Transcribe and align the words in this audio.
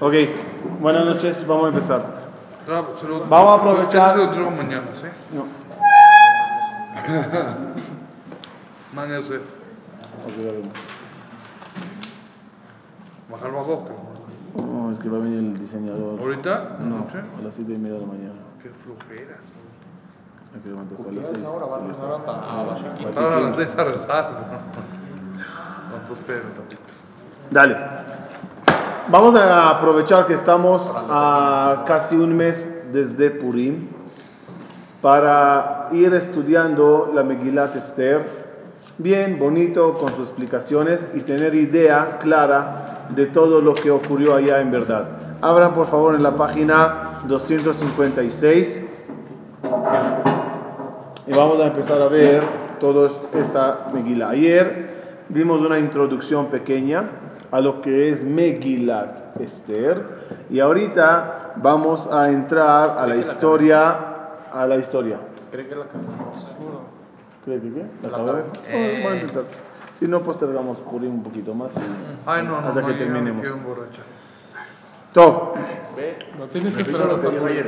Ok, 0.00 0.14
buenas 0.80 1.04
noches, 1.04 1.46
vamos 1.46 1.66
a 1.66 1.68
empezar. 1.68 2.02
Vamos 3.28 3.50
a 3.50 3.54
aprovechar- 3.54 4.12
Se 4.12 4.16
lo 4.18 4.24
entrego 4.24 4.50
mañana, 4.50 4.88
¿sí? 4.94 5.06
No. 5.34 5.44
Mañana 8.94 9.22
sé. 9.22 9.40
Bajar 13.30 13.52
la 13.52 13.62
boca. 13.62 13.92
No, 14.56 14.90
es 14.92 14.98
que 14.98 15.08
va 15.08 15.16
a 15.18 15.20
venir 15.20 15.38
el 15.38 15.58
diseñador. 15.58 16.20
¿Ahorita? 16.20 16.76
No, 16.80 16.98
¿Noche? 17.00 17.18
a 17.38 17.42
las 17.42 17.54
7 17.54 17.72
y 17.72 17.78
media 17.78 17.94
de 17.94 18.00
la 18.00 18.06
mañana. 18.06 18.34
Qué 18.62 18.70
flojera. 18.70 19.36
Hay 20.54 20.60
que 20.60 20.68
levantarse 20.68 21.08
a 21.08 21.12
las 21.12 21.26
6. 21.28 21.44
Ahora 21.44 21.66
a 23.36 23.40
las 23.40 23.56
seis 23.56 23.74
a 23.76 23.84
rezar. 23.84 24.30
¿Cuánto 25.90 26.12
espero, 26.14 26.42
tapito? 26.56 26.82
Dale. 27.50 27.76
Vamos 29.08 29.34
a 29.34 29.68
aprovechar 29.68 30.26
que 30.26 30.32
estamos 30.32 30.90
a 30.96 31.84
casi 31.86 32.16
un 32.16 32.34
mes 32.34 32.72
desde 32.90 33.30
Purim 33.30 33.88
para 35.02 35.90
ir 35.92 36.14
estudiando 36.14 37.12
la 37.14 37.22
Megilat 37.22 37.76
Esther 37.76 38.24
bien, 38.96 39.38
bonito, 39.38 39.98
con 39.98 40.08
sus 40.08 40.30
explicaciones 40.30 41.06
y 41.12 41.20
tener 41.20 41.54
idea 41.54 42.16
clara 42.18 43.06
de 43.10 43.26
todo 43.26 43.60
lo 43.60 43.74
que 43.74 43.90
ocurrió 43.90 44.36
allá 44.36 44.60
en 44.62 44.70
verdad. 44.70 45.06
Abran 45.42 45.74
por 45.74 45.86
favor 45.86 46.14
en 46.14 46.22
la 46.22 46.34
página 46.34 47.20
256 47.28 48.82
y 51.26 51.32
vamos 51.32 51.60
a 51.60 51.66
empezar 51.66 52.00
a 52.00 52.08
ver 52.08 52.42
toda 52.80 53.10
esta 53.34 53.88
Megillah. 53.92 54.30
Ayer 54.30 55.24
vimos 55.28 55.60
una 55.60 55.78
introducción 55.78 56.46
pequeña 56.46 57.04
a 57.54 57.60
lo 57.60 57.80
que 57.80 58.10
es 58.10 58.24
Megilat 58.24 59.40
Esther 59.40 60.02
y 60.50 60.58
ahorita 60.58 61.52
vamos 61.54 62.08
a 62.08 62.28
entrar 62.28 62.98
a 62.98 63.06
la 63.06 63.14
historia 63.14 63.96
a 64.50 64.66
la 64.66 64.74
historia. 64.74 65.18
¿Cree 65.52 65.68
que 65.68 65.76
la 65.76 65.84
cambiamos? 65.84 66.44
¿Cree 67.44 67.60
que 67.60 67.72
qué? 67.72 67.86
¿La 68.02 68.08
La. 68.10 68.18
Oh, 68.18 68.24
vamos 68.24 69.12
a 69.12 69.14
intentar. 69.14 69.44
Si 69.92 70.08
no, 70.08 70.20
postergamos 70.20 70.80
Purim 70.80 71.14
un 71.14 71.22
poquito 71.22 71.54
más 71.54 71.76
y- 71.76 71.78
Ay, 72.26 72.42
no, 72.42 72.60
no, 72.60 72.66
hasta 72.66 72.80
no, 72.80 72.86
que 72.88 72.94
terminemos. 72.94 73.46
Todo. 75.12 75.52
No 76.36 76.46
tienes 76.46 76.74
que 76.74 76.82
esperar 76.82 77.08
hasta 77.08 77.30
Purim. 77.30 77.66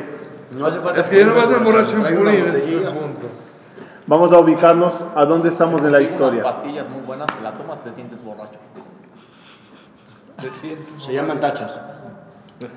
No 0.59 0.67
hace 0.67 0.81
falta 0.81 1.01
Es 1.01 1.09
que 1.09 1.21
yo 1.21 1.27
no 1.27 1.35
me 1.35 1.57
emborracho 1.57 2.05
en 2.05 2.17
Purim, 2.17 2.45
punto. 2.47 3.29
Vamos 4.09 4.33
a 4.33 4.39
ubicarnos 4.41 5.07
a 5.15 5.25
dónde 5.25 5.49
estamos 5.49 5.81
en 5.83 5.93
la 5.93 6.01
historia. 6.01 6.43
Unas 6.43 6.57
pastillas 6.57 6.89
muy 6.89 7.03
buenas, 7.03 7.29
te 7.29 7.41
la 7.41 7.57
tomas, 7.57 7.85
te 7.85 7.93
sientes 7.95 8.21
borracho. 8.25 8.59
Se 10.99 11.13
llaman 11.13 11.41
tachas. 11.41 11.81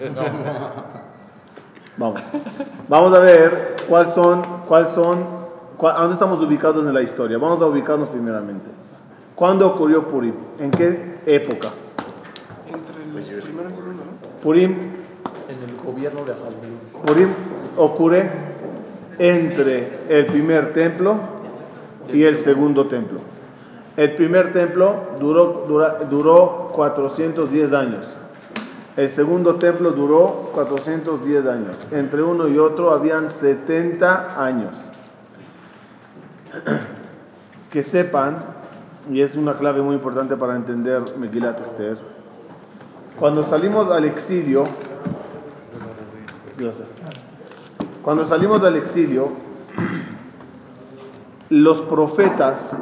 Vamos. 1.98 2.22
Vamos 2.88 3.14
a 3.14 3.20
ver 3.20 3.76
cuáles 3.88 4.14
son, 4.14 4.42
cuáles 4.68 4.90
son, 4.90 5.26
cuál- 5.78 5.96
a 5.96 6.00
dónde 6.00 6.14
estamos 6.14 6.40
ubicados 6.42 6.86
en 6.86 6.94
la 6.94 7.02
historia. 7.02 7.38
Vamos 7.38 7.62
a 7.62 7.66
ubicarnos 7.66 8.08
primeramente. 8.10 8.66
¿Cuándo 9.36 9.68
ocurrió 9.68 10.08
Purim? 10.08 10.34
¿En 10.60 10.72
qué 10.72 11.18
época? 11.26 11.70
Entre 12.68 13.04
el 13.36 13.42
primero 13.42 13.70
y 13.70 13.74
segundo, 13.74 14.04
¿no? 14.06 14.42
Purim, 14.42 14.72
En 15.50 15.70
el 15.70 15.76
gobierno 15.84 16.24
de 16.26 16.32
Hasbun. 16.34 17.04
Purim 17.06 17.30
ocurre 17.78 18.30
entre 19.18 20.00
el 20.10 20.26
primer 20.28 20.72
templo 20.74 21.16
y 22.14 22.24
el 22.24 22.38
segundo 22.38 22.88
templo. 22.88 23.20
El 24.00 24.16
primer 24.16 24.54
templo 24.54 24.96
duró, 25.20 25.66
dura- 25.68 25.98
duró 26.10 26.70
410 26.72 27.74
años. 27.74 28.16
El 28.96 29.10
segundo 29.10 29.56
templo 29.56 29.92
duró 29.92 30.52
410 30.54 31.46
años. 31.46 31.76
Entre 31.92 32.24
uno 32.24 32.48
y 32.48 32.58
otro 32.58 32.92
habían 32.92 33.30
70 33.30 34.42
años. 34.42 34.90
Que 37.70 37.84
sepan, 37.84 38.38
y 39.12 39.20
es 39.22 39.36
una 39.36 39.54
clave 39.56 39.82
muy 39.82 39.96
importante 39.96 40.38
para 40.38 40.56
entender 40.56 41.04
Megilat 41.18 41.60
Esther, 41.60 41.98
cuando 43.20 43.44
salimos 43.44 43.92
al 43.92 44.06
exilio, 44.06 44.64
gracias. 46.58 46.96
Cuando 48.02 48.24
salimos 48.24 48.62
del 48.62 48.78
exilio, 48.78 49.34
los 51.50 51.82
profetas, 51.82 52.80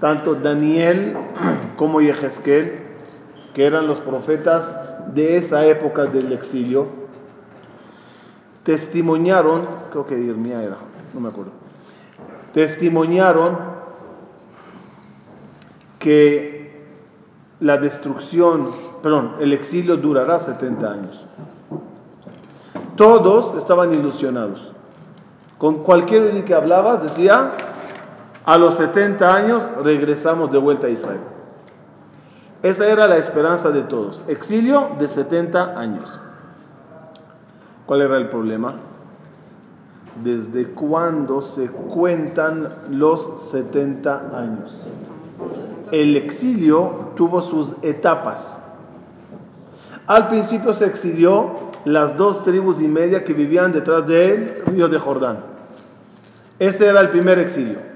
tanto 0.00 0.34
Daniel 0.34 1.16
como 1.76 2.00
Yehezkel, 2.00 2.86
que 3.54 3.64
eran 3.66 3.86
los 3.86 4.00
profetas 4.00 4.74
de 5.14 5.36
esa 5.36 5.64
época 5.66 6.06
del 6.06 6.32
exilio, 6.32 6.86
testimoniaron, 8.62 9.62
creo 9.90 10.06
que 10.06 10.18
Irmía 10.18 10.62
era, 10.62 10.76
no 11.14 11.20
me 11.20 11.28
acuerdo, 11.28 11.52
testimoniaron 12.52 13.58
que 15.98 16.58
la 17.60 17.78
destrucción, 17.78 18.70
perdón, 19.02 19.36
el 19.40 19.52
exilio 19.52 19.96
durará 19.96 20.38
70 20.38 20.90
años. 20.90 21.26
Todos 22.96 23.54
estaban 23.54 23.94
ilusionados. 23.94 24.72
Con 25.56 25.82
cualquier 25.82 26.44
que 26.44 26.54
hablaba 26.54 26.98
decía, 26.98 27.52
a 28.48 28.56
los 28.56 28.76
70 28.76 29.34
años 29.34 29.68
regresamos 29.84 30.50
de 30.50 30.56
vuelta 30.56 30.86
a 30.86 30.90
Israel. 30.90 31.20
Esa 32.62 32.86
era 32.86 33.06
la 33.06 33.18
esperanza 33.18 33.70
de 33.70 33.82
todos. 33.82 34.24
Exilio 34.26 34.92
de 34.98 35.06
70 35.06 35.78
años. 35.78 36.18
¿Cuál 37.84 38.00
era 38.00 38.16
el 38.16 38.30
problema? 38.30 38.72
¿Desde 40.24 40.68
cuándo 40.68 41.42
se 41.42 41.66
cuentan 41.68 42.74
los 42.90 43.32
70 43.36 44.30
años? 44.32 44.86
El 45.92 46.16
exilio 46.16 47.10
tuvo 47.16 47.42
sus 47.42 47.74
etapas. 47.82 48.58
Al 50.06 50.28
principio 50.28 50.72
se 50.72 50.86
exilió 50.86 51.50
las 51.84 52.16
dos 52.16 52.42
tribus 52.42 52.80
y 52.80 52.88
media 52.88 53.24
que 53.24 53.34
vivían 53.34 53.72
detrás 53.72 54.06
del 54.06 54.62
río 54.64 54.88
de 54.88 54.98
Jordán. 54.98 55.40
Ese 56.58 56.86
era 56.86 57.02
el 57.02 57.10
primer 57.10 57.38
exilio. 57.38 57.87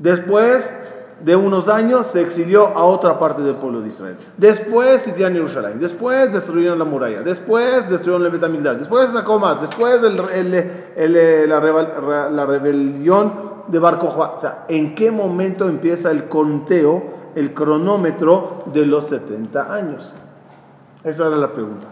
Después 0.00 0.96
de 1.22 1.36
unos 1.36 1.68
años 1.68 2.06
se 2.06 2.22
exilió 2.22 2.68
a 2.68 2.84
otra 2.84 3.18
parte 3.18 3.42
del 3.42 3.54
pueblo 3.56 3.82
de 3.82 3.88
Israel. 3.88 4.16
Después 4.38 5.02
sitiaron 5.02 5.34
Jerusalén. 5.34 5.78
Después 5.78 6.32
destruyeron 6.32 6.78
la 6.78 6.86
muralla. 6.86 7.20
Después 7.20 7.88
destruyeron 7.90 8.24
el 8.24 8.32
Betamigdash. 8.32 8.78
Después 8.78 9.10
sacó 9.10 9.38
más. 9.38 9.60
Después 9.60 10.02
el- 10.02 10.16
la, 10.16 11.60
rebel- 11.60 12.30
la 12.32 12.46
rebelión 12.46 13.50
de 13.68 13.78
Bar 13.78 13.98
Kokhba. 13.98 14.32
O 14.36 14.38
sea, 14.38 14.64
¿en 14.68 14.94
qué 14.94 15.10
momento 15.10 15.68
empieza 15.68 16.10
el 16.10 16.24
conteo, 16.24 17.02
el 17.34 17.52
cronómetro 17.52 18.64
de 18.72 18.86
los 18.86 19.04
70 19.04 19.72
años? 19.74 20.14
Esa 21.04 21.26
era 21.26 21.36
la 21.36 21.52
pregunta. 21.52 21.88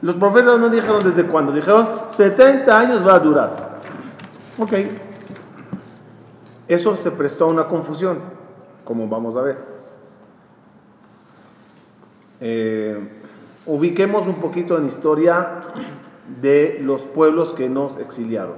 Los 0.00 0.14
profetas 0.14 0.58
no 0.58 0.70
dijeron 0.70 1.04
desde 1.04 1.24
cuándo, 1.26 1.52
dijeron 1.52 1.86
70 2.06 2.78
años 2.78 3.06
va 3.06 3.16
a 3.16 3.18
durar. 3.18 3.50
Ok. 4.58 4.72
Eso 6.68 6.94
se 6.96 7.10
prestó 7.10 7.44
a 7.46 7.48
una 7.48 7.66
confusión, 7.66 8.18
como 8.84 9.08
vamos 9.08 9.36
a 9.36 9.42
ver. 9.42 9.56
Eh, 12.40 12.98
ubiquemos 13.66 14.26
un 14.26 14.36
poquito 14.36 14.78
en 14.78 14.86
historia 14.86 15.60
de 16.40 16.78
los 16.82 17.02
pueblos 17.02 17.52
que 17.52 17.68
nos 17.68 17.98
exiliaron. 17.98 18.54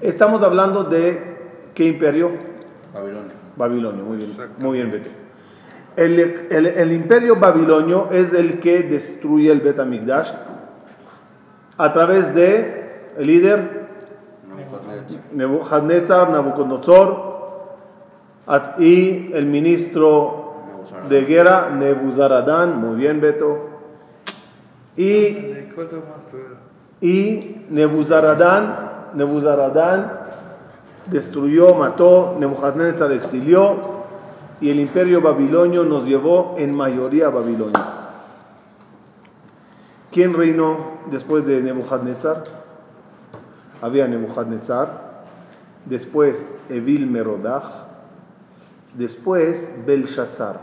Estamos 0.00 0.42
hablando 0.42 0.84
de 0.84 1.36
qué 1.74 1.86
imperio? 1.86 2.30
Babilonia. 2.92 3.32
Babilonia, 3.56 4.02
muy 4.02 4.16
bien, 4.16 4.36
muy 4.58 4.78
bien, 4.78 4.90
Beto. 4.90 5.10
El, 5.96 6.18
el- 6.50 6.66
el 6.66 6.92
imperio 6.92 7.36
babilonio 7.36 8.08
es 8.10 8.32
el 8.32 8.60
que 8.60 8.82
destruye 8.82 9.50
el 9.52 9.60
Betamigdash 9.60 10.32
a 11.76 11.92
través 11.92 12.34
de 12.34 13.10
el 13.18 13.26
líder. 13.26 13.79
Nebuchadnezzar, 15.32 16.30
Nabucodonosor 16.30 17.30
y 18.78 19.32
el 19.32 19.46
ministro 19.46 20.54
de 21.08 21.24
guerra 21.24 21.70
Nebuzaradán, 21.70 22.80
muy 22.80 22.96
bien 22.96 23.20
Beto, 23.20 23.68
y, 24.96 25.36
y 27.00 27.64
Nebuzaradán, 27.68 28.90
Nebuzaradán 29.14 30.20
destruyó, 31.06 31.74
mató, 31.74 32.36
Nebuchadnezzar 32.38 33.12
exilió 33.12 34.00
y 34.60 34.70
el 34.70 34.80
imperio 34.80 35.20
babilonio 35.22 35.84
nos 35.84 36.04
llevó 36.04 36.54
en 36.58 36.74
mayoría 36.74 37.28
a 37.28 37.30
Babilonia. 37.30 37.86
¿Quién 40.12 40.34
reinó 40.34 40.76
después 41.10 41.46
de 41.46 41.62
Nebuchadnezzar? 41.62 42.44
Había 43.80 44.06
Nebuchadnezzar, 44.06 45.09
después 45.86 46.46
Evil 46.68 47.06
Merodach, 47.06 47.64
después 48.94 49.70
Belshazzar. 49.86 50.60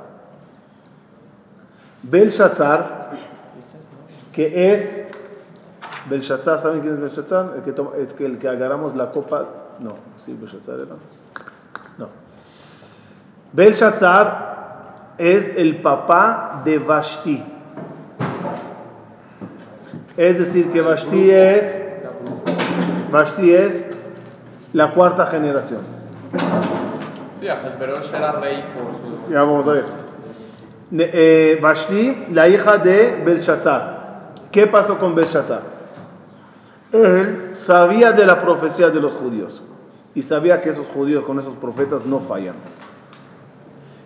Belshazzar, 2.03 3.11
que 4.31 4.73
es 4.73 5.01
Belshazzar, 6.09 6.59
¿saben 6.59 6.81
quién 6.81 6.93
es 6.93 7.01
Belshazzar? 7.01 7.63
Es 7.97 8.13
que 8.13 8.25
el 8.25 8.37
que 8.37 8.47
agarramos 8.47 8.95
la 8.95 9.11
copa, 9.11 9.45
no, 9.79 9.95
sí, 10.23 10.37
Belshazzar 10.39 10.75
era. 10.75 10.95
No. 11.97 12.07
Belshazzar 13.53 15.13
es 15.17 15.51
el 15.55 15.81
papá 15.81 16.61
de 16.63 16.79
Vashti. 16.79 17.43
Es 20.15 20.39
decir, 20.39 20.69
que 20.69 20.81
Vashti 20.81 21.29
es, 21.29 21.85
Vashti 23.11 23.53
es 23.53 23.86
la 24.73 24.93
cuarta 24.93 25.27
generación. 25.27 25.79
Sí, 27.39 27.47
Ahasverosh 27.47 28.13
era 28.13 28.31
rey 28.33 28.63
por 28.75 28.93
su... 28.95 29.31
Ya 29.31 29.43
vamos 29.43 29.67
a 29.67 29.71
ver. 29.71 29.85
Eh, 30.91 31.59
Vashti, 31.61 32.27
la 32.31 32.47
hija 32.47 32.77
de 32.77 33.21
Belshazzar. 33.25 34.33
¿Qué 34.51 34.67
pasó 34.67 34.97
con 34.97 35.13
Belshazzar? 35.15 35.61
Él 36.91 37.51
sabía 37.53 38.11
de 38.11 38.25
la 38.25 38.41
profecía 38.41 38.89
de 38.89 39.01
los 39.01 39.13
judíos 39.13 39.61
y 40.15 40.21
sabía 40.21 40.61
que 40.61 40.69
esos 40.69 40.87
judíos 40.87 41.25
con 41.25 41.37
esos 41.39 41.55
profetas 41.55 42.05
no 42.05 42.19
fallan. 42.19 42.55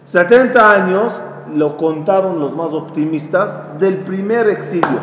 70 0.06 0.72
años 0.72 1.22
lo 1.54 1.78
contaron 1.78 2.40
los 2.40 2.56
más 2.56 2.74
optimistas 2.74 3.60
del 3.80 3.98
primer 4.00 4.50
exilio. 4.50 5.00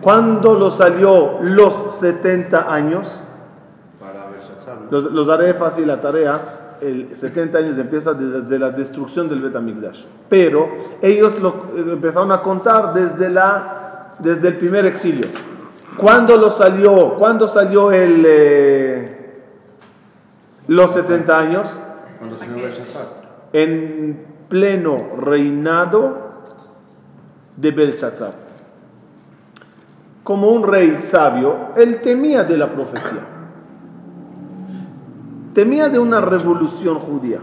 Cuando 0.00 0.54
lo 0.54 0.70
salió 0.70 1.38
los 1.42 1.96
70 1.98 2.72
años. 2.72 3.22
Los, 4.90 5.12
los 5.12 5.26
daré 5.26 5.54
fácil 5.54 5.86
la 5.86 6.00
tarea. 6.00 6.76
El 6.80 7.14
70 7.14 7.58
años 7.58 7.78
empieza 7.78 8.12
desde 8.14 8.58
la 8.58 8.70
destrucción 8.70 9.28
del 9.28 9.40
Betamigdash. 9.40 10.04
Pero 10.28 10.68
ellos 11.00 11.38
lo 11.40 11.70
empezaron 11.76 12.32
a 12.32 12.42
contar 12.42 12.92
desde, 12.92 13.30
la, 13.30 14.14
desde 14.18 14.48
el 14.48 14.58
primer 14.58 14.84
exilio. 14.84 15.26
¿Cuándo 15.96 16.36
lo 16.36 16.50
salió? 16.50 17.14
¿Cuándo 17.14 17.46
salió 17.46 17.92
el, 17.92 18.24
eh, 18.26 19.42
los 20.66 20.92
70 20.92 21.38
años? 21.38 21.78
Cuando 22.18 22.36
se. 22.36 22.46
En 23.52 24.26
pleno 24.48 25.16
reinado 25.18 26.24
de 27.56 27.70
Belshazzar. 27.70 28.34
Como 30.24 30.48
un 30.48 30.66
rey 30.66 30.96
sabio, 30.98 31.72
él 31.76 32.00
temía 32.00 32.44
de 32.44 32.56
la 32.56 32.70
profecía. 32.70 33.33
Temía 35.54 35.88
de 35.88 35.98
una 35.98 36.20
revolución 36.20 36.98
judía. 36.98 37.38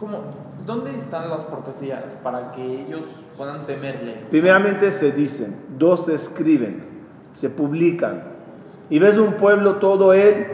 ¿Cómo? 0.00 0.18
¿Dónde 0.64 0.96
están 0.96 1.30
las 1.30 1.44
profecías 1.44 2.16
para 2.22 2.50
que 2.50 2.82
ellos 2.82 3.06
puedan 3.36 3.66
temerle? 3.66 4.24
Primeramente 4.30 4.90
se 4.90 5.12
dicen, 5.12 5.54
dos 5.78 6.06
se 6.06 6.14
escriben, 6.14 6.84
se 7.34 7.48
publican. 7.48 8.24
Y 8.90 8.98
ves 8.98 9.16
un 9.18 9.34
pueblo 9.34 9.76
todo 9.76 10.12
él 10.12 10.46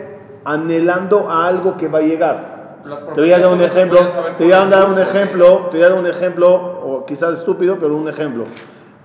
anhelando 0.45 1.31
a 1.31 1.47
algo 1.47 1.77
que 1.79 1.89
va 1.89 2.01
a 2.01 2.03
llegar. 2.03 2.81
Te 3.15 3.21
voy 3.21 3.33
a 3.33 3.39
dar 3.39 3.53
un 3.53 3.61
ejemplo, 3.63 3.99
te 4.37 4.45
voy 4.45 4.53
a 4.53 4.67
dar 4.67 4.89
un 4.91 4.99
ejemplo, 4.99 5.69
te 5.71 5.77
voy 5.79 5.87
a 5.87 5.89
dar 5.91 5.99
un 5.99 6.07
ejemplo, 6.07 6.55
o 6.55 7.05
quizás 7.07 7.39
estúpido, 7.39 7.79
pero 7.79 7.97
un 7.97 8.09
ejemplo. 8.09 8.45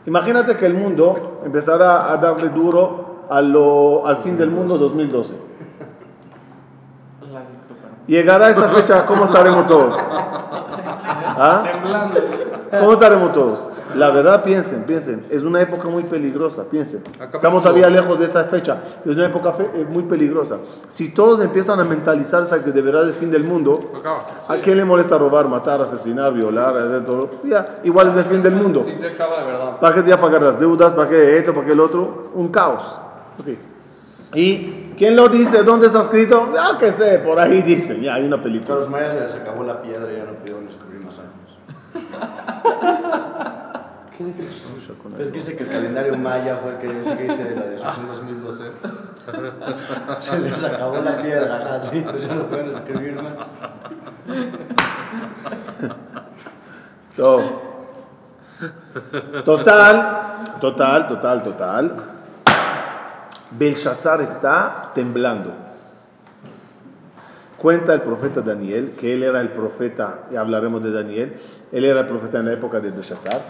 Imagínate 0.05 0.57
que 0.57 0.65
el 0.65 0.73
mundo 0.73 1.41
empezara 1.45 2.11
a 2.11 2.17
darle 2.17 2.49
duro 2.49 3.25
a 3.29 3.41
lo- 3.41 4.05
al 4.07 4.17
fin 4.17 4.37
del 4.37 4.49
mundo 4.49 4.77
2012. 4.77 5.33
La 7.31 7.43
he 7.43 7.47
visto, 7.47 7.75
pero- 7.81 7.96
Llegará 8.07 8.49
esa 8.49 8.69
fecha, 8.69 9.05
¿cómo 9.05 9.25
estaremos 9.25 9.67
todos? 9.67 9.95
¿Ah? 9.99 11.61
Temblando. 11.63 12.21
¿Cómo 12.79 12.93
estaremos 12.93 13.33
todos? 13.33 13.59
La 13.95 14.11
verdad, 14.11 14.43
piensen, 14.43 14.83
piensen. 14.83 15.23
Es 15.29 15.43
una 15.43 15.61
época 15.61 15.87
muy 15.87 16.03
peligrosa, 16.03 16.63
piensen. 16.63 17.01
Estamos 17.33 17.63
todavía 17.63 17.89
lejos 17.89 18.19
de 18.19 18.25
esa 18.25 18.43
fecha. 18.45 18.79
Es 19.05 19.11
una 19.11 19.25
época 19.25 19.53
eh, 19.59 19.85
muy 19.89 20.03
peligrosa. 20.03 20.57
Si 20.87 21.09
todos 21.09 21.41
empiezan 21.41 21.79
a 21.79 21.83
mentalizarse 21.83 22.53
a 22.53 22.63
que 22.63 22.71
de 22.71 22.81
verdad 22.81 23.03
es 23.03 23.09
el 23.09 23.15
fin 23.15 23.31
del 23.31 23.43
mundo. 23.43 23.91
¿a 24.47 24.57
quién 24.57 24.77
le 24.77 24.85
molesta 24.85 25.17
robar, 25.17 25.47
matar, 25.47 25.81
asesinar, 25.81 26.33
violar, 26.33 26.77
hacer 26.77 27.05
todo? 27.05 27.29
Ya, 27.43 27.79
igual 27.83 28.09
es 28.09 28.15
el 28.17 28.25
fin 28.25 28.43
del 28.43 28.55
mundo. 28.55 28.83
Sí 28.83 28.93
se 28.93 29.07
acaba 29.07 29.37
de 29.37 29.51
verdad. 29.51 29.79
¿Para 29.79 29.95
qué 29.95 30.01
te 30.01 30.05
voy 30.05 30.13
a 30.13 30.21
pagar 30.21 30.41
las 30.43 30.59
deudas? 30.59 30.93
¿Para 30.93 31.09
qué 31.09 31.37
esto? 31.37 31.53
¿Para 31.53 31.65
qué 31.65 31.71
el 31.71 31.79
otro? 31.79 32.29
Un 32.33 32.49
caos. 32.49 32.99
Ok. 33.39 33.47
¿Y 34.35 34.76
quién 34.97 35.15
lo 35.15 35.29
dice? 35.29 35.63
¿Dónde 35.63 35.87
está 35.87 36.01
escrito? 36.01 36.51
Ya 36.53 36.77
que 36.77 36.91
sé, 36.91 37.19
por 37.19 37.39
ahí 37.39 37.61
dicen. 37.61 38.01
Ya, 38.01 38.15
hay 38.15 38.25
una 38.25 38.41
película. 38.41 38.75
los 38.75 38.89
mayas 38.89 39.13
se 39.13 39.19
les 39.21 39.33
acabó 39.35 39.63
la 39.63 39.81
piedra 39.81 40.11
y 40.11 40.17
ya 40.17 40.25
no 40.25 40.33
pudieron 40.33 40.65
descubrir 40.65 40.99
más 41.01 41.19
años. 41.19 41.33
Es 45.19 45.31
que 45.31 45.37
dice 45.37 45.55
que 45.55 45.63
el 45.63 45.69
calendario 45.69 46.17
maya 46.17 46.55
fue 46.55 46.71
el 46.71 46.77
que 46.77 46.87
dice 46.91 47.15
que 47.15 47.23
dice 47.23 47.43
de 47.43 47.55
la 47.55 47.65
destrucción 47.67 48.07
2012. 48.07 48.63
Se 50.21 50.39
les 50.39 50.63
acabó 50.63 50.95
la 51.01 51.21
piedra, 51.21 51.57
ajá, 51.57 51.83
sí, 51.83 52.01
pues 52.01 52.27
ya 52.27 52.33
no 52.33 52.47
pueden 52.47 52.71
escribir 52.71 53.21
más. 53.21 53.49
Todo. 57.15 57.61
Total, 59.45 60.43
total, 60.59 61.07
total, 61.07 61.43
total. 61.43 61.95
Belshazzar 63.51 64.21
está 64.21 64.91
temblando. 64.93 65.51
Cuenta 67.57 67.93
el 67.93 68.01
profeta 68.01 68.41
Daniel 68.41 68.93
que 68.99 69.13
él 69.13 69.23
era 69.23 69.41
el 69.41 69.49
profeta, 69.49 70.25
y 70.31 70.35
hablaremos 70.35 70.83
de 70.83 70.91
Daniel, 70.91 71.37
él 71.71 71.85
era 71.85 72.01
el 72.01 72.05
profeta 72.05 72.39
en 72.39 72.45
la 72.45 72.53
época 72.53 72.79
de 72.79 72.91
Belshazzar. 72.91 73.41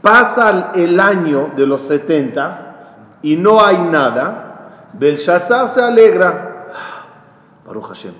Pasa 0.00 0.72
el 0.74 0.98
año 0.98 1.52
de 1.56 1.66
los 1.66 1.82
70 1.82 3.18
y 3.22 3.36
no 3.36 3.64
hay 3.64 3.78
nada. 3.78 4.88
Belshazzar 4.92 5.68
se 5.68 5.80
alegra. 5.80 6.66
Baruch 7.64 7.86
Hashem. 7.86 8.14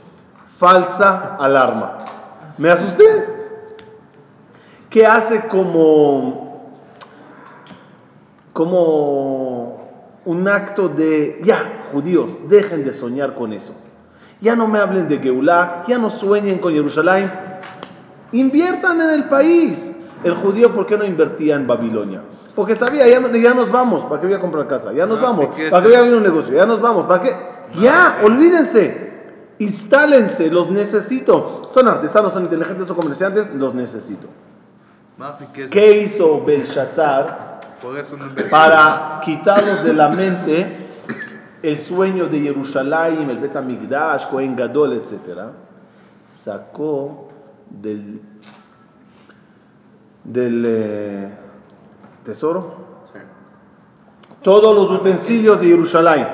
Falsa 0.56 1.36
alarma. 1.36 1.98
Me 2.58 2.70
asusté. 2.70 3.04
¿Qué 4.88 5.06
hace 5.06 5.48
como, 5.48 6.76
como 8.52 9.61
un 10.24 10.48
acto 10.48 10.88
de, 10.88 11.40
ya, 11.42 11.78
judíos, 11.92 12.40
dejen 12.48 12.84
de 12.84 12.92
soñar 12.92 13.34
con 13.34 13.52
eso. 13.52 13.74
Ya 14.40 14.56
no 14.56 14.66
me 14.66 14.78
hablen 14.78 15.08
de 15.08 15.18
Geulah, 15.18 15.84
ya 15.86 15.98
no 15.98 16.10
sueñen 16.10 16.58
con 16.58 16.72
Jerusalén. 16.72 17.32
Inviertan 18.32 19.00
en 19.00 19.10
el 19.10 19.24
país. 19.28 19.92
El 20.24 20.34
judío, 20.34 20.72
¿por 20.72 20.86
qué 20.86 20.96
no 20.96 21.04
invertía 21.04 21.56
en 21.56 21.66
Babilonia? 21.66 22.22
Porque 22.54 22.74
sabía, 22.74 23.06
ya, 23.08 23.20
ya 23.38 23.54
nos 23.54 23.70
vamos, 23.70 24.04
¿para 24.04 24.20
qué 24.20 24.26
voy 24.26 24.36
a 24.36 24.38
comprar 24.38 24.66
casa? 24.66 24.92
Ya 24.92 25.06
nos 25.06 25.18
Ah, 25.18 25.22
vamos. 25.22 25.46
¿para 25.70 25.82
qué 25.82 25.88
voy 25.88 25.94
a 25.94 25.98
abrir 26.00 26.14
un 26.14 26.22
negocio? 26.22 26.54
Ya 26.54 26.66
nos 26.66 26.80
vamos, 26.80 27.06
¿para 27.06 27.20
qué? 27.20 27.34
Ya, 27.80 28.18
olvídense. 28.22 29.10
Instálense, 29.58 30.50
los 30.50 30.70
necesito. 30.70 31.62
Son 31.70 31.88
artesanos, 31.88 32.32
son 32.32 32.44
inteligentes, 32.44 32.86
son 32.86 32.96
comerciantes, 32.96 33.50
los 33.54 33.74
necesito. 33.74 34.26
¿Qué 35.70 36.00
hizo 36.02 36.42
Belshazzar. 36.44 37.51
Para 38.50 39.20
quitarnos 39.24 39.84
de 39.84 39.92
la 39.94 40.08
mente 40.08 40.88
el 41.62 41.78
sueño 41.78 42.26
de 42.26 42.40
Jerusalén, 42.40 43.30
el 43.30 43.38
Bet 43.38 43.56
HaMikdash, 43.56 44.26
Cohen 44.26 44.56
Gadol, 44.56 44.94
etc.? 44.94 45.50
Sacó 46.24 47.28
del, 47.70 48.20
del 50.24 50.64
eh, 50.66 51.30
tesoro 52.24 52.82
Sí. 53.12 53.18
todos 54.42 54.74
los 54.74 55.00
utensilios 55.00 55.60
de 55.60 55.66
Jerusalén 55.66 56.26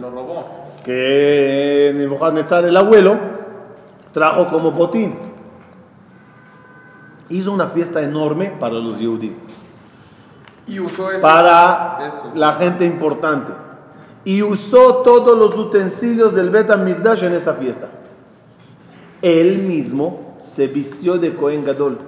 lo 0.00 0.10
robó. 0.10 0.38
que 0.84 1.92
Nebuchadnezzar, 1.94 2.64
el 2.64 2.76
abuelo, 2.76 3.18
trajo 4.12 4.46
como 4.48 4.70
botín. 4.72 5.16
Hizo 7.30 7.52
una 7.52 7.68
fiesta 7.68 8.02
enorme 8.02 8.52
para 8.58 8.74
los 8.74 8.96
judíos. 8.96 9.34
Y 10.68 10.80
usó 10.80 11.10
eso. 11.10 11.22
para 11.22 12.12
la 12.34 12.52
gente 12.54 12.84
importante. 12.84 13.52
Y 14.24 14.42
usó 14.42 14.96
todos 14.96 15.36
los 15.38 15.56
utensilios 15.56 16.34
del 16.34 16.50
Bet 16.50 16.70
HaMikdash 16.70 17.24
en 17.24 17.34
esa 17.34 17.54
fiesta. 17.54 17.88
Él 19.22 19.58
mismo 19.58 20.38
se 20.42 20.66
vistió 20.66 21.16
de 21.18 21.34
Cohen 21.34 21.64
Gadol. 21.64 21.98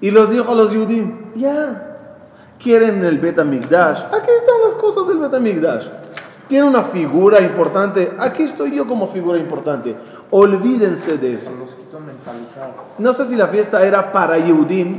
Y 0.00 0.10
los 0.10 0.30
dijo 0.30 0.50
a 0.50 0.54
los 0.54 0.74
judíos, 0.74 1.08
ya, 1.36 1.98
quieren 2.58 3.04
el 3.04 3.18
Bet 3.18 3.38
HaMikdash. 3.38 4.00
Aquí 4.06 4.30
están 4.40 4.60
las 4.66 4.74
cosas 4.76 5.08
del 5.08 5.18
Bet 5.18 5.32
HaMikdash. 5.32 5.86
Tiene 6.48 6.68
una 6.68 6.82
figura 6.82 7.40
importante. 7.40 8.12
Aquí 8.18 8.42
estoy 8.42 8.74
yo 8.76 8.86
como 8.86 9.06
figura 9.06 9.38
importante. 9.38 9.96
Olvídense 10.30 11.16
de 11.16 11.34
eso. 11.34 11.50
No 12.98 13.12
sé 13.12 13.24
si 13.24 13.36
la 13.36 13.48
fiesta 13.48 13.84
era 13.84 14.12
para 14.12 14.38
Yehudim, 14.38 14.96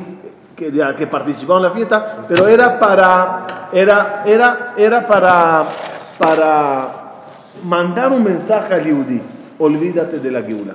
que, 0.56 0.72
que 0.98 1.08
participaban 1.08 1.64
en 1.64 1.70
la 1.70 1.76
fiesta, 1.76 2.26
pero 2.28 2.48
era 2.48 2.80
para, 2.80 3.70
era, 3.72 4.24
era, 4.26 4.74
era 4.78 5.06
para, 5.06 5.66
para 6.18 7.04
mandar 7.64 8.12
un 8.12 8.24
mensaje 8.24 8.74
al 8.74 8.84
Yehudí. 8.84 9.22
Olvídate 9.60 10.20
de 10.20 10.32
la 10.32 10.42
Geula. 10.42 10.74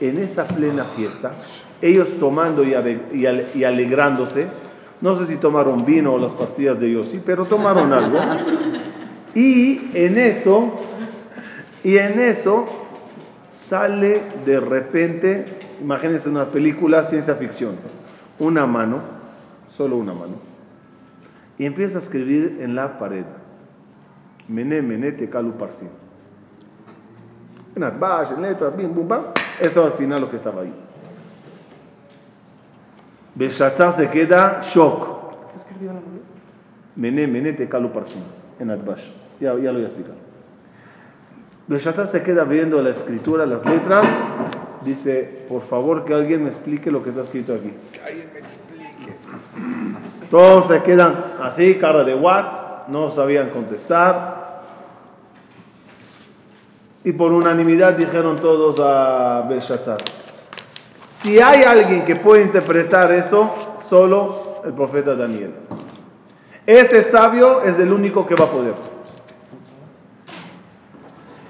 en 0.00 0.18
esa 0.18 0.44
plena 0.44 0.84
fiesta, 0.84 1.32
ellos 1.80 2.08
tomando 2.18 2.64
y, 2.64 2.74
y 3.54 3.64
alegrándose, 3.64 4.48
no 5.00 5.16
sé 5.16 5.26
si 5.26 5.36
tomaron 5.36 5.84
vino 5.84 6.14
o 6.14 6.18
las 6.18 6.34
pastillas 6.34 6.78
de 6.78 6.92
Yossi, 6.92 7.22
pero 7.24 7.44
tomaron 7.46 7.92
algo. 7.92 8.18
Y 9.34 9.90
en 9.94 10.18
eso, 10.18 10.74
y 11.84 11.96
en 11.96 12.18
eso 12.18 12.66
sale 13.50 14.22
de 14.46 14.60
repente, 14.60 15.44
imagínense 15.80 16.28
una 16.28 16.46
película 16.46 17.02
ciencia 17.02 17.34
ficción, 17.34 17.74
una 18.38 18.64
mano, 18.64 19.00
solo 19.66 19.96
una 19.96 20.14
mano, 20.14 20.34
y 21.58 21.66
empieza 21.66 21.98
a 21.98 22.00
escribir 22.00 22.58
en 22.60 22.76
la 22.76 22.96
pared, 22.96 23.24
Mené, 24.46 24.80
Mené, 24.82 25.12
Tekalu 25.12 25.52
Parsim. 25.52 25.88
En 27.74 27.84
Atbash, 27.84 28.32
en 28.32 28.42
letras, 28.42 28.76
bim, 28.76 28.92
bum, 28.92 29.06
bam. 29.06 29.24
Eso 29.60 29.84
al 29.84 29.92
final 29.92 30.20
lo 30.20 30.30
que 30.30 30.36
estaba 30.36 30.62
ahí. 30.62 30.72
Beshatzar 33.34 33.92
se 33.92 34.10
queda 34.10 34.60
shock. 34.60 35.50
¿Qué 35.50 35.56
escribió 35.56 35.88
la 35.92 36.00
mujer? 36.00 36.22
Mené, 36.96 37.26
Mené, 37.28 37.52
Tekalu 37.52 37.92
Parsim. 37.92 38.22
En 38.58 38.70
Atbash. 38.70 39.08
Ya, 39.40 39.54
ya 39.54 39.70
lo 39.70 39.74
voy 39.74 39.84
a 39.84 39.86
explicar. 39.86 40.29
Beshatzar 41.70 42.08
se 42.08 42.24
queda 42.24 42.42
viendo 42.42 42.82
la 42.82 42.90
escritura, 42.90 43.46
las 43.46 43.64
letras. 43.64 44.04
Dice, 44.84 45.44
por 45.48 45.62
favor 45.62 46.04
que 46.04 46.12
alguien 46.12 46.42
me 46.42 46.48
explique 46.48 46.90
lo 46.90 47.00
que 47.00 47.10
está 47.10 47.22
escrito 47.22 47.54
aquí. 47.54 47.72
Que 47.92 48.00
alguien 48.00 48.28
me 48.32 48.40
explique. 48.40 49.14
Todos 50.28 50.66
se 50.66 50.82
quedan 50.82 51.34
así, 51.40 51.76
cara 51.76 52.02
de 52.02 52.16
what, 52.16 52.88
no 52.88 53.08
sabían 53.08 53.50
contestar. 53.50 54.64
Y 57.04 57.12
por 57.12 57.30
unanimidad 57.32 57.92
dijeron 57.92 58.34
todos 58.34 58.80
a 58.80 59.46
Belshazzar. 59.48 59.98
Si 61.08 61.38
hay 61.38 61.62
alguien 61.62 62.04
que 62.04 62.16
puede 62.16 62.42
interpretar 62.42 63.12
eso, 63.12 63.76
solo 63.78 64.60
el 64.64 64.72
profeta 64.72 65.14
Daniel. 65.14 65.52
Ese 66.66 67.04
sabio 67.04 67.62
es 67.62 67.78
el 67.78 67.92
único 67.92 68.26
que 68.26 68.34
va 68.34 68.46
a 68.46 68.50
poder. 68.50 68.99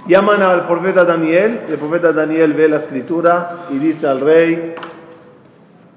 Llaman 0.06 0.42
al 0.42 0.66
profeta 0.66 1.04
Daniel, 1.04 1.62
el 1.68 1.76
profeta 1.76 2.12
Daniel 2.12 2.54
ve 2.54 2.68
la 2.68 2.76
escritura 2.76 3.66
y 3.70 3.78
dice 3.78 4.06
al 4.06 4.20
rey, 4.20 4.74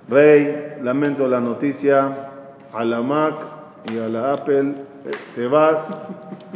Rey, 0.09 0.77
lamento 0.81 1.27
la 1.27 1.39
noticia 1.39 2.29
a 2.73 2.83
la 2.83 3.01
Mac 3.01 3.35
y 3.85 3.97
a 3.97 4.09
la 4.09 4.33
Apple, 4.33 4.75
te 5.33 5.47
vas, 5.47 6.01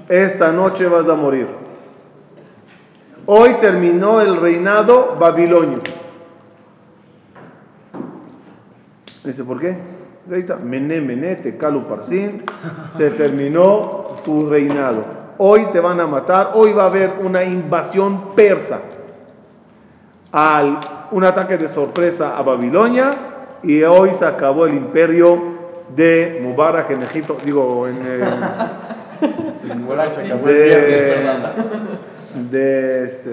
esta 0.09 0.51
noche 0.51 0.87
vas 0.87 1.07
a 1.07 1.15
morir. 1.15 1.47
Hoy 3.25 3.55
terminó 3.59 4.21
el 4.21 4.37
reinado 4.37 5.15
babilonio. 5.19 5.81
Dice, 9.23 9.43
¿por 9.43 9.59
qué? 9.59 9.77
Ahí 10.31 10.45
Mené, 10.63 11.01
Mené, 11.01 11.37
Tekalu 11.37 11.87
Parsin, 11.87 12.43
se 12.89 13.09
terminó 13.11 14.17
tu 14.23 14.49
reinado. 14.49 15.16
Hoy 15.39 15.67
te 15.71 15.79
van 15.79 15.99
a 15.99 16.07
matar, 16.07 16.51
hoy 16.53 16.73
va 16.73 16.83
a 16.83 16.87
haber 16.87 17.13
una 17.21 17.43
invasión 17.43 18.33
persa 18.35 18.79
al, 20.31 20.79
un 21.11 21.23
ataque 21.23 21.57
de 21.57 21.67
sorpresa 21.67 22.37
a 22.37 22.41
Babilonia 22.41 23.11
y 23.63 23.83
hoy 23.83 24.13
se 24.13 24.25
acabó 24.25 24.65
el 24.65 24.73
imperio 24.73 25.57
de 25.95 26.39
Mubarak 26.41 26.89
en 26.91 27.03
Egipto, 27.03 27.37
digo, 27.43 27.87
en, 27.87 27.97
eh, 28.03 28.19
de, 30.43 31.15
de, 32.49 33.03
este, 33.03 33.29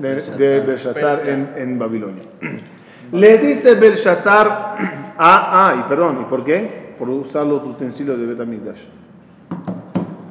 de, 0.00 0.14
de 0.38 0.60
Belshazzar 0.60 1.28
en, 1.28 1.52
en 1.56 1.78
Babilonia. 1.78 2.22
Le 3.12 3.38
dice 3.38 3.74
Belshazzar, 3.74 4.48
ah, 4.48 5.14
ah, 5.18 5.74
y 5.80 5.88
perdón, 5.88 6.20
¿y 6.22 6.24
por 6.24 6.44
qué? 6.44 6.94
Por 6.98 7.10
usar 7.10 7.44
los 7.44 7.62
utensilios 7.66 8.18
de 8.18 8.26
Betamigdash. 8.26 8.80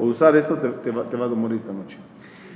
Por 0.01 0.09
usar 0.09 0.35
eso 0.35 0.55
te 0.55 1.15
vas 1.15 1.31
a 1.31 1.35
morir 1.35 1.57
esta 1.57 1.71
noche. 1.71 1.95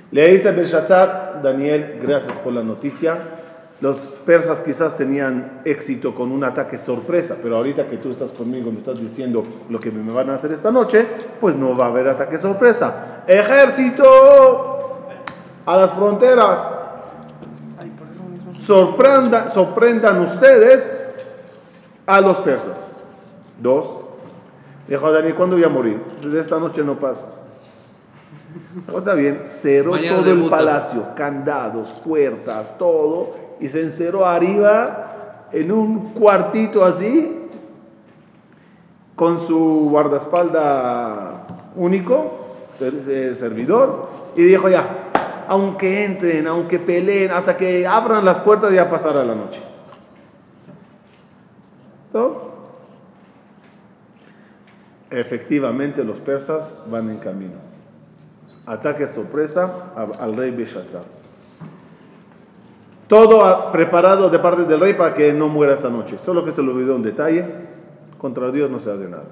Le 0.09 0.29
dice 0.29 0.49
Belshazzar, 0.49 1.41
Daniel, 1.43 1.99
gracias 2.01 2.35
por 2.39 2.51
la 2.53 2.63
noticia. 2.63 3.19
Los 3.81 3.97
persas 3.97 4.61
quizás 4.61 4.97
tenían 4.97 5.61
éxito 5.63 6.15
con 6.15 6.31
un 6.31 6.43
ataque 6.43 6.75
sorpresa, 6.75 7.37
pero 7.39 7.57
ahorita 7.57 7.85
que 7.85 7.97
tú 7.97 8.09
estás 8.09 8.31
conmigo 8.31 8.71
me 8.71 8.79
estás 8.79 8.99
diciendo 8.99 9.43
lo 9.69 9.79
que 9.79 9.91
me 9.91 10.11
van 10.11 10.31
a 10.31 10.33
hacer 10.33 10.53
esta 10.53 10.71
noche, 10.71 11.05
pues 11.39 11.55
no 11.55 11.77
va 11.77 11.85
a 11.85 11.89
haber 11.89 12.07
ataque 12.07 12.39
sorpresa. 12.39 13.21
Ejército 13.27 14.07
a 15.67 15.77
las 15.77 15.93
fronteras. 15.93 16.67
Sorprenda- 18.55 19.49
sorprendan 19.49 20.19
ustedes 20.21 20.95
a 22.07 22.21
los 22.21 22.39
persas. 22.39 22.91
Dos. 23.61 23.99
Dijo 24.87 25.11
Daniel, 25.11 25.35
¿cuándo 25.35 25.55
voy 25.55 25.65
a 25.65 25.69
morir? 25.69 25.99
De 26.21 26.39
esta 26.39 26.59
noche 26.59 26.83
no 26.83 26.99
pasas. 26.99 27.43
Oh, 28.93 28.99
está 28.99 29.13
bien, 29.15 29.41
cerró 29.45 29.91
Mañana 29.91 30.17
todo 30.17 30.31
el 30.31 30.49
palacio, 30.49 31.07
candados, 31.15 31.91
puertas, 32.05 32.77
todo, 32.77 33.31
y 33.59 33.67
se 33.67 33.81
encerró 33.81 34.25
arriba 34.25 35.47
en 35.51 35.71
un 35.71 36.13
cuartito 36.13 36.83
así, 36.83 37.47
con 39.15 39.39
su 39.39 39.87
guardaespalda 39.89 41.47
único, 41.75 42.47
eh, 42.79 43.33
servidor, 43.35 44.09
y 44.35 44.43
dijo 44.43 44.69
ya, 44.69 45.09
aunque 45.47 46.03
entren, 46.03 46.47
aunque 46.47 46.79
peleen, 46.79 47.31
hasta 47.31 47.55
que 47.55 47.87
abran 47.87 48.25
las 48.25 48.39
puertas 48.39 48.71
ya 48.71 48.89
pasará 48.89 49.23
la 49.23 49.35
noche. 49.35 49.61
¿No? 52.13 52.44
Efectivamente 55.09 56.03
los 56.03 56.19
persas 56.19 56.77
van 56.89 57.09
en 57.09 57.17
camino. 57.17 57.53
Ataque 58.65 59.07
sorpresa 59.07 59.91
al 60.19 60.35
rey 60.35 60.51
Belshazzar. 60.51 61.03
Todo 63.07 63.71
preparado 63.71 64.29
de 64.29 64.39
parte 64.39 64.63
del 64.63 64.79
rey 64.79 64.95
para 64.95 65.13
que 65.13 65.31
no 65.31 65.47
muera 65.47 65.73
esta 65.73 65.89
noche. 65.89 66.17
Solo 66.17 66.43
que 66.43 66.51
se 66.51 66.61
le 66.63 66.71
olvidó 66.71 66.95
un 66.95 67.03
detalle. 67.03 67.45
Contra 68.17 68.51
Dios 68.51 68.71
no 68.71 68.79
se 68.79 68.91
hace 68.91 69.07
nada. 69.07 69.25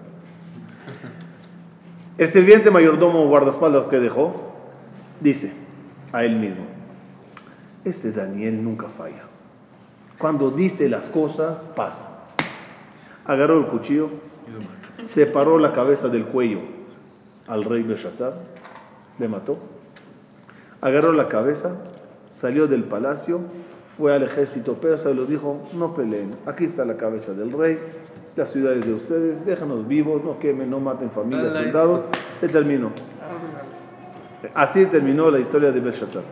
El 2.16 2.28
sirviente 2.28 2.70
mayordomo 2.70 3.28
guardaespaldas 3.28 3.86
que 3.86 4.00
dejó, 4.00 4.54
dice 5.20 5.52
a 6.12 6.24
él 6.24 6.36
mismo, 6.36 6.66
este 7.84 8.12
Daniel 8.12 8.64
nunca 8.64 8.88
falla. 8.88 9.24
Cuando 10.20 10.52
dice 10.52 10.88
las 10.90 11.10
cosas, 11.10 11.64
pasa. 11.76 12.08
Agarró 13.26 13.58
el 13.58 13.66
cuchillo, 13.66 14.10
separó 15.06 15.58
la 15.58 15.74
cabeza 15.74 16.10
del 16.10 16.26
cuello 16.26 16.60
al 17.48 17.64
rey 17.64 17.84
Belshazzar, 17.84 18.34
le 19.20 19.28
mató, 19.28 19.58
agarró 20.82 21.14
la 21.14 21.28
cabeza, 21.28 21.78
salió 22.30 22.68
del 22.68 22.84
palacio, 22.84 23.42
fue 23.98 24.14
al 24.14 24.24
ejército 24.24 24.76
persa 24.76 25.12
y 25.12 25.16
les 25.16 25.28
dijo, 25.28 25.70
no 25.74 25.94
peleen, 25.94 26.36
aquí 26.46 26.66
está 26.66 26.86
la 26.86 26.98
cabeza 26.98 27.34
del 27.34 27.52
rey, 27.52 27.80
las 28.36 28.50
ciudades 28.50 28.86
de 28.86 28.94
ustedes, 28.94 29.46
déjanos 29.46 29.88
vivos, 29.88 30.24
no 30.24 30.40
quemen, 30.40 30.70
no 30.70 30.80
maten 30.80 31.12
familias, 31.12 31.54
soldados, 31.54 32.06
se 32.40 32.48
terminó. 32.48 32.92
Así 34.54 34.86
terminó 34.88 35.30
la 35.30 35.40
historia 35.40 35.72
de 35.72 35.80
Belshazzar. 35.80 36.24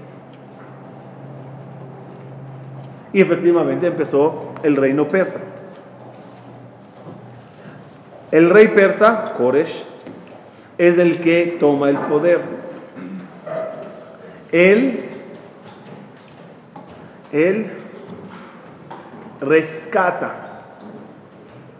Y 3.13 3.21
efectivamente 3.21 3.87
empezó 3.87 4.53
el 4.63 4.75
reino 4.75 5.07
persa. 5.07 5.41
El 8.31 8.49
rey 8.49 8.69
persa, 8.69 9.33
Koresh, 9.37 9.83
es 10.77 10.97
el 10.97 11.19
que 11.19 11.57
toma 11.59 11.89
el 11.89 11.97
poder. 11.97 12.41
Él, 14.51 15.05
él 17.31 17.71
rescata 19.41 20.61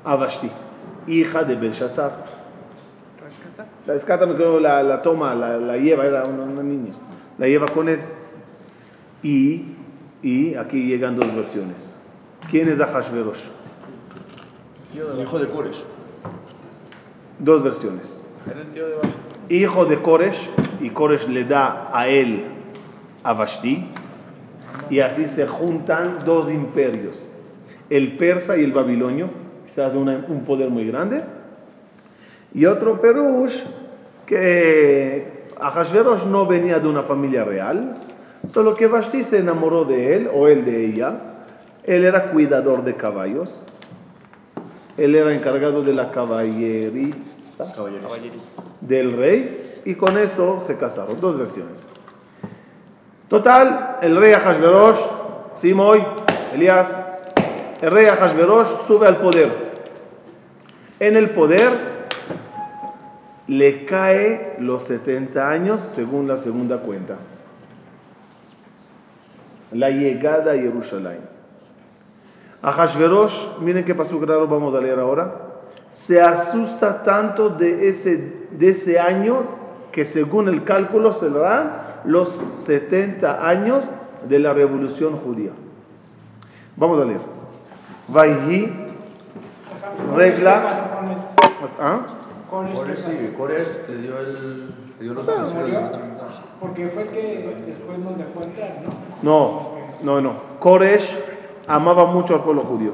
a 0.04 0.16
Vashti, 0.16 0.52
hija 1.08 1.44
de 1.44 1.56
Belshazzar. 1.56 2.26
¿Rescata? 3.24 3.68
La 3.86 3.94
rescata, 3.94 4.26
me 4.26 4.36
creo, 4.36 4.60
la, 4.60 4.84
la 4.84 5.02
toma, 5.02 5.34
la, 5.34 5.58
la 5.58 5.78
lleva, 5.78 6.06
era 6.06 6.24
una, 6.24 6.44
una 6.44 6.64
niña, 6.64 6.92
la 7.38 7.48
lleva 7.48 7.68
con 7.68 7.88
él. 7.88 8.02
Y, 9.24 9.68
y 10.22 10.56
aquí 10.56 10.86
llegan 10.86 11.16
dos 11.16 11.34
versiones. 11.34 11.96
¿Quién 12.50 12.68
es 12.68 12.80
Ahashverosh? 12.80 13.44
El 14.94 15.22
hijo 15.22 15.40
de 15.40 15.50
Koresh. 15.50 15.86
Dos 17.44 17.64
versiones. 17.64 18.22
Hijo 19.50 19.86
de 19.86 19.98
Koresh, 19.98 20.50
y 20.80 20.90
Koresh 20.92 21.28
le 21.28 21.44
da 21.44 21.90
a 21.92 22.08
él 22.08 22.46
a 23.24 23.34
Vashti, 23.34 23.88
y 24.90 25.00
así 25.00 25.26
se 25.26 25.48
juntan 25.48 26.20
dos 26.24 26.52
imperios, 26.52 27.28
el 27.90 28.16
persa 28.18 28.58
y 28.58 28.64
el 28.64 28.72
babilonio, 28.72 29.30
una- 29.96 30.24
un 30.28 30.44
poder 30.46 30.70
muy 30.70 30.86
grande, 30.86 31.24
y 32.54 32.66
otro 32.66 33.02
Perush, 33.02 33.64
que 34.26 35.46
Ahashverosh 35.60 36.26
no 36.26 36.46
venía 36.46 36.80
de 36.80 36.88
una 36.88 37.04
familia 37.04 37.44
real, 37.44 37.98
solo 38.48 38.76
que 38.76 38.88
Vashti 38.88 39.24
se 39.24 39.40
enamoró 39.40 39.86
de 39.86 40.16
él, 40.16 40.30
o 40.34 40.48
él 40.48 40.64
de 40.64 40.86
ella, 40.86 41.14
Él 41.84 42.04
era 42.04 42.28
cuidador 42.28 42.84
de 42.84 42.96
caballos. 42.96 43.64
Él 45.02 45.16
era 45.16 45.34
encargado 45.34 45.82
de 45.82 45.94
la 45.94 46.12
caballeriza 46.12 47.66
del 48.82 49.18
rey 49.18 49.82
y 49.84 49.96
con 49.96 50.16
eso 50.16 50.64
se 50.68 50.78
casaron. 50.78 51.20
Dos 51.20 51.40
versiones. 51.40 51.90
Total, 53.28 53.98
el 54.04 54.16
rey 54.16 54.34
Ahashverosh, 54.34 55.00
Simoy, 55.56 56.06
Elías, 56.54 56.96
el 57.82 57.90
rey 57.90 58.06
Ahashverosh 58.06 58.86
sube 58.86 59.08
al 59.08 59.18
poder. 59.18 59.52
En 61.00 61.16
el 61.16 61.32
poder 61.32 61.72
le 63.48 63.86
cae 63.86 64.58
los 64.60 64.84
70 64.84 65.50
años 65.50 65.82
según 65.82 66.28
la 66.28 66.38
segunda 66.38 66.78
cuenta. 66.78 67.16
La 69.72 69.90
llegada 69.90 70.52
a 70.52 70.56
Jerusalén. 70.56 71.41
Ahashverosh, 72.62 73.58
miren 73.60 73.84
qué 73.84 73.96
pasó 73.96 74.20
claro, 74.20 74.48
vamos 74.48 74.74
a 74.76 74.80
leer 74.82 75.00
ahora. 75.00 75.34
Se 75.90 76.22
asusta 76.22 77.02
tanto 77.02 77.50
de 77.50 77.90
ese, 77.90 78.48
de 78.52 78.70
ese 78.70 79.00
año 79.00 79.40
que 79.92 80.06
según 80.06 80.48
el 80.48 80.64
cálculo 80.64 81.12
se 81.12 81.30
dan 81.30 81.82
los 82.06 82.44
70 82.54 83.48
años 83.48 83.90
de 84.28 84.40
la 84.40 84.54
revolución 84.54 85.18
judía. 85.18 85.52
Vamos 86.78 87.02
a 87.02 87.06
leer. 87.06 87.20
Vayhi, 88.08 88.72
regla. 90.16 90.88
¿Ah? 91.80 92.00
Kores 92.50 93.06
le 93.88 93.98
dio, 93.98 94.20
el, 94.20 94.68
le 95.00 95.04
dio 95.04 95.14
los 95.14 95.28
Ah. 95.30 95.44
Betamigdash. 95.44 96.36
Porque 96.60 96.88
fue 96.90 97.04
el 97.04 97.10
que 97.10 97.64
después 97.66 98.00
nos 98.00 98.18
dejó 98.18 98.44
entrar, 98.44 98.82
¿no? 99.24 99.72
No, 100.04 100.22
no, 100.22 100.22
no. 100.22 100.36
Koresh 100.60 101.18
amaba 101.74 102.06
mucho 102.06 102.36
al 102.36 102.44
pueblo 102.44 102.64
judío. 102.64 102.92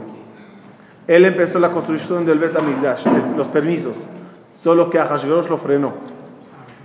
Él 1.07 1.25
empezó 1.25 1.59
la 1.59 1.71
construcción 1.71 2.25
del 2.25 2.39
Bet 2.39 2.55
HaMikdash, 2.55 3.07
el- 3.07 3.37
los 3.37 3.47
permisos, 3.47 3.97
solo 4.53 4.89
que 4.89 4.99
Ahashverosh 4.99 5.47
lo 5.47 5.57
frenó. 5.57 5.93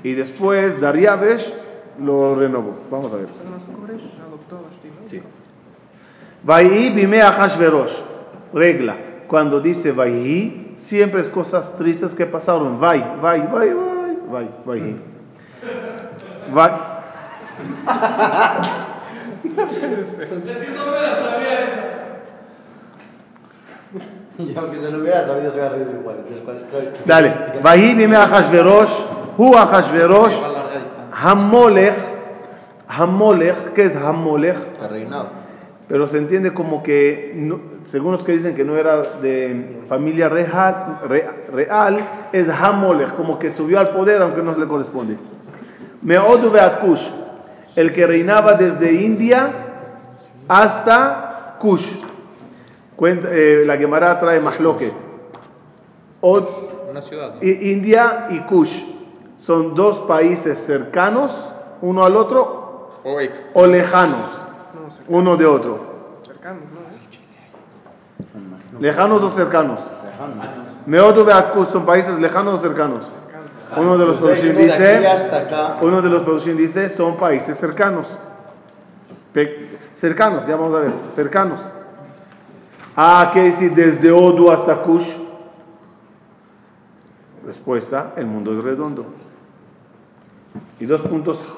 Y 0.03 0.13
después 0.15 0.81
Dariabesh 0.81 1.53
lo 2.01 2.35
renovó. 2.35 2.75
Vamos 2.91 3.13
a 3.13 3.17
ver. 3.17 3.29
Sí. 5.05 5.23
Vayhi 6.45 6.91
bime 6.91 7.23
Ahashverosh. 7.23 8.01
Regla. 8.53 8.97
Cuando 9.29 9.61
dice 9.61 9.93
Vayhi, 9.93 10.75
siempre 10.77 11.21
es 11.21 11.31
cosas 11.31 11.75
tristes 11.77 12.15
que 12.15 12.27
pasaron. 12.27 12.79
Vai, 19.57 19.67
vai, 19.67 19.81
vai, 19.81 19.91
vai, 19.91 19.95
vai, 19.95 21.35
Vayhi. 21.43 21.67
Vai. 24.39 24.47
Y 24.47 24.55
aunque 24.57 24.79
se 24.81 24.91
lo 24.91 24.99
hubiera 24.99 25.27
sabido, 25.27 25.51
se 25.51 25.57
hubiera 25.59 25.75
reído 25.75 25.91
igual. 26.01 26.17
Entonces, 26.27 26.43
¿cuál 26.71 26.83
es- 26.85 27.07
Dale. 27.07 27.35
Vayhi 27.63 27.95
bime 27.95 28.17
Ahashverosh. 28.17 28.93
Hu 29.37 29.57
Ahashverosh. 29.57 30.35
Hamolech, 31.13 31.95
Hamolech, 32.89 33.73
¿qué 33.75 33.85
es 33.85 33.97
Hamolech? 33.97 34.57
El 34.83 34.89
reinado. 34.89 35.29
Pero 35.89 36.09
se 36.09 36.17
entiende 36.19 36.55
como 36.55 36.83
que, 36.83 37.33
no- 37.37 37.61
según 37.85 38.13
los 38.13 38.25
que 38.25 38.33
dicen 38.33 38.55
que 38.55 38.65
no 38.65 38.77
era 38.79 39.03
de 39.21 39.83
familia 39.89 40.31
real, 40.31 41.01
re- 41.07 41.29
real, 41.53 41.99
es 42.33 42.49
Hamolech, 42.49 43.13
como 43.15 43.39
que 43.39 43.51
subió 43.51 43.79
al 43.79 43.91
poder 43.91 44.23
aunque 44.23 44.41
no 44.43 44.55
se 44.55 44.61
le 44.61 44.67
corresponde. 44.67 45.19
Meodu 46.01 46.51
Beat 46.51 46.79
Kush, 46.81 47.11
el 47.77 47.93
que 47.93 48.07
reinaba 48.07 48.55
desde 48.55 48.93
India 48.93 49.51
hasta 50.49 51.57
Kush. 51.59 51.97
Cuenta, 52.97 53.29
eh, 53.31 53.63
la 53.67 53.77
Gemara 53.77 54.19
trae 54.19 54.41
Mahloket. 54.41 54.95
Od, 56.21 56.45
Una 56.91 57.03
ciudad, 57.03 57.35
¿no? 57.35 57.43
I- 57.43 57.73
India 57.73 58.27
y 58.31 58.41
Kush 58.41 58.85
son 59.37 59.75
dos 59.75 60.01
países 60.01 60.59
cercanos 60.59 61.53
uno 61.81 62.05
al 62.05 62.15
otro 62.17 62.91
O 63.05 63.19
ex. 63.19 63.45
o 63.55 63.67
lejanos 63.67 64.45
No, 65.09 65.17
uno 65.19 65.37
de 65.37 65.47
otro. 65.47 65.79
cercanos, 66.27 66.63
¿no? 68.73 68.79
Lejanos 68.81 69.23
o 69.23 69.31
cercanos. 69.31 69.81
Lejano. 69.81 70.63
Meodu 70.87 71.25
Beat 71.25 71.51
Kush 71.53 71.69
son 71.69 71.85
países 71.87 72.19
lejanos 72.19 72.55
o 72.55 72.59
cercanos. 72.63 73.05
Uno 73.77 73.97
de 73.99 74.07
los 74.07 74.17
aquí 74.17 74.49
dice, 74.49 75.03
uno 75.81 76.03
de 76.03 76.09
los 76.09 76.23
dice 76.57 76.89
son 76.89 77.17
países 77.17 77.57
cercanos. 77.57 78.09
Pe- 79.33 79.79
cercanos, 79.95 80.47
ya 80.47 80.57
vamos 80.57 80.75
a 80.75 80.81
ver, 80.81 80.93
cercanos. 81.09 81.69
Ah, 82.97 83.31
¿qué 83.33 83.45
decir 83.45 83.73
desde 83.73 84.11
Odu 84.13 84.51
hasta 84.51 84.83
Kush? 84.83 85.17
Respuesta, 87.45 88.13
el 88.17 88.27
mundo 88.27 88.57
es 88.57 88.63
redondo. 88.63 89.07
Y 90.79 90.87
dos 90.87 91.01
puntos 91.03 91.53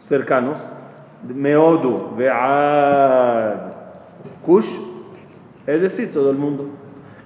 cercanos, 0.00 0.60
Meodu, 1.26 2.14
Ve'ad, 2.16 3.56
Kush, 4.44 4.70
es 5.66 5.82
decir, 5.82 6.12
todo 6.12 6.30
el 6.30 6.36
mundo. 6.36 6.66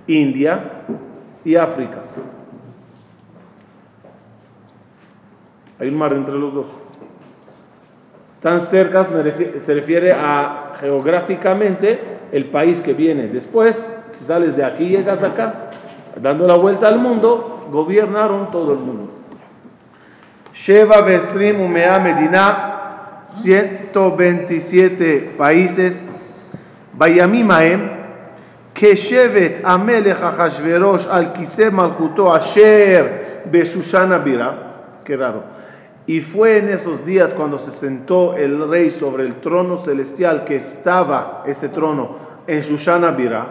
India 0.06 0.82
y 1.44 1.56
África. 1.56 1.98
Hay 5.80 5.88
un 5.89 5.97
mar 5.97 6.13
entre 6.13 6.36
los 6.36 6.54
dos. 6.54 6.65
Están 8.34 8.62
cercas, 8.62 9.10
me 9.12 9.23
refi- 9.23 9.60
se 9.62 9.73
refiere 9.73 10.13
a 10.13 10.73
geográficamente 10.80 11.99
el 12.32 12.45
país 12.45 12.80
que 12.82 12.93
viene 12.93 13.28
después. 13.28 13.84
Si 14.12 14.23
sales 14.25 14.56
de 14.56 14.63
aquí, 14.63 14.88
llegas 14.88 15.23
acá. 15.23 15.54
Dando 16.21 16.47
la 16.47 16.56
vuelta 16.56 16.88
al 16.88 16.99
mundo, 16.99 17.67
gobernaron 17.71 18.51
todo 18.51 18.73
el 18.73 18.80
mundo. 18.80 19.10
Sheva 20.54 21.01
Besrim 21.01 21.60
Umea 21.60 21.99
Medina, 21.99 23.19
127 23.21 25.34
países. 25.38 26.06
Bayamimaem, 26.97 27.89
כשבט 28.75 29.51
המלך 29.63 30.21
אחשורוש 30.23 31.08
על 31.08 31.25
כיסא 31.34 31.69
מלכותו 31.69 32.38
אשר 32.38 33.08
בשושן 33.51 34.12
הבירה, 34.12 34.51
qué 35.06 35.15
raro, 35.15 35.41
y 36.11 36.23
fue 36.23 36.59
en 36.59 36.68
esos 36.68 37.05
días 37.05 37.33
cuando 37.35 37.57
se 37.57 37.70
sentó 37.70 38.35
el 38.35 38.68
rey 38.68 38.90
sobre 38.90 39.25
el 39.25 39.37
trono 39.37 39.77
celestial 39.77 40.42
que 40.42 40.57
estaba 40.57 41.44
ese 41.46 41.68
trono 41.68 42.16
en 42.49 42.62
Shushana 42.62 43.12
Bira, 43.12 43.46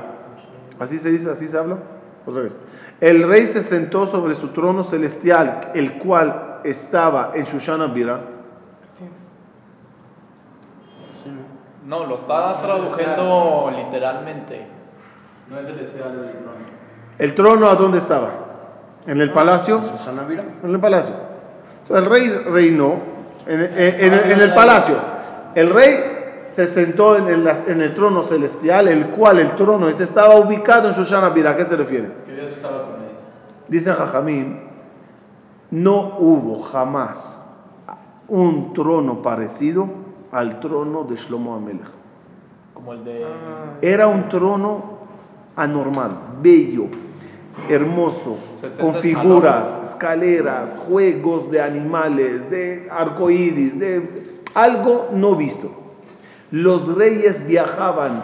así 0.77 0.99
se 0.99 1.09
dice, 1.09 1.31
así 1.31 1.47
se 1.47 1.57
habla, 1.57 1.77
otra 2.25 2.41
vez, 2.41 2.59
el 2.99 3.25
rey 3.25 3.47
se 3.47 3.61
sentó 3.61 4.05
sobre 4.07 4.35
su 4.35 4.49
trono 4.49 4.83
celestial, 4.83 5.71
el 5.73 5.99
cual 5.99 6.59
estaba 6.65 7.31
en 7.33 7.45
Shushana 7.45 7.87
Bira, 7.87 8.19
No, 11.85 12.05
lo 12.07 12.15
está 12.15 12.61
traduciendo 12.61 13.71
literalmente. 13.73 14.67
No 15.49 15.59
es 15.59 15.67
el 15.69 15.75
trono. 15.75 16.21
el 17.17 17.35
trono 17.35 17.67
a 17.69 17.75
dónde 17.75 17.99
estaba, 17.99 18.31
en 19.07 19.21
el 19.21 19.31
palacio, 19.31 19.81
Susana 19.81 20.23
Vira. 20.25 20.43
En 20.61 20.71
el 20.71 20.79
palacio. 20.81 21.28
El 21.89 22.05
rey 22.05 22.29
reinó 22.29 22.95
en, 23.47 23.61
en- 23.61 23.73
en- 24.13 24.31
en 24.31 24.41
el 24.41 24.53
palacio. 24.53 24.95
El 25.55 25.69
rey 25.69 25.95
se 26.47 26.67
sentó 26.67 27.15
en 27.17 27.27
el, 27.27 27.47
en 27.67 27.81
el 27.81 27.93
trono 27.93 28.23
celestial, 28.23 28.87
el 28.87 29.07
cual 29.09 29.39
el 29.39 29.51
trono 29.55 29.87
ese 29.87 30.03
estaba 30.03 30.35
ubicado 30.35 30.87
en 30.89 30.93
Shoshana 30.93 31.29
Bira. 31.29 31.51
¿A 31.51 31.55
qué 31.55 31.65
se 31.65 31.75
refiere? 31.75 32.09
Que 32.25 32.33
Dios 32.33 32.49
estaba 32.49 32.83
con 32.85 32.95
él. 33.01 33.09
Dice 33.67 33.93
Jajamín, 33.93 34.61
no 35.71 36.15
hubo 36.19 36.59
jamás 36.59 37.47
un 38.27 38.73
trono 38.73 39.21
parecido 39.21 39.87
al 40.31 40.59
trono 40.59 41.03
de 41.03 41.15
Shlomo 41.15 41.55
Amelech. 41.55 41.87
Como 42.73 42.93
el 42.93 43.03
de. 43.03 43.25
Era 43.81 44.07
un 44.07 44.29
trono 44.29 44.99
anormal, 45.55 46.11
bello, 46.41 46.85
hermoso, 47.67 48.37
70 48.61 48.81
con 48.81 48.95
figuras, 48.95 49.75
escaleras, 49.83 50.77
juegos 50.87 51.49
de 51.51 51.61
animales, 51.61 52.49
de 52.49 52.87
arcoíris, 52.91 53.77
de 53.79 54.39
algo 54.53 55.09
no 55.13 55.35
visto. 55.35 55.71
Los 56.51 56.95
reyes 56.95 57.45
viajaban 57.45 58.23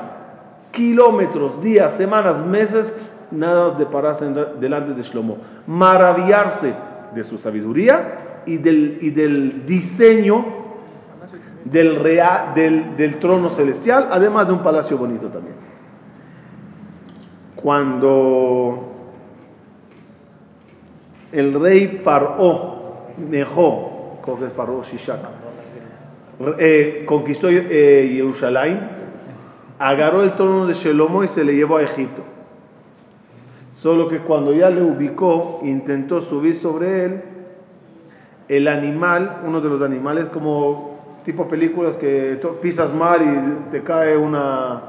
kilómetros, 0.71 1.62
días, 1.62 1.93
semanas, 1.95 2.43
meses, 2.43 2.95
nada 3.32 3.69
más 3.69 3.78
de 3.78 3.86
pararse 3.86 4.26
delante 4.60 4.93
de 4.93 5.02
Shlomo. 5.04 5.38
Maravillarse 5.67 6.74
de 7.13 7.24
su 7.24 7.38
sabiduría 7.38 8.41
y 8.45 8.58
del, 8.58 8.98
y 9.02 9.10
del 9.12 9.65
diseño 9.65 10.45
del, 11.63 11.95
rea- 11.95 12.52
del, 12.56 12.95
del 12.98 13.19
trono 13.19 13.50
celestial, 13.50 14.08
además 14.12 14.48
de 14.48 14.54
un 14.54 14.62
palacio 14.63 14.98
bonito 14.98 15.28
también. 15.28 15.56
Cuando 17.56 18.85
el 21.36 21.54
rey 21.54 22.02
Paró, 22.04 23.12
Nejó, 23.17 24.19
creo 24.24 24.39
que 24.39 24.45
es 24.45 24.54
Paró 24.54 24.82
Shishak, 24.82 25.19
eh, 26.58 27.04
conquistó 27.06 27.50
eh, 27.50 28.12
Jerusalén, 28.15 28.80
agarró 29.78 30.24
el 30.24 30.34
trono 30.36 30.65
de 30.65 30.74
Shelomo 30.74 31.24
y 31.24 31.28
se 31.28 31.43
le 31.43 31.54
llevó 31.54 31.78
a 31.78 31.84
Egipto. 31.84 32.24
Solo 33.71 34.08
que 34.08 34.19
cuando 34.19 34.54
ya 34.54 34.69
le 34.69 34.82
ubicó, 34.82 35.60
intentó 35.63 36.21
subir 36.21 36.56
sobre 36.56 37.04
él, 37.04 37.21
el 38.48 38.67
animal, 38.69 39.41
uno 39.45 39.60
de 39.60 39.67
los 39.67 39.82
animales, 39.82 40.30
como 40.30 41.19
tipo 41.26 41.50
películas 41.50 41.98
que 41.98 42.39
pisas 42.62 42.93
mal 42.93 43.21
y 43.21 43.71
te 43.71 43.84
cae 43.84 44.15
una, 44.15 44.84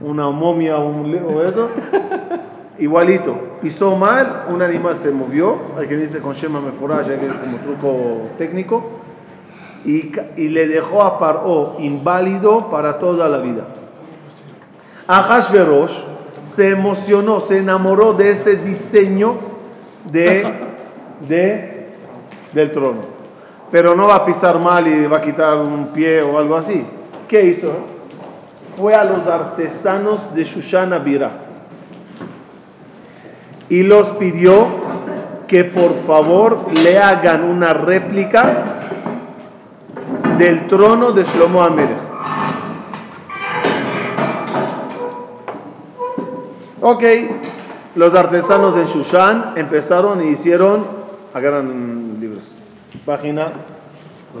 una 0.00 0.30
momia 0.30 0.78
un, 0.78 1.14
o 1.14 1.42
eso, 1.42 1.68
igualito. 2.78 3.36
Pisó 3.60 3.96
mal, 3.96 4.44
un 4.48 4.62
animal 4.62 4.98
se 4.98 5.10
movió, 5.10 5.56
hay 5.78 5.86
que 5.86 5.96
dice 5.96 6.18
con 6.18 6.34
Shema 6.34 6.60
Meforah, 6.60 7.02
ya 7.02 7.18
que 7.18 7.28
como 7.28 7.58
truco 7.58 8.30
técnico, 8.36 8.84
y, 9.84 10.12
y 10.36 10.48
le 10.48 10.66
dejó 10.66 11.02
a 11.02 11.18
Paró 11.18 11.76
inválido 11.78 12.70
para 12.70 12.98
toda 12.98 13.28
la 13.28 13.38
vida. 13.38 13.64
Ahashverosh 15.06 16.04
se 16.42 16.70
emocionó, 16.70 17.40
se 17.40 17.58
enamoró 17.58 18.14
de 18.14 18.30
ese 18.30 18.56
diseño 18.56 19.36
de, 20.10 20.46
de, 21.28 21.88
del 22.52 22.72
trono. 22.72 23.00
Pero 23.70 23.94
no 23.94 24.06
va 24.06 24.16
a 24.16 24.24
pisar 24.24 24.58
mal 24.58 24.86
y 24.86 25.06
va 25.06 25.18
a 25.18 25.20
quitar 25.20 25.56
un 25.56 25.88
pie 25.88 26.22
o 26.22 26.38
algo 26.38 26.56
así. 26.56 26.86
¿Qué 27.28 27.44
hizo? 27.44 27.72
Fue 28.76 28.94
a 28.94 29.04
los 29.04 29.26
artesanos 29.26 30.34
de 30.34 30.44
Shushana 30.44 30.98
Bira 30.98 31.43
y 33.68 33.82
los 33.82 34.10
pidió 34.12 34.66
que 35.46 35.64
por 35.64 35.94
favor 36.06 36.66
le 36.72 36.98
hagan 36.98 37.44
una 37.44 37.72
réplica 37.72 38.88
del 40.38 40.66
trono 40.66 41.12
de 41.12 41.24
Shlomo 41.24 41.62
Amelech. 41.62 41.98
Ok, 46.80 47.02
los 47.94 48.14
artesanos 48.14 48.76
en 48.76 48.84
Shushan 48.84 49.54
empezaron 49.56 50.22
y 50.22 50.30
hicieron, 50.30 50.84
agarran 51.32 52.18
libros, 52.20 52.44
página 53.06 53.46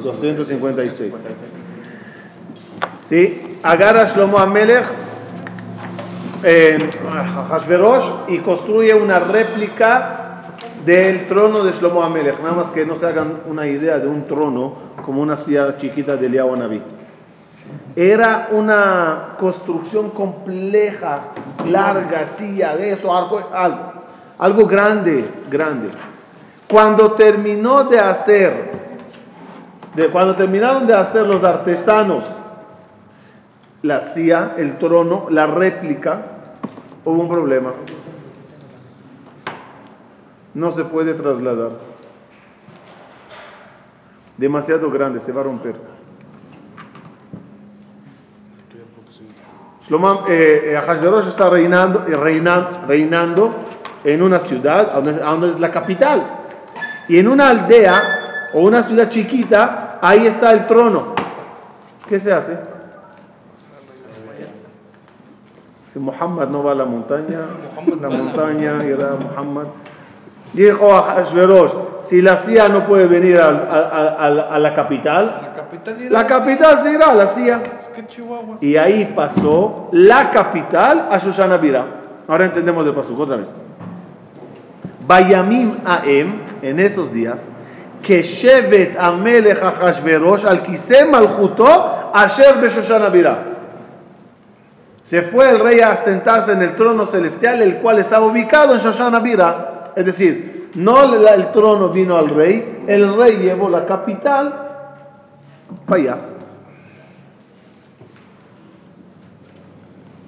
256. 0.02 1.14
¿Sí? 3.02 3.58
Agarra 3.62 4.04
Shlomo 4.04 4.38
Amelech, 4.38 4.84
eh, 6.44 6.90
y 8.28 8.38
construye 8.38 8.94
una 8.94 9.18
réplica 9.18 10.20
del 10.84 11.26
trono 11.26 11.64
de 11.64 11.72
Shlomo 11.72 12.02
Amelech. 12.02 12.38
Nada 12.40 12.54
más 12.54 12.68
que 12.68 12.84
no 12.84 12.96
se 12.96 13.06
hagan 13.06 13.40
una 13.46 13.66
idea 13.66 13.98
de 13.98 14.06
un 14.06 14.26
trono 14.26 14.74
como 15.02 15.22
una 15.22 15.36
silla 15.36 15.76
chiquita 15.76 16.16
de 16.16 16.26
Eliyahu 16.26 16.56
Naví. 16.56 16.82
Era 17.96 18.48
una 18.50 19.34
construcción 19.38 20.10
compleja, 20.10 21.28
larga, 21.66 22.26
silla 22.26 22.76
de 22.76 22.92
esto, 22.92 23.16
algo, 23.16 23.40
algo 24.38 24.66
grande, 24.66 25.24
grande. 25.50 25.88
Cuando 26.70 27.12
terminó 27.12 27.84
de 27.84 27.98
hacer, 27.98 28.70
de, 29.94 30.08
cuando 30.08 30.34
terminaron 30.34 30.86
de 30.86 30.94
hacer 30.94 31.26
los 31.26 31.42
artesanos 31.42 32.24
la 33.84 34.00
silla, 34.00 34.54
el 34.56 34.78
trono, 34.78 35.26
la 35.28 35.46
réplica, 35.46 36.33
hubo 37.04 37.20
un 37.22 37.28
problema. 37.28 37.72
No 40.54 40.70
se 40.70 40.84
puede 40.84 41.14
trasladar. 41.14 41.72
Demasiado 44.36 44.90
grande, 44.90 45.20
se 45.20 45.32
va 45.32 45.40
a 45.40 45.44
romper. 45.44 45.76
Shlomo, 49.86 50.24
eh, 50.28 50.72
eh, 50.72 50.76
está 51.28 51.50
reinando, 51.50 52.04
eh, 52.08 52.16
reina- 52.16 52.84
reinando 52.88 53.54
en 54.02 54.22
una 54.22 54.40
ciudad, 54.40 54.92
donde 54.94 55.48
es 55.48 55.60
la 55.60 55.70
capital. 55.70 56.26
Y 57.08 57.18
en 57.18 57.28
una 57.28 57.50
aldea 57.50 58.00
o 58.54 58.60
una 58.60 58.82
ciudad 58.82 59.10
chiquita, 59.10 59.98
ahí 60.00 60.26
está 60.26 60.52
el 60.52 60.66
trono. 60.66 61.14
¿Qué 62.08 62.18
se 62.18 62.32
hace? 62.32 62.73
Si 65.94 66.00
Muhammad 66.00 66.48
no 66.48 66.64
va 66.64 66.72
a 66.72 66.74
la 66.74 66.84
montaña, 66.84 67.38
la 68.02 68.08
montaña 68.10 68.84
irá 68.84 69.12
a 69.12 69.16
Muhammad. 69.16 69.66
Dijo 70.52 70.92
a 70.92 71.02
Hashverosh, 71.14 71.70
si 72.00 72.20
la 72.20 72.36
CIA 72.36 72.68
no 72.68 72.80
puede 72.84 73.06
venir 73.06 73.40
a, 73.40 73.46
a- 73.46 74.26
a- 74.26 74.54
a 74.54 74.58
la- 74.58 74.74
capital, 74.74 75.40
La 75.40 75.54
capital 75.54 75.96
irá 76.00 76.10
la 76.10 76.20
a- 76.20 76.26
capital 76.26 76.78
se 76.82 76.92
irá 76.92 77.10
a 77.10 77.14
la 77.14 77.26
CIA. 77.28 77.62
Es 77.80 77.88
que. 77.90 78.04
Y 78.60 78.76
ahí 78.76 79.12
pasó 79.14 79.88
la 79.92 80.30
capital 80.32 81.08
a 81.12 81.18
Shoshana 81.18 81.56
Bira. 81.58 81.84
Ahora 82.26 82.44
entendemos 82.46 82.84
el 82.86 82.92
pasuk 82.94 83.20
otra 83.20 83.36
vez. 83.36 83.54
Bayamim 85.06 85.76
Aem, 85.84 86.40
en 86.62 86.80
esos 86.80 87.12
días, 87.12 87.48
que 88.02 88.22
Shevet 88.22 88.96
Amelech 88.98 89.62
Ahashverosh 89.62 90.44
al 90.44 90.62
Kisem 90.62 91.10
Malchuto 91.10 92.10
Asher 92.12 92.56
Beshoshana 92.60 93.08
Bira. 93.10 93.44
Se 95.04 95.20
fue 95.20 95.50
el 95.50 95.60
rey 95.60 95.80
a 95.80 95.94
sentarse 95.96 96.52
en 96.52 96.62
el 96.62 96.74
trono 96.74 97.04
celestial, 97.04 97.60
el 97.60 97.76
cual 97.76 97.98
estaba 97.98 98.24
ubicado 98.24 98.74
en 98.74 98.80
Shoshana 98.80 99.20
Bira. 99.20 99.92
Es 99.94 100.04
decir, 100.04 100.70
no 100.74 101.14
el 101.14 101.52
trono 101.52 101.90
vino 101.90 102.16
al 102.16 102.30
rey, 102.30 102.84
el 102.86 103.14
rey 103.16 103.36
llevó 103.36 103.68
la 103.68 103.84
capital 103.84 104.52
para 105.86 106.00
allá. 106.00 106.18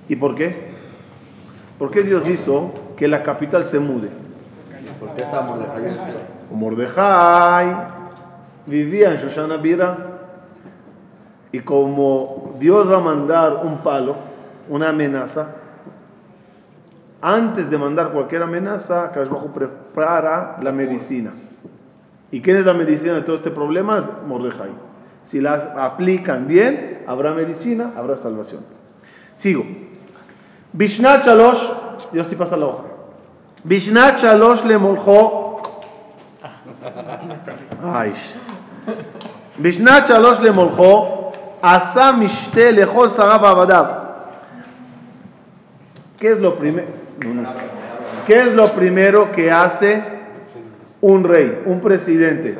¿Y 0.08 0.16
por 0.16 0.34
qué? 0.34 0.76
¿Por 1.78 1.90
qué 1.90 2.02
Dios 2.02 2.28
hizo 2.28 2.72
que 2.96 3.08
la 3.08 3.22
capital 3.22 3.64
se 3.64 3.80
mude? 3.80 4.10
¿Por 5.00 5.14
qué 5.14 5.22
está 5.22 5.40
Mordejai? 5.40 5.92
Mordejai 6.52 7.76
vivía 8.66 9.10
en 9.10 9.16
Shoshana 9.16 9.56
Bira 9.56 9.96
y 11.50 11.60
como 11.60 12.54
Dios 12.58 12.90
va 12.90 12.98
a 12.98 13.00
mandar 13.00 13.62
un 13.64 13.78
palo, 13.78 14.16
una 14.68 14.88
amenaza, 14.90 15.48
antes 17.20 17.70
de 17.70 17.78
mandar 17.78 18.12
cualquier 18.12 18.42
amenaza, 18.42 19.10
Kadosh 19.10 19.28
Baruj 19.28 19.46
Hu 19.46 19.52
prepara 19.52 20.58
la 20.62 20.70
medicina. 20.70 21.30
¿Y 22.30 22.40
quién 22.40 22.56
es 22.58 22.66
la 22.66 22.74
medicina 22.74 23.14
de 23.14 23.22
todo 23.22 23.36
este 23.36 23.50
problema? 23.50 24.00
Mordejai. 24.26 24.70
Si 25.22 25.40
las 25.40 25.66
aplican 25.76 26.46
bien, 26.46 27.02
habrá 27.06 27.32
medicina, 27.32 27.92
habrá 27.96 28.16
salvación. 28.16 28.60
Sigo. 29.34 29.64
Bishnat 30.72 31.24
Shalosh, 31.24 31.70
Dios 32.12 32.26
sí 32.26 32.36
pasa 32.36 32.56
la 32.56 32.66
hoja. 32.66 32.84
Bishnat 33.64 34.18
Shalosh 34.18 34.64
le 34.64 34.78
molchó. 34.78 35.62
Ay. 37.82 38.12
Bishnat 39.58 40.08
Shalosh 40.08 40.40
le 40.40 40.52
molchó. 40.52 41.32
Asa. 41.62 42.12
¿Qué 46.26 46.32
es 46.32 46.40
lo 46.40 46.56
primero? 46.56 46.88
¿Qué 48.26 48.40
es 48.40 48.52
lo 48.52 48.66
primero 48.72 49.30
que 49.30 49.48
hace 49.52 50.02
un 51.00 51.22
rey, 51.22 51.62
un 51.66 51.80
presidente, 51.80 52.58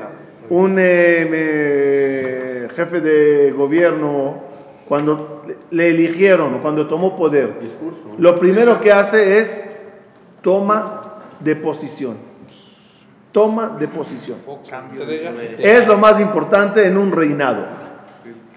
un 0.51 0.77
eh, 0.79 2.63
me- 2.69 2.69
jefe 2.77 3.01
de 3.01 3.51
gobierno 3.51 4.45
cuando 4.89 5.43
le 5.73 5.89
eligieron 5.91 6.55
o 6.55 6.63
cuando 6.63 6.87
tomó 6.87 7.17
poder? 7.17 7.59
Discurso. 7.59 8.07
Lo 8.19 8.37
primero 8.37 8.81
que 8.81 8.93
hace 8.93 9.41
es 9.41 9.69
toma 10.43 11.15
de 11.41 11.57
posición. 11.57 12.19
Toma 13.33 13.77
de 13.81 13.89
posición. 13.89 14.39
Es 15.59 15.89
lo 15.89 15.99
más 15.99 16.21
importante 16.21 16.87
en 16.87 16.97
un 16.97 17.11
reinado. 17.11 17.67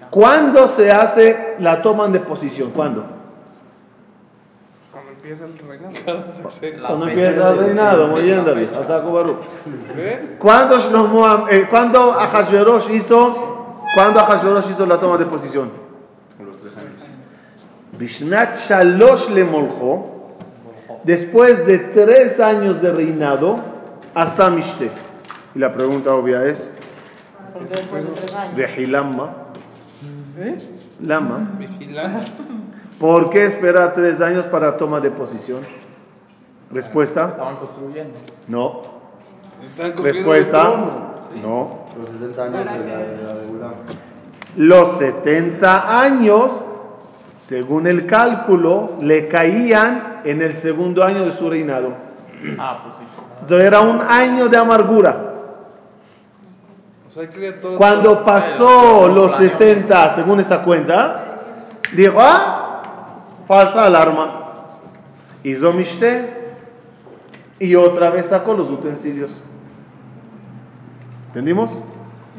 ¿Cuándo 0.08 0.68
se 0.68 0.92
hace 0.92 1.54
la 1.58 1.82
toma 1.82 2.06
de 2.06 2.20
posición? 2.20 2.70
¿Cuándo? 2.70 3.18
Cuando 5.20 5.28
empieza 5.28 5.44
el 5.44 5.58
reinado. 5.58 5.92
Cada 6.06 6.32
sexenio. 6.32 6.80
La 6.80 6.88
Cuando 6.88 7.08
empieza 7.08 7.50
el 7.50 7.58
reinado. 7.58 8.08
Muy 8.08 8.22
bien, 8.22 8.44
David. 8.44 8.68
Hazaku 8.78 9.12
Baruch. 9.12 9.38
¿Ve? 9.96 10.36
¿Cuándo, 10.38 10.78
Shlomo 10.78 11.26
Am- 11.26 11.44
eh, 11.50 11.66
¿cuándo 11.68 12.12
Ahashverosh 12.12 12.90
hizo, 12.90 13.88
¿cuándo 13.94 14.20
Ahashverosh 14.20 14.70
hizo 14.70 14.86
la 14.86 14.98
toma 14.98 15.18
de 15.18 15.26
posición? 15.26 15.70
Los 16.44 16.56
tres 16.58 16.76
años. 16.76 17.02
Bishnat 17.98 18.56
Shalosh 18.56 19.28
le 19.30 19.44
moljo, 19.44 20.30
después 21.04 21.66
de 21.66 21.78
tres 21.78 22.40
años 22.40 22.80
de 22.80 22.90
reinado, 22.92 23.58
hasta 24.14 24.48
Mishte. 24.50 24.90
Y 25.54 25.58
la 25.58 25.72
pregunta 25.72 26.14
obvia 26.14 26.44
es, 26.44 26.70
de 27.58 27.66
tres 27.66 28.34
años. 28.34 28.56
Vehilama, 28.56 29.34
Lama, 31.02 31.50
Vigilante. 31.58 32.30
¿Por 33.00 33.30
qué 33.30 33.46
esperar 33.46 33.92
tres 33.94 34.20
años 34.20 34.46
para 34.46 34.76
toma 34.76 35.00
de 35.00 35.10
posición? 35.10 35.62
Respuesta, 36.70 37.30
Estaban 37.30 37.56
construyendo. 37.56 38.16
no. 38.46 38.82
Están 39.64 39.96
Respuesta, 40.04 40.62
no. 41.42 41.84
Los 41.98 42.10
70 42.10 42.42
años 42.44 42.58
de 42.58 42.64
la, 42.64 42.76
de 42.76 43.22
la 43.24 43.34
de. 43.34 43.80
Los 44.56 44.98
70 44.98 46.00
años 46.00 46.66
Según 47.40 47.86
el 47.86 48.04
cálculo, 48.04 48.96
le 49.00 49.26
caían 49.26 50.18
en 50.24 50.42
el 50.42 50.52
segundo 50.52 51.02
año 51.02 51.24
de 51.24 51.32
su 51.32 51.48
reinado. 51.48 51.94
Ah, 52.58 52.82
pues 52.84 52.96
sí. 52.96 53.22
Entonces 53.40 53.66
era 53.66 53.80
un 53.80 54.02
año 54.02 54.46
de 54.50 54.58
amargura. 54.58 55.30
Cuando 57.78 58.22
pasó 58.22 59.08
los 59.08 59.32
70, 59.32 60.14
según 60.16 60.40
esa 60.40 60.60
cuenta, 60.62 61.40
dijo, 61.92 62.18
ah, 62.20 62.59
falsa 63.50 63.84
alarma. 63.84 64.68
Hizo 65.42 65.72
mishte 65.72 66.54
y 67.58 67.74
otra 67.74 68.10
vez 68.10 68.26
sacó 68.26 68.54
los 68.54 68.70
utensilios. 68.70 69.42
¿Entendimos? 71.26 71.72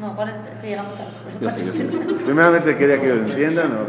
No, 0.00 0.16
¿cuál 0.16 0.30
es? 0.30 0.36
Es 0.36 0.58
que 0.58 0.68
llegamos 0.68 0.94
tarde. 0.94 1.10
Yo 1.38 1.50
sé, 1.50 1.66
yo 1.66 1.72
sé, 1.74 1.84
yo 1.84 1.90
sé. 1.90 1.98
Primeramente 2.24 2.74
quería 2.76 2.98
que 2.98 3.08
lo 3.08 3.26
entiendan. 3.26 3.68
¿no? 3.68 3.80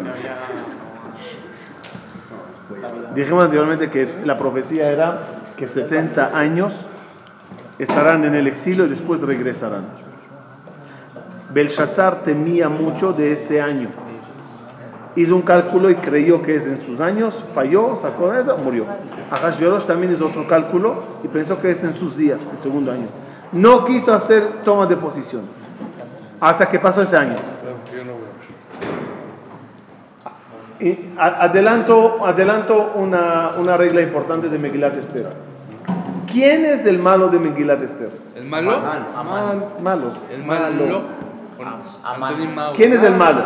Dijimos 3.16 3.46
anteriormente 3.46 3.90
que 3.90 4.22
la 4.26 4.38
profecía 4.38 4.92
era 4.92 5.22
que 5.56 5.70
70 5.70 6.38
años 6.38 6.88
estarán 7.80 8.26
en 8.26 8.36
el 8.36 8.48
exilio 8.48 8.86
y 8.86 8.90
después 8.90 9.22
regresarán. 9.22 9.86
Belshazzar 11.54 12.24
temía 12.24 12.68
mucho 12.68 13.14
de 13.14 13.32
ese 13.32 13.62
año. 13.62 14.03
Hizo 15.16 15.36
un 15.36 15.44
cálculo 15.44 15.92
y 15.92 15.96
creyó 15.96 16.42
que 16.42 16.56
es 16.56 16.66
en 16.66 16.78
sus 16.78 17.00
años, 17.00 17.44
falló, 17.54 17.96
sacó 17.96 18.34
eso, 18.34 18.58
murió. 18.58 18.84
Ahashverosh 19.30 19.84
también 19.84 20.12
hizo 20.12 20.26
otro 20.26 20.48
cálculo 20.48 21.04
y 21.24 21.28
pensó 21.28 21.60
que 21.60 21.70
es 21.70 21.84
en 21.84 21.94
sus 21.94 22.18
días, 22.18 22.48
el 22.52 22.60
segundo 22.60 22.92
año. 22.92 23.08
No 23.52 23.86
quiso 23.86 24.14
hacer 24.14 24.62
toma 24.64 24.88
de 24.88 24.98
posición 24.98 25.44
hasta 26.40 26.68
que 26.68 26.80
pasó 26.80 27.04
ese 27.04 27.16
año. 27.16 27.36
Y 30.80 30.98
adelanto, 31.18 32.26
adelanto 32.26 32.94
una, 32.96 33.52
una 33.58 33.78
regla 33.78 34.02
importante 34.02 34.50
de 34.50 34.60
Megilat 34.60 34.98
Esther. 34.98 35.28
¿Quién 36.30 36.66
es 36.66 36.86
el 36.86 36.98
malo 36.98 37.30
de 37.30 37.40
Megilat 37.40 37.82
Esther? 37.84 38.10
¿El 38.36 38.46
malo? 38.46 38.74
Amán. 39.16 39.66
Malos. 39.82 40.16
¿El 40.32 40.44
malo? 40.44 41.04
Amán. 42.04 42.34
Anthony 42.34 42.52
Mau. 42.54 42.74
¿Quién 42.74 42.94
es 42.94 43.04
el 43.04 43.16
malo? 43.16 43.46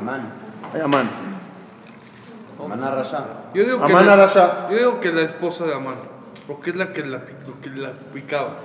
Amán. 0.00 0.39
Eh, 0.74 0.80
Amán. 0.82 1.08
Amán 2.62 2.84
Arrasá. 2.84 3.24
Yo 3.54 3.64
digo 3.64 3.78
que 3.84 3.92
la- 4.06 4.12
Arasha. 4.12 4.68
Yo 4.70 4.76
digo 4.76 5.00
que 5.00 5.12
la 5.12 5.22
esposa 5.22 5.64
de 5.64 5.74
Amán. 5.74 5.94
Porque 6.46 6.70
es 6.70 6.76
la 6.76 6.92
que 6.92 7.04
la, 7.04 7.18
pi- 7.20 7.32
que 7.62 7.70
la 7.70 7.90
picaba. 8.12 8.56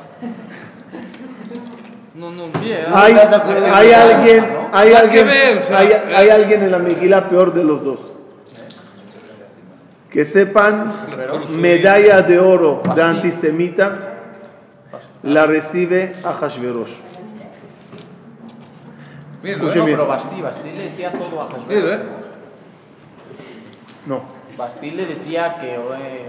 No, 2.13 2.32
no. 2.32 2.46
Hay, 2.94 3.13
hay 3.13 3.91
alguien, 3.94 4.46
hay 4.72 4.94
alguien, 4.94 5.28
sea, 5.62 5.78
hay, 5.80 5.88
eh. 5.88 6.13
hay 6.15 6.30
alguien 6.30 6.63
en 6.63 6.72
la 6.72 6.80
Megilá 6.80 7.28
peor 7.28 7.54
de 7.54 7.63
los 7.63 7.84
dos. 7.84 8.00
Que 10.10 10.24
sepan, 10.24 10.94
medalla 11.50 12.22
de 12.22 12.39
oro 12.39 12.82
de 12.96 13.04
antisemita 13.04 14.13
la 15.24 15.46
recibe 15.46 16.13
a 16.24 16.32
Hashverosh. 16.34 16.94
Mira, 19.45 19.58
Escuche 19.58 19.77
No, 19.77 19.86
pero 19.86 20.08
Basti, 20.08 20.41
Basti 20.41 20.71
le 20.71 20.84
decía 20.86 21.12
todo 21.12 21.39
a 21.39 21.47
Mira, 21.47 21.60
Hashverosh. 21.60 21.93
eh. 21.93 21.99
No. 24.08 24.21
Basti 24.58 24.89
le 24.89 25.05
decía 25.05 25.58
que. 25.60 25.75
eh, 25.75 26.25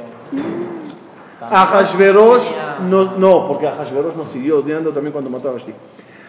A 1.50 1.64
Hashverosh, 1.64 2.50
no, 2.90 3.16
no, 3.16 3.48
porque 3.48 3.68
a 3.68 3.74
Hashverosh 3.74 4.16
nos 4.16 4.28
siguió 4.28 4.58
odiando 4.58 4.90
también 4.90 5.12
cuando 5.12 5.30
mató 5.30 5.48
a 5.48 5.52
Vashti. 5.52 5.72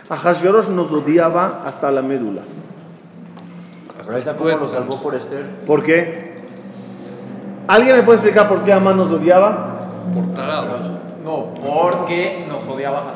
A 0.10 0.16
Hashverosh 0.16 0.70
nos 0.70 0.90
odiaba 0.94 1.64
hasta 1.66 1.92
la 1.92 2.02
médula. 2.02 2.44
Pero 3.98 4.12
ahí 4.16 4.20
está 4.20 4.32
lo 4.32 4.68
salvó 4.70 5.02
por 5.04 5.14
Esther. 5.14 5.46
¿Por 5.66 5.84
qué? 5.84 6.38
¿Alguien 7.68 7.98
me 7.98 8.04
puede 8.04 8.20
explicar 8.20 8.48
por 8.48 8.64
qué 8.64 8.72
Amán 8.72 8.96
nos 8.96 9.12
odiaba? 9.12 9.80
Por 10.14 10.34
tarado. 10.34 10.80
No, 11.22 11.54
porque 11.54 12.46
nos 12.48 12.66
odiaba. 12.66 13.14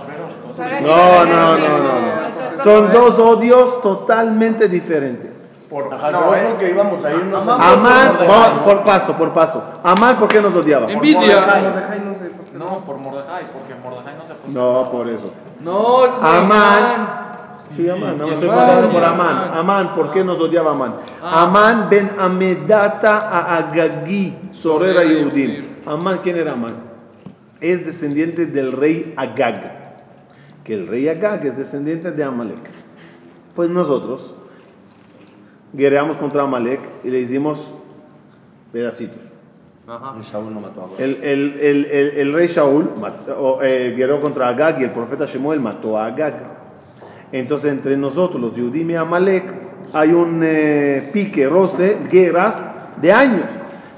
No 0.57 1.25
No, 1.25 1.25
no, 1.25 1.57
no, 1.57 1.77
no. 1.77 2.57
Son 2.63 2.91
dos 2.91 3.17
odios 3.17 3.81
totalmente 3.81 4.67
diferentes. 4.67 5.31
Por, 5.69 5.93
Ajá, 5.93 6.11
no, 6.11 6.25
no, 6.25 6.35
eh, 6.35 6.55
que 6.59 6.69
íbamos 6.69 7.03
a 7.05 7.11
irnos 7.13 7.47
Amán- 7.47 7.61
a... 7.61 7.71
Amán, 7.71 8.17
por 8.65 8.75
por 8.75 8.83
paso, 8.83 9.13
por 9.15 9.31
paso. 9.31 9.63
Amán, 9.81 10.17
¿por 10.17 10.27
qué 10.27 10.41
nos 10.41 10.53
odiaba? 10.53 10.91
Envidia. 10.91 11.39
Mordejai 11.39 12.01
no 12.01 12.13
sé 12.13 12.25
por 12.29 12.45
qué. 12.47 12.57
No, 12.57 12.79
por 12.85 12.97
Mordejai, 12.97 13.45
porque 13.53 13.75
Mordejai 13.81 14.15
no 14.17 14.27
se 14.27 14.33
puso. 14.33 14.53
No, 14.59 14.91
por 14.91 15.07
eso. 15.07 15.31
No, 15.61 16.05
es 16.05 16.21
Amán. 16.21 17.21
Sí, 17.73 17.89
Amán, 17.89 18.17
no 18.17 18.27
me 18.27 18.33
estoy 18.33 18.49
contando 18.49 18.89
por 18.89 19.05
Amán. 19.05 19.51
Amán, 19.53 19.95
¿por 19.95 20.11
qué 20.11 20.25
nos 20.25 20.37
odiaba 20.41 20.71
Amán? 20.71 20.95
Amán 21.23 21.87
ben 21.89 22.11
Amedata 22.19 23.29
a 23.29 23.55
Agagí, 23.57 24.37
Sorera 24.51 25.05
Yehudim. 25.05 25.63
Amán, 25.85 26.19
¿quién 26.21 26.35
era 26.35 26.51
Amán? 26.51 26.75
Es 27.61 27.85
descendiente 27.85 28.45
del 28.45 28.73
rey 28.73 29.13
Agag. 29.15 29.80
Que 30.63 30.73
el 30.75 30.87
rey 30.87 31.07
Agag 31.09 31.45
es 31.45 31.57
descendiente 31.57 32.11
de 32.11 32.23
Amalek. 32.23 32.59
Pues 33.55 33.69
nosotros 33.69 34.33
guerreamos 35.73 36.17
contra 36.17 36.43
Amalek 36.43 36.79
y 37.03 37.09
le 37.09 37.19
hicimos 37.19 37.71
pedacitos. 38.71 39.23
Ajá. 39.87 40.13
Saúl 40.23 40.53
no 40.53 40.61
mató 40.61 40.89
a. 40.97 41.01
El, 41.03 41.15
el- 41.23 41.59
el- 41.59 41.85
el- 41.85 42.09
el 42.17 42.33
rey 42.33 42.47
Shaul 42.47 42.91
mató- 42.99 43.35
o, 43.37 43.63
eh, 43.63 43.93
guerreó 43.97 44.21
contra 44.21 44.47
Agag 44.47 44.79
y 44.79 44.83
el 44.83 44.91
profeta 44.91 45.25
Shemuel 45.25 45.59
mató 45.59 45.97
a 45.97 46.05
Agag. 46.05 46.35
Entonces, 47.31 47.71
entre 47.71 47.97
nosotros, 47.97 48.39
los 48.41 48.55
Yudim 48.55 48.91
y 48.91 48.95
Amalek, 48.95 49.43
hay 49.93 50.11
un 50.11 50.41
eh, 50.43 51.09
pique, 51.11 51.47
roce, 51.49 51.97
guerras 52.09 52.63
de 53.01 53.11
años. 53.11 53.45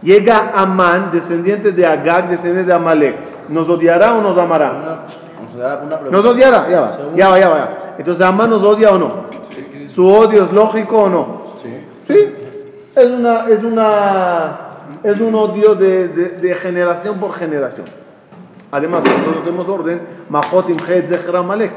Llega 0.01 0.51
Amán, 0.53 1.09
descendiente 1.11 1.71
de 1.71 1.85
Agag, 1.85 2.29
descendiente 2.29 2.69
de 2.69 2.73
Amalek. 2.73 3.15
¿Nos 3.49 3.67
odiará 3.69 4.15
o 4.15 4.21
nos 4.21 4.37
amará? 4.37 5.05
Una, 5.55 5.63
vamos 5.63 5.65
a 5.65 5.67
dar 5.75 5.83
una 5.83 5.99
pregunta. 5.99 6.17
¿Nos 6.17 6.25
odiará? 6.25 6.69
Ya 6.69 6.81
va, 6.81 6.97
ya 7.15 7.29
va, 7.29 7.39
ya 7.39 7.49
va. 7.49 7.69
Entonces, 7.97 8.25
¿Amán 8.25 8.49
nos 8.49 8.63
odia 8.63 8.91
o 8.91 8.97
no? 8.97 9.23
¿Su 9.87 10.07
odio 10.09 10.43
es 10.43 10.51
lógico 10.51 11.03
o 11.03 11.09
no? 11.09 11.43
Sí. 11.61 11.77
Sí, 12.07 12.35
es 12.95 13.05
una, 13.05 13.47
es 13.47 13.63
una, 13.63 14.59
es 15.03 15.19
un 15.19 15.35
odio 15.35 15.75
de, 15.75 16.07
de- 16.09 16.29
de 16.29 16.55
generación 16.55 17.19
por 17.19 17.33
generación. 17.33 17.85
Además, 18.71 19.03
nosotros 19.03 19.43
tenemos 19.43 19.67
orden, 19.69 20.01
Mahotim 20.29 20.77
Het 20.87 21.07
Zechra 21.07 21.39
Amalek. 21.39 21.71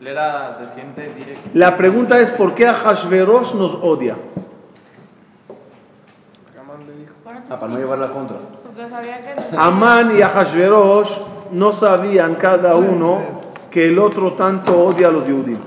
Él 0.00 0.06
era 0.08 0.52
desciende 0.58 1.14
directo. 1.14 1.50
La 1.54 1.76
pregunta 1.76 2.18
es, 2.18 2.30
¿por 2.30 2.54
qué 2.54 2.66
a 2.66 2.74
Hashverosh 2.74 3.54
nos 3.54 3.74
odia? 3.74 4.16
Ah, 7.50 7.58
para 7.60 7.72
no 7.72 7.78
llevar 7.78 7.98
la 7.98 8.08
contra. 8.10 8.36
porque 8.64 8.88
sabía 8.88 9.20
que. 9.20 9.56
Amán 9.56 10.16
y 10.16 10.22
a 10.22 10.28
Hashverosh 10.28 11.18
no 11.54 11.72
sabían 11.72 12.34
cada 12.34 12.76
uno 12.76 13.20
que 13.70 13.86
el 13.86 13.98
otro 13.98 14.32
tanto 14.34 14.78
odia 14.86 15.08
a 15.08 15.10
los 15.10 15.24
judíos. 15.24 15.58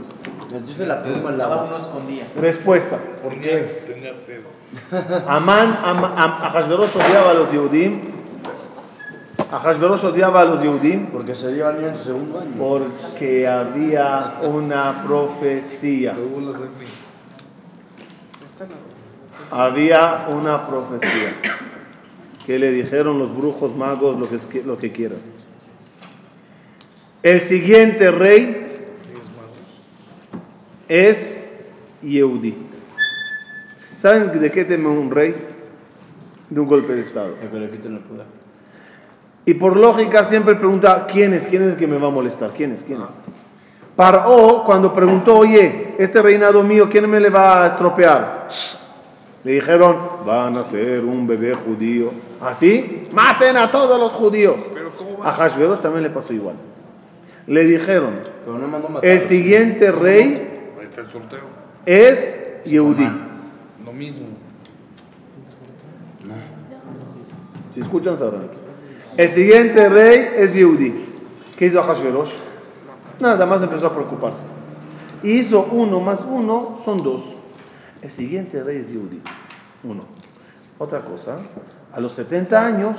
Respuesta. 2.40 2.98
¿Por 3.24 3.34
qué? 3.40 3.84
Tenía 3.86 4.14
sed. 4.14 4.40
Amán, 5.28 5.80
Am- 5.84 6.04
Am- 6.06 6.14
a 6.44 6.50
Hashverosh 6.52 6.96
odiaba 6.96 7.32
a 7.32 7.34
los 7.34 7.52
Yehudim. 7.52 8.02
A 9.52 9.60
Hashverosh 9.60 10.04
odiaba 10.06 10.42
a 10.42 10.46
los 10.46 10.62
Yehudim 10.62 11.08
Porque 11.08 11.34
se 11.36 11.52
niño 11.52 11.70
en 11.88 11.96
su 11.96 12.04
segundo 12.06 12.40
año. 12.40 12.52
porque 12.58 13.48
había 13.48 14.40
una 14.44 15.04
profecía. 15.06 16.16
Había 19.52 20.28
una 20.30 20.68
profecía 20.68 21.36
que 22.46 22.60
le 22.60 22.72
dijeron 22.72 23.20
los 23.20 23.36
brujos 23.36 23.76
magos 23.76 24.20
lo 24.20 24.30
que, 24.30 24.36
es- 24.36 24.66
lo 24.66 24.78
que 24.78 24.92
quieran. 24.92 25.20
El 27.28 27.42
siguiente 27.42 28.10
rey 28.10 28.88
es 30.88 31.46
Yehudi. 32.02 32.56
¿Saben 33.98 34.40
de 34.40 34.50
qué 34.50 34.64
teme 34.64 34.88
un 34.88 35.12
rey? 35.12 35.36
De 36.50 36.62
un 36.62 36.66
golpe 36.66 36.94
de 36.94 37.02
Estado. 37.02 37.36
Y 39.44 39.54
por 39.56 39.76
lógica 39.76 40.24
siempre 40.24 40.56
pregunta, 40.56 41.06
¿quién 41.06 41.34
es? 41.34 41.46
¿Quién 41.46 41.64
es 41.64 41.72
el 41.72 41.76
que 41.76 41.86
me 41.86 41.98
va 41.98 42.08
a 42.08 42.12
molestar? 42.12 42.52
¿Quién 42.56 42.72
es? 42.72 42.82
¿Quién 42.82 43.02
es? 43.02 43.20
Paró 43.98 44.64
cuando 44.66 44.94
preguntó, 44.94 45.40
oye, 45.40 45.96
este 45.98 46.22
reinado 46.22 46.64
mío, 46.64 46.88
¿quién 46.90 47.10
me 47.10 47.20
le 47.20 47.30
va 47.30 47.66
a 47.66 47.68
estropear? 47.68 48.48
Le 49.44 49.52
dijeron, 49.52 49.98
van 50.26 50.56
a 50.56 50.64
ser 50.64 51.04
un 51.04 51.28
bebé 51.28 51.54
judío. 51.56 52.10
¿Así? 52.40 53.10
Maten 53.12 53.58
a 53.58 53.70
todos 53.70 54.00
los 54.00 54.14
judíos. 54.14 54.62
A 55.22 55.34
Hashverosh 55.34 55.82
también 55.82 56.04
le 56.04 56.10
pasó 56.10 56.32
igual. 56.32 56.56
Le 57.48 57.64
dijeron, 57.64 58.20
Pero 58.46 58.58
no 58.60 58.68
mandó 58.68 58.90
matar. 58.90 59.10
el 59.10 59.20
siguiente 59.22 59.92
rey 59.92 60.48
el 60.98 61.10
sorteo. 61.10 61.42
es 61.86 62.40
Yehudí. 62.66 63.08
Lo 63.86 63.94
mismo. 63.94 64.28
Si 67.72 67.80
escuchan, 67.82 68.18
sabrán. 68.18 68.50
El 69.16 69.30
siguiente 69.30 69.88
rey 69.90 70.30
es 70.36 70.54
Yehudí. 70.54 71.06
¿Qué 71.58 71.68
hizo 71.68 71.82
Hashverosh? 71.82 72.34
Nada 73.20 73.46
más 73.46 73.62
empezó 73.62 73.88
a 73.88 73.94
preocuparse. 73.94 74.44
Hizo 75.24 75.66
uno 75.72 76.00
más 76.00 76.26
uno, 76.28 76.78
son 76.84 77.04
dos. 77.04 77.36
El 78.02 78.10
siguiente 78.10 78.64
rey 78.64 78.78
es 78.78 78.90
Yehudí. 78.90 79.22
Uno. 79.84 80.02
Otra 80.80 81.02
cosa, 81.04 81.38
a 81.92 82.00
los 82.00 82.14
70 82.14 82.66
años 82.66 82.98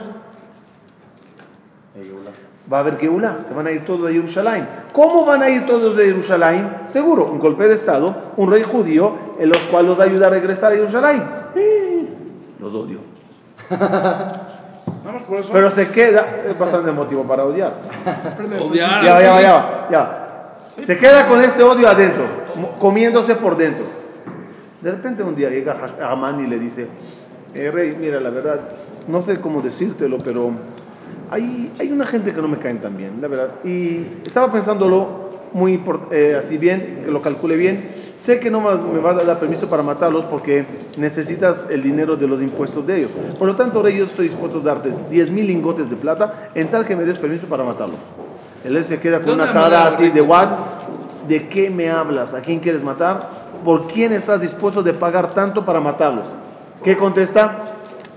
va 2.71 2.79
a 2.79 2.81
haber 2.81 2.99
Geulá, 2.99 3.39
se 3.41 3.55
van 3.55 3.67
a 3.67 3.71
ir 3.71 3.85
todos 3.85 4.07
de 4.07 4.13
Jerusalén. 4.13 4.69
¿Cómo 4.93 5.25
van 5.25 5.43
a 5.43 5.49
ir 5.49 5.67
todos 5.67 5.97
de 5.97 6.07
Jerusalén? 6.07 6.83
Seguro, 6.87 7.25
un 7.27 7.39
golpe 7.39 7.67
de 7.67 7.75
Estado, 7.75 8.33
un 8.37 8.51
rey 8.51 8.63
judío, 8.63 9.13
en 9.39 9.49
los 9.49 9.59
cuales 9.71 9.91
los 9.91 10.01
ayuda 10.01 10.27
a 10.27 10.31
regresar 10.31 10.73
a 10.73 10.77
Jerusalén. 10.77 11.23
Los 12.61 12.75
odio. 12.75 12.99
Pero 15.53 15.71
se 15.71 15.89
queda, 15.89 16.27
es 16.49 16.59
bastante 16.59 16.91
motivo 16.93 17.23
para 17.25 17.45
odiar. 17.45 17.75
Odiar. 18.61 19.05
Ya, 19.05 19.21
ya, 19.21 19.41
ya, 19.41 19.89
ya. 19.91 20.55
Se 20.85 20.97
queda 20.97 21.27
con 21.27 21.41
ese 21.41 21.63
odio 21.63 21.89
adentro, 21.89 22.25
comiéndose 22.79 23.35
por 23.37 23.57
dentro. 23.57 23.85
De 24.81 24.91
repente 24.91 25.23
un 25.23 25.35
día 25.35 25.51
llega 25.51 25.77
Amán 26.03 26.41
y 26.41 26.47
le 26.47 26.59
dice, 26.59 26.89
"Eh, 27.53 27.71
rey, 27.71 27.97
mira, 27.99 28.21
la 28.21 28.31
verdad, 28.31 28.61
no 29.09 29.21
sé 29.23 29.41
cómo 29.41 29.61
decírtelo, 29.61 30.19
pero 30.19 30.51
hay, 31.31 31.73
hay 31.79 31.93
una 31.93 32.07
gente 32.07 32.33
que 32.33 32.41
no 32.41 32.49
me 32.49 32.59
caen 32.59 32.81
tan 32.81 32.97
bien, 32.97 33.21
la 33.21 33.29
verdad. 33.29 33.51
Y 33.65 34.07
estaba 34.25 34.51
pensándolo 34.53 35.29
muy 35.53 35.83
eh, 36.11 36.37
así 36.39 36.59
bien, 36.59 37.03
que 37.05 37.11
lo 37.11 37.23
calcule 37.23 37.57
bien. 37.57 37.89
Sé 38.17 38.41
que 38.41 38.51
no 38.51 38.61
más 38.61 38.83
me 38.83 38.99
vas 38.99 39.17
a 39.17 39.25
dar 39.25 39.39
permiso 39.39 39.69
para 39.69 39.83
matarlos 39.83 40.25
porque 40.25 40.67
necesitas 40.97 41.67
el 41.71 41.83
dinero 41.83 42.17
de 42.17 42.27
los 42.27 42.43
impuestos 42.43 42.87
de 42.87 42.99
ellos. 42.99 43.11
Por 43.39 43.47
lo 43.47 43.57
tanto, 43.57 43.83
rey, 43.83 43.97
yo 43.97 44.05
estoy 44.05 44.29
dispuesto 44.29 44.59
a 44.59 44.63
darte 44.63 44.93
10 45.11 45.31
mil 45.31 45.47
lingotes 45.47 45.89
de 45.91 45.97
plata 45.97 46.51
en 46.55 46.69
tal 46.69 46.85
que 46.85 46.97
me 46.97 47.05
des 47.05 47.19
permiso 47.19 47.47
para 47.47 47.65
matarlos. 47.65 48.01
Él 48.65 48.83
se 48.85 48.99
queda 48.99 49.19
con 49.19 49.27
¿Dónde 49.27 49.45
una 49.45 49.53
cara 49.53 49.87
así 49.87 50.11
de 50.11 50.21
what? 50.21 50.49
¿De 51.29 51.49
qué 51.49 51.71
me 51.71 51.91
hablas? 51.91 52.35
¿A 52.35 52.41
quién 52.41 52.59
quieres 52.59 52.83
matar? 52.83 53.49
¿Por 53.65 53.87
quién 53.89 54.13
estás 54.13 54.41
dispuesto 54.41 54.83
de 54.83 54.95
pagar 54.95 55.31
tanto 55.31 55.65
para 55.65 55.81
matarlos? 55.81 56.27
¿Qué 56.83 56.97
contesta? 56.97 57.65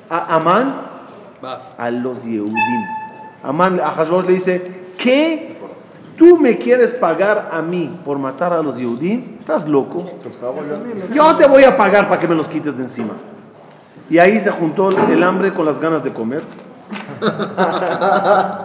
A 0.10 0.36
Amán, 0.36 0.76
a 1.78 1.92
los 1.92 2.24
Yehudim. 2.24 3.01
Amán 3.44 3.80
a 3.80 3.90
Hashbaz 3.90 4.26
le 4.26 4.34
dice, 4.34 4.64
¿qué? 4.98 5.58
¿Tú 6.18 6.38
me 6.38 6.58
quieres 6.58 6.94
pagar 6.94 7.50
a 7.52 7.62
mí 7.62 8.00
por 8.06 8.20
matar 8.20 8.54
a 8.54 8.62
los 8.62 8.78
Yehudim? 8.78 9.38
¿Estás 9.40 9.68
loco? 9.68 10.06
Yo 11.14 11.36
te 11.36 11.48
voy 11.48 11.64
a 11.64 11.76
pagar 11.76 12.08
para 12.08 12.22
que 12.22 12.28
me 12.28 12.36
los 12.36 12.48
quites 12.48 12.78
de 12.78 12.84
encima. 12.84 13.14
Y 14.10 14.20
ahí 14.20 14.40
se 14.40 14.52
juntó 14.52 14.90
el 14.90 15.24
hambre 15.24 15.54
con 15.54 15.66
las 15.66 15.80
ganas 15.80 16.04
de 16.04 16.14
comer. 16.14 16.44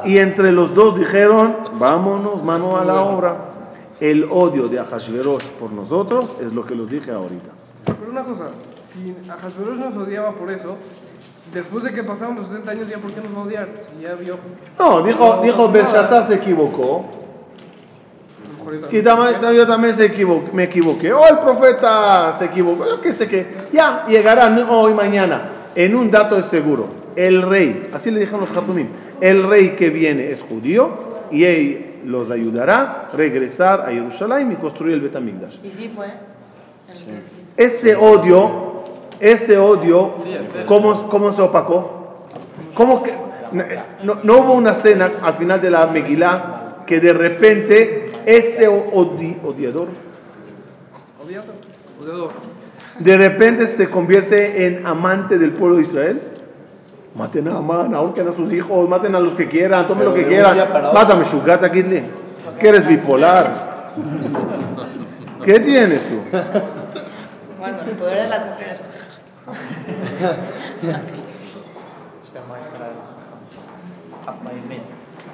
Y 0.05 0.19
entre 0.19 0.53
los 0.53 0.75
dos 0.75 0.99
dijeron, 0.99 1.57
vámonos, 1.79 2.43
mano 2.43 2.77
a 2.77 2.85
la 2.85 3.01
obra. 3.01 3.37
El 4.01 4.25
odio 4.31 4.69
de 4.69 4.79
Ahashverosh 4.79 5.53
por 5.53 5.73
nosotros 5.73 6.37
es 6.41 6.53
lo 6.53 6.67
que 6.67 6.75
los 6.75 6.91
dije 6.91 7.13
ahorita. 7.13 7.51
Pero 7.87 8.11
una 8.11 8.25
cosa, 8.25 8.51
si 8.83 9.17
Ahasverosh 9.31 9.79
nos 9.79 9.97
odiaba 9.97 10.33
por 10.33 10.51
eso, 10.51 10.77
después 11.57 11.85
de 11.85 11.93
que 11.93 12.03
pasaron 12.05 12.37
los 12.37 12.47
70 12.47 12.71
años, 12.71 12.89
¿ya 12.89 12.99
por 12.99 13.11
qué 13.13 13.21
nos 13.21 13.35
va 13.35 13.41
a 13.41 13.45
odiar? 13.45 13.69
Si 13.81 14.03
ya 14.03 14.15
vio. 14.15 14.37
No, 14.79 15.03
dijo, 15.03 15.37
No 15.37 15.43
dijo 15.43 15.69
Belshazzar 15.71 16.25
se 16.27 16.35
equivocó. 16.35 17.05
Y 18.91 19.01
también. 19.03 19.41
tam- 19.41 19.55
yo 19.55 19.67
también 19.67 19.95
se 19.95 20.07
equivoqué, 20.07 20.51
me 20.53 20.65
equivoqué. 20.65 21.13
O 21.13 21.27
el 21.29 21.39
profeta 21.39 22.33
se 22.33 22.47
equivocó. 22.47 22.85
Yo 22.87 23.01
qué 23.01 23.13
sé 23.13 23.29
qué. 23.29 23.47
Ya 23.73 24.05
llegará 24.09 24.49
hoy, 24.69 24.93
mañana. 24.93 25.51
En 25.75 25.95
un 25.95 26.11
dato 26.11 26.37
es 26.39 26.47
seguro. 26.47 26.89
El 27.15 27.43
rey, 27.43 27.89
así 27.93 28.11
le 28.11 28.21
dijeron 28.21 28.41
los 28.41 28.51
Hatumim, 28.55 28.89
el 29.21 29.45
rey 29.49 29.71
que 29.71 29.89
viene 29.91 30.31
es 30.31 30.41
judío 30.43 30.91
y 31.31 31.45
él 31.45 31.87
los 32.05 32.31
ayudará 32.31 33.09
a 33.13 33.17
regresar 33.17 33.81
a 33.83 33.91
Jerusalén 33.91 34.53
y 34.53 34.57
construir 34.57 34.95
el 34.95 35.01
Betamigdash. 35.01 35.57
Y 35.63 35.69
sí 35.71 35.91
fue. 35.95 36.07
El 36.89 37.23
sí. 37.23 37.31
Ese 37.57 37.97
odio, 37.97 38.66
ese 39.21 39.57
odio, 39.59 40.15
¿cómo, 40.67 41.09
cómo 41.09 41.33
se 41.33 41.43
opacó? 41.43 42.27
¿Cómo 42.75 43.03
que, 43.03 43.15
no, 44.03 44.17
no 44.23 44.39
hubo 44.39 44.53
una 44.53 44.75
cena 44.75 45.11
al 45.23 45.35
final 45.35 45.61
de 45.61 45.71
la 45.71 45.87
Megilá 45.87 46.83
que 46.87 47.01
de 47.01 47.13
repente 47.13 48.13
ese 48.27 48.69
odi- 48.69 49.39
odiador 49.45 49.89
Odiado. 51.25 51.53
Odiador. 52.01 52.31
de 52.99 53.17
repente 53.17 53.67
se 53.67 53.89
convierte 53.91 54.67
en 54.67 54.87
amante 54.87 55.39
del 55.39 55.53
pueblo 55.53 55.77
de 55.77 55.83
Israel. 55.83 56.21
Maten 57.17 57.49
a 57.49 57.57
Amán, 57.57 57.95
ahorquen 57.95 58.29
a 58.29 58.33
sus 58.33 58.53
hijos, 58.53 58.87
maten 58.89 59.15
a 59.15 59.21
los 59.21 59.35
que 59.35 59.49
quieran, 59.49 59.87
tomen 59.89 60.05
lo 60.05 60.13
que 60.15 60.27
quieran. 60.27 60.59
Mátame, 60.93 61.25
Shugata 61.25 61.71
Gidli. 61.71 62.03
Que 62.61 62.69
eres 62.69 62.87
bipolar. 62.87 63.51
¿Qué 65.45 65.59
tienes 65.61 66.05
tú? 66.05 66.21
Bueno, 67.59 67.79
el 67.89 67.97
poder 67.97 68.23
de 68.23 68.29
las 68.29 68.47
mujeres. 68.47 68.83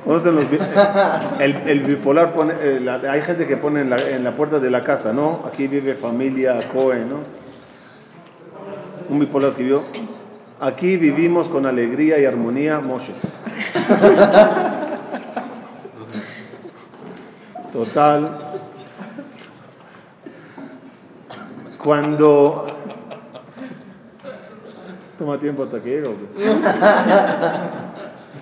Conocen 0.05 0.35
los 0.35 0.45
el, 1.41 1.55
el 1.67 1.81
bipolar 1.81 2.33
pone, 2.33 2.55
eh, 2.61 2.81
la- 2.81 2.97
hay 3.11 3.23
gente 3.23 3.47
que 3.47 3.57
pone 3.57 3.81
en 3.83 3.91
la, 3.91 3.97
en 3.97 4.25
la 4.25 4.35
puerta 4.35 4.59
de 4.59 4.69
la 4.71 4.81
casa, 4.81 5.13
¿no? 5.13 5.45
Aquí 5.47 5.69
vive 5.69 5.95
familia 5.95 6.59
Cohen, 6.73 7.09
¿no? 7.09 7.19
Un 9.09 9.21
bipolar 9.21 9.51
escribió, 9.51 9.85
aquí 10.61 10.97
vivimos 10.97 11.49
con 11.49 11.67
alegría 11.67 12.19
y 12.19 12.25
armonía, 12.25 12.81
Moshe. 12.81 13.13
Total. 17.73 18.39
Cuando... 21.83 22.72
Toma 25.23 25.39
tiempo 25.39 25.63
hasta 25.63 25.81
que 25.81 25.89
llegue. 25.89 26.09
¿o 26.09 26.15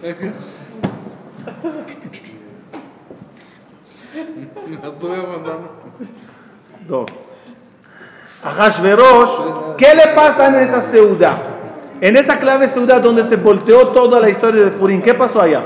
qué? 0.00 0.32
Me 4.66 4.76
estuve 4.88 5.16
mandando. 5.26 5.74
Dos. 6.88 7.04
¿qué 9.76 9.94
le 9.94 10.06
pasa 10.14 10.46
en 10.46 10.54
esa 10.54 10.80
ciudad? 10.80 11.36
En 12.00 12.16
esa 12.16 12.38
clave 12.38 12.66
ciudad 12.66 13.02
donde 13.02 13.24
se 13.24 13.36
volteó 13.36 13.88
toda 13.88 14.18
la 14.18 14.30
historia 14.30 14.64
de 14.64 14.70
Purim, 14.70 15.02
¿qué 15.02 15.12
pasó 15.12 15.42
allá? 15.42 15.62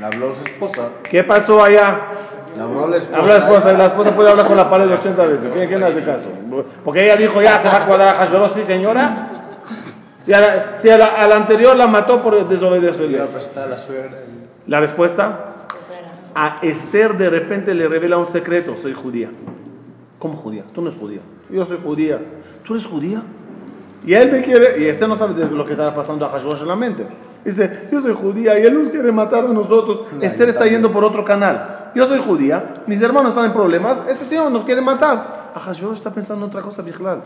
Le 0.00 0.04
habló 0.04 0.34
su 0.34 0.42
esposa. 0.42 0.88
¿Qué 1.08 1.22
pasó 1.22 1.62
allá? 1.62 2.08
Le 2.56 2.60
habló 2.60 2.88
la 2.88 2.96
esposa. 2.96 3.22
La 3.22 3.36
esposa, 3.36 3.72
la 3.72 3.86
esposa 3.86 4.10
puede 4.16 4.30
hablar 4.30 4.48
con 4.48 4.56
la 4.56 4.68
pared 4.68 4.90
80 4.90 5.26
veces. 5.26 5.48
¿Quién, 5.52 5.68
quién 5.68 5.78
le 5.78 5.86
hace 5.86 6.02
caso? 6.02 6.28
Porque 6.84 7.04
ella 7.04 7.14
dijo, 7.14 7.40
ya 7.40 7.60
se 7.60 7.68
va 7.68 7.84
a 7.84 7.86
cuadrar 7.86 8.08
a 8.08 8.14
Hashverosh, 8.14 8.50
sí 8.50 8.64
señora. 8.64 9.28
Si 10.24 10.32
a 10.32 10.40
la, 10.40 10.76
si 10.78 10.88
a 10.90 10.96
la- 10.98 11.06
a 11.22 11.28
la 11.28 11.36
anterior 11.36 11.76
la 11.76 11.86
mató 11.86 12.22
por 12.22 12.46
desobedecerle. 12.48 13.18
a 13.20 13.26
la 14.66 14.80
respuesta, 14.80 15.44
a 16.34 16.58
Esther 16.62 17.16
de 17.16 17.28
repente 17.30 17.74
le 17.74 17.86
revela 17.88 18.16
un 18.16 18.26
secreto, 18.26 18.76
soy 18.76 18.94
judía. 18.94 19.30
¿Cómo 20.18 20.36
judía? 20.36 20.64
Tú 20.74 20.80
no 20.80 20.88
eres 20.88 20.98
judía. 21.00 21.20
Yo 21.50 21.64
soy 21.66 21.78
judía. 21.82 22.18
¿Tú 22.64 22.74
eres 22.74 22.86
judía? 22.86 23.22
Y 24.06 24.14
él 24.14 24.32
me 24.32 24.40
quiere, 24.42 24.78
y 24.80 24.84
Esther 24.86 25.08
no 25.08 25.16
sabe 25.16 25.34
de 25.34 25.46
lo 25.50 25.64
que 25.66 25.72
está 25.72 25.94
pasando 25.94 26.24
a 26.26 26.30
Hashbosh 26.30 26.62
en 26.62 26.68
la 26.68 26.76
mente. 26.76 27.06
Dice, 27.44 27.88
yo 27.92 28.00
soy 28.00 28.14
judía 28.14 28.58
y 28.58 28.62
él 28.64 28.72
nos 28.74 28.88
quiere 28.88 29.12
matar 29.12 29.44
a 29.44 29.48
nosotros. 29.48 30.00
Esther 30.22 30.48
está 30.48 30.66
yendo 30.66 30.90
por 30.90 31.04
otro 31.04 31.24
canal. 31.24 31.90
Yo 31.94 32.06
soy 32.06 32.18
judía, 32.20 32.74
mis 32.86 33.00
hermanos 33.02 33.30
están 33.30 33.44
en 33.46 33.52
problemas, 33.52 34.02
este 34.08 34.24
señor 34.24 34.50
nos 34.50 34.64
quiere 34.64 34.80
matar. 34.80 35.52
A 35.54 35.60
Hashbosh 35.60 35.92
está 35.98 36.10
pensando 36.10 36.46
en 36.46 36.50
otra 36.50 36.62
cosa, 36.62 36.80
Bijlal. 36.82 37.22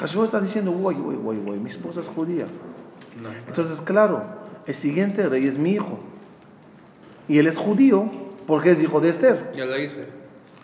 Hashbosh 0.00 0.24
está 0.24 0.40
diciendo, 0.40 0.70
guay, 0.70 0.96
guay, 0.96 1.16
guay, 1.16 1.38
guay, 1.44 1.58
mi 1.58 1.68
esposa 1.68 2.00
es 2.00 2.08
judía. 2.08 2.46
Entonces, 3.46 3.82
claro, 3.82 4.24
el 4.66 4.74
siguiente 4.74 5.28
rey 5.28 5.46
es 5.46 5.58
mi 5.58 5.72
hijo. 5.72 5.98
Y 7.28 7.38
él 7.38 7.46
es 7.46 7.58
judío 7.58 8.10
porque 8.46 8.70
es 8.70 8.82
hijo 8.82 9.00
de 9.00 9.10
Esther. 9.10 9.52
Ya 9.54 9.66
la 9.66 9.78
hice. 9.78 10.06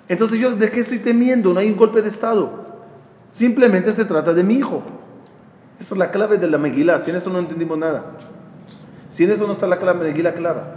Entonces, 0.08 0.38
¿yo 0.40 0.56
de 0.56 0.70
qué 0.70 0.80
estoy 0.80 1.00
temiendo? 1.00 1.52
No 1.52 1.60
hay 1.60 1.68
un 1.68 1.76
golpe 1.76 2.00
de 2.00 2.08
Estado. 2.08 2.64
Simplemente 3.30 3.92
se 3.92 4.06
trata 4.06 4.32
de 4.32 4.42
mi 4.42 4.54
hijo. 4.54 4.82
Esa 5.78 5.94
es 5.94 5.98
la 5.98 6.10
clave 6.10 6.38
de 6.38 6.48
la 6.48 6.56
Megilá. 6.56 6.98
Sin 6.98 7.14
eso 7.14 7.28
no 7.28 7.38
entendimos 7.38 7.76
nada. 7.76 8.16
Sin 9.10 9.30
eso 9.30 9.46
no 9.46 9.52
está 9.52 9.66
la 9.66 9.76
clave 9.76 9.98
de 9.98 10.04
la 10.04 10.10
Megilá 10.12 10.32
clara. 10.32 10.76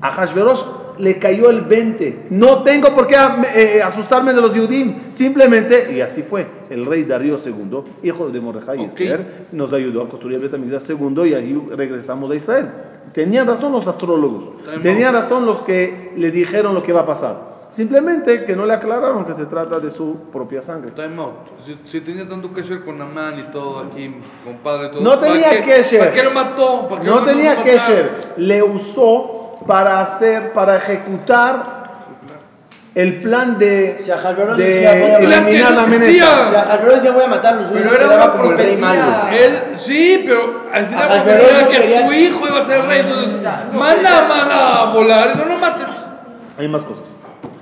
A 0.00 0.10
Hashverosh 0.10 0.62
le 0.98 1.18
cayó 1.18 1.50
el 1.50 1.62
20. 1.62 2.26
No 2.30 2.62
tengo 2.62 2.94
por 2.94 3.06
qué 3.06 3.16
eh, 3.54 3.82
asustarme 3.82 4.32
de 4.32 4.40
los 4.40 4.54
Yudim. 4.54 5.10
Simplemente, 5.10 5.92
y 5.94 6.00
así 6.00 6.22
fue, 6.22 6.46
el 6.70 6.86
rey 6.86 7.04
Darío 7.04 7.36
II, 7.44 7.82
hijo 8.02 8.28
de 8.30 8.40
Mordejai 8.40 8.78
y 8.78 8.84
Ok. 8.84 8.86
Esther, 8.88 9.46
nos 9.52 9.72
ayudó 9.72 10.02
a 10.02 10.08
construir 10.08 10.36
el 10.36 10.42
Betamigdash 10.42 10.90
II 10.90 11.28
y 11.30 11.34
ahí 11.34 11.68
regresamos 11.70 12.30
a 12.30 12.34
Israel. 12.34 12.68
Tenían 13.12 13.46
razón 13.46 13.72
los 13.72 13.86
astrólogos. 13.86 14.50
Tenían 14.82 15.14
razón 15.14 15.46
los 15.46 15.60
que 15.62 16.12
le 16.16 16.30
dijeron 16.30 16.74
lo 16.74 16.82
que 16.82 16.92
va 16.92 17.00
a 17.00 17.06
pasar. 17.06 17.54
Simplemente 17.68 18.44
que 18.44 18.54
no 18.54 18.66
le 18.66 18.72
aclararon 18.72 19.24
que 19.24 19.34
se 19.34 19.46
trata 19.46 19.80
de 19.80 19.90
su 19.90 20.16
propia 20.32 20.62
sangre. 20.62 20.92
Time 20.92 21.20
out. 21.20 21.32
Si, 21.66 21.76
si 21.84 22.00
tenía 22.02 22.28
tanto 22.28 22.48
hacer 22.60 22.84
con 22.84 23.00
Amán 23.02 23.38
y 23.40 23.42
todo 23.50 23.80
aquí, 23.80 24.14
compadre 24.44 24.88
todo. 24.90 25.00
No 25.02 25.18
¿para 25.18 25.32
tenía 25.32 25.50
qué- 25.50 25.60
kesher. 25.62 25.98
¿Para 25.98 26.12
qué 26.12 26.22
lo 26.22 26.30
mató? 26.30 26.86
¿Para 26.88 27.00
qué 27.02 27.06
No 27.08 27.20
lo 27.20 27.26
tenía? 27.26 27.56
Kesher. 27.64 28.12
Le 28.36 28.62
usó 28.62 29.43
para 29.66 30.00
hacer, 30.00 30.52
para 30.52 30.76
ejecutar 30.76 31.84
el 32.94 33.20
plan 33.20 33.58
de, 33.58 33.96
Si 33.98 34.10
Ajasverosh 34.10 34.56
de 34.56 34.64
decía, 34.64 34.90
voy 35.00 35.10
a- 35.10 35.18
eliminar 35.38 35.72
la 35.72 35.84
que 35.84 35.88
no 35.90 35.94
existía. 35.96 36.46
amenaza. 36.46 36.78
Si 36.80 36.94
decía 36.94 37.10
voy 37.12 37.24
a 37.24 37.26
matar 37.28 37.54
a 37.54 37.56
los 37.56 37.66
judíos, 37.68 37.86
Pero 37.90 38.04
era 38.06 38.14
una 38.24 38.32
profecía. 38.34 39.30
Él, 39.32 39.58
sí, 39.78 40.22
pero 40.24 40.62
al 40.72 40.86
final 40.86 41.08
no 41.18 41.68
que 41.68 41.76
quería- 41.76 42.06
su 42.06 42.12
hijo 42.12 42.46
iba 42.48 42.60
a 42.60 42.64
ser 42.64 42.84
rey. 42.86 43.00
Entonces, 43.00 43.36
manda, 43.72 44.28
manda 44.28 44.80
a 44.82 44.92
volar. 44.92 45.36
No, 45.36 45.44
no 45.46 45.58
mates. 45.58 46.08
Hay 46.56 46.68
más 46.68 46.84
cosas. 46.84 47.16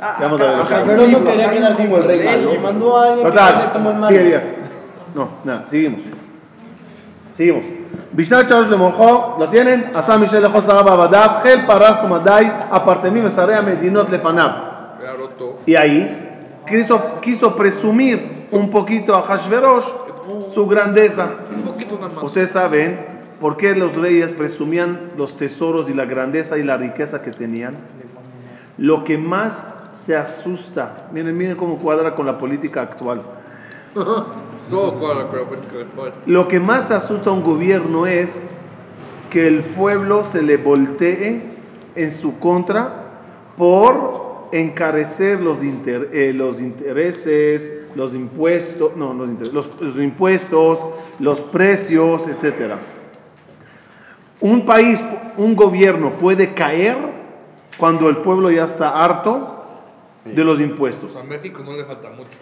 Ah, 0.05 0.17
Ya 0.19 0.25
vamos 0.27 0.41
a 0.41 0.45
ver 0.45 0.57
lo 0.59 0.67
que. 0.69 0.75
Ajasverosh 0.75 1.09
no 1.11 1.25
quería 1.25 1.51
quedar 1.51 1.73
como 1.77 1.97
el 1.97 2.05
rey 2.05 2.25
malo. 2.25 2.55
Y 2.55 2.59
mandó 2.59 2.99
a 2.99 3.07
alguien 3.07 3.27
que 3.27 3.33
quede 3.33 3.73
como 3.73 3.89
el 3.91 3.95
Total, 3.97 4.01
malo. 4.01 4.09
sigue 4.09 4.21
Elías. 4.21 4.55
No, 5.15 5.29
nada, 5.45 5.63
seguimos. 5.67 6.03
Seguimos. 7.35 7.65
Lemorjo, 8.71 9.37
¿lo 9.39 9.49
tienen? 9.49 9.91
Asa 9.95 10.19
Michel 10.19 10.43
Lejo 10.43 10.61
Saraba 10.63 10.97
Badab, 10.97 11.43
Gel 11.43 11.67
Paras 11.67 12.03
Umadai, 12.05 12.69
Apartemim 12.71 13.27
Esarea 13.27 13.63
Medinot 13.63 14.09
Lefanav. 14.09 14.99
Me 15.01 15.13
roto. 15.13 15.61
Y 15.67 15.75
ahí 15.75 16.61
quiso, 16.67 17.21
quiso 17.21 17.57
presumir 17.57 18.49
un 18.51 18.71
poquito 18.71 19.15
a 19.15 19.23
Hashverosh 19.23 19.85
su 20.53 20.67
grandeza. 20.67 21.31
Ustedes 22.23 22.51
saben 22.51 23.05
por 23.41 23.57
qué 23.57 23.75
los 23.75 23.97
reyes 23.97 24.31
presumían 24.33 25.11
los 25.17 25.37
tesoros 25.37 25.91
y 25.91 25.95
la 25.95 26.05
grandeza 26.05 26.59
y 26.59 26.63
la 26.63 26.77
riqueza 26.77 27.23
que 27.23 27.31
tenían. 27.31 27.77
Lo 28.79 29.05
que 29.05 29.19
más 29.19 29.67
se 29.91 30.17
asusta, 30.17 30.97
miren, 31.13 31.37
miren 31.37 31.57
cómo 31.57 31.79
cuadra 31.79 32.15
con 32.15 32.27
la 32.27 32.39
política 32.39 32.83
actual. 32.83 33.23
Lo 36.27 36.49
que 36.49 36.61
más 36.61 36.91
asusta 36.91 37.31
a 37.31 37.33
un 37.33 37.43
gobierno 37.43 38.07
es 38.07 38.43
que 39.31 39.47
el 39.47 39.61
pueblo 39.65 40.25
se 40.25 40.43
le 40.43 40.57
voltee 40.57 41.43
en 41.95 42.13
su 42.13 42.39
contra 42.39 43.07
por 43.57 44.23
encarecer 44.53 45.41
los, 45.41 45.63
inter- 45.65 46.11
eh, 46.13 46.33
los 46.35 46.61
intereses, 46.61 47.73
los 47.95 48.15
impuestos, 48.15 48.97
no, 48.97 49.15
los, 49.15 49.29
inter- 49.29 49.53
los- 49.53 49.81
los 49.81 49.97
impuestos, 49.97 50.79
los 51.19 51.41
precios, 51.41 52.27
etc. 52.29 52.75
Un 54.41 54.65
país, 54.67 55.03
un 55.37 55.55
gobierno 55.57 56.13
puede 56.19 56.53
caer 56.53 56.97
cuando 57.79 58.09
el 58.09 58.19
pueblo 58.19 58.51
ya 58.51 58.65
está 58.65 58.91
harto 59.03 59.59
de 60.25 60.45
los 60.45 60.61
impuestos. 60.61 61.17
A 61.17 61.25
México 61.25 61.63
no 61.65 61.73
le 61.73 61.85
falta 61.85 62.11
mucho. 62.11 62.39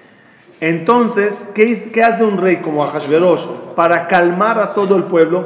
Entonces, 0.60 1.48
¿qué, 1.54 2.04
hace 2.04 2.22
un 2.24 2.36
rey 2.38 2.56
como 2.58 2.84
Ahashverosh 2.84 3.46
para 3.74 4.06
calmar 4.06 4.58
a 4.60 4.66
todo 4.72 4.96
el 4.96 5.04
pueblo 5.04 5.44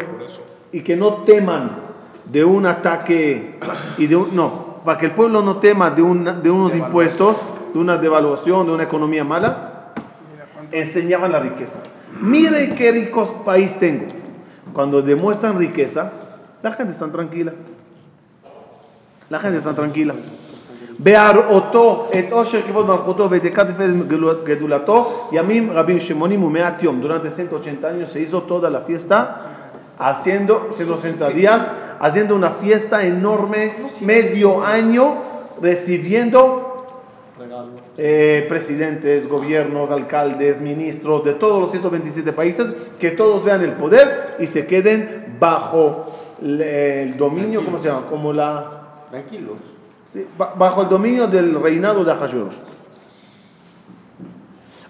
y 0.72 0.80
que 0.80 0.96
no 0.96 1.22
teman 1.22 1.78
de 2.24 2.44
un 2.44 2.66
ataque 2.66 3.58
y 3.96 4.06
de 4.08 4.16
un, 4.16 4.34
no, 4.34 4.80
para 4.84 4.98
que 4.98 5.06
el 5.06 5.12
pueblo 5.12 5.40
no 5.42 5.58
tema 5.58 5.90
de, 5.90 6.02
una- 6.02 6.32
de 6.32 6.50
unos 6.50 6.74
impuestos, 6.74 7.36
de 7.72 7.78
una 7.78 7.96
devaluación, 7.96 8.66
de 8.66 8.72
una 8.72 8.82
economía 8.82 9.22
mala? 9.24 9.92
Enseñaban 10.72 11.30
la 11.30 11.38
riqueza. 11.40 11.80
Mire 12.20 12.74
qué 12.74 12.90
rico 12.90 13.44
país 13.44 13.78
tengo. 13.78 14.06
Cuando 14.72 15.00
demuestran 15.02 15.56
riqueza, 15.58 16.10
la 16.62 16.72
gente 16.72 16.92
está 16.92 17.06
tranquila. 17.12 17.52
La 19.30 19.38
gente 19.38 19.58
está 19.58 19.74
tranquila. 19.74 20.14
בהראותו 20.99 22.07
את 22.19 22.31
עושר 22.31 22.61
כבוד 22.61 22.87
מלכותו 22.87 23.29
ואת 23.29 23.43
יקר 23.43 23.63
תפארת 23.63 24.07
גדולתו 24.43 25.27
ימים 25.31 25.71
רבים 25.71 25.99
שמונים 25.99 26.43
ומעט 26.43 26.83
יום 26.83 27.01
durante 27.03 27.29
180 27.29 27.83
años 27.85 28.11
se 28.11 28.19
hizo 28.19 28.41
toda 28.43 28.69
la 28.69 28.81
fiesta 28.81 29.37
haciendo 29.97 30.69
180 30.71 31.29
días 31.29 31.61
haciendo 31.99 32.35
una 32.35 32.49
fiesta 32.51 33.03
enorme 33.05 33.75
medio 34.01 34.63
año 34.63 35.15
recibiendo 35.61 36.65
eh, 37.97 38.45
presidentes, 38.49 39.27
gobiernos, 39.29 39.89
alcaldes, 39.91 40.59
ministros 40.59 41.23
de 41.23 41.33
todos 41.33 41.61
los 41.61 41.71
127 41.71 42.33
países, 42.33 42.73
que 42.99 43.11
todos 43.11 43.43
vean 43.45 43.61
el 43.61 43.73
poder 43.73 44.35
y 44.39 44.45
se 44.47 44.65
queden 44.67 45.35
bajo 45.39 46.05
le- 46.41 47.03
el 47.03 47.17
dominio, 47.17 47.63
¿cómo 47.63 47.77
se 47.77 47.87
llama? 47.87 48.05
Como 48.09 48.33
la... 48.33 48.49
Tranquilos. 49.09 49.59
Sí, 50.13 50.25
ba- 50.37 50.53
bajo 50.57 50.81
el 50.81 50.89
dominio 50.89 51.27
del 51.27 51.61
reinado 51.61 52.03
de 52.03 52.11
Ahasuerus. 52.11 52.59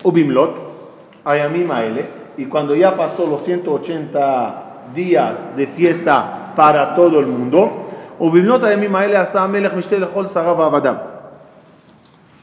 Ubimlot, 0.03 0.55
Ayamim 1.25 1.69
Aele, 1.71 2.07
y 2.37 2.45
cuando 2.45 2.73
ya 2.75 2.95
pasó 2.95 3.25
los 3.27 3.43
180 3.43 4.63
días 4.93 5.47
de 5.57 5.67
fiesta 5.67 6.53
para 6.55 6.95
todo 6.95 7.19
el 7.19 7.27
mundo, 7.27 7.87
Ubimlot 8.19 8.63
Ayamim 8.63 8.95
Aele 8.95 9.17
עשה 9.17 9.41
המלך 9.43 9.73
משתה 9.73 9.97
לכל 9.97 10.27
שריו 10.27 10.55
ועבדיו. 10.57 10.95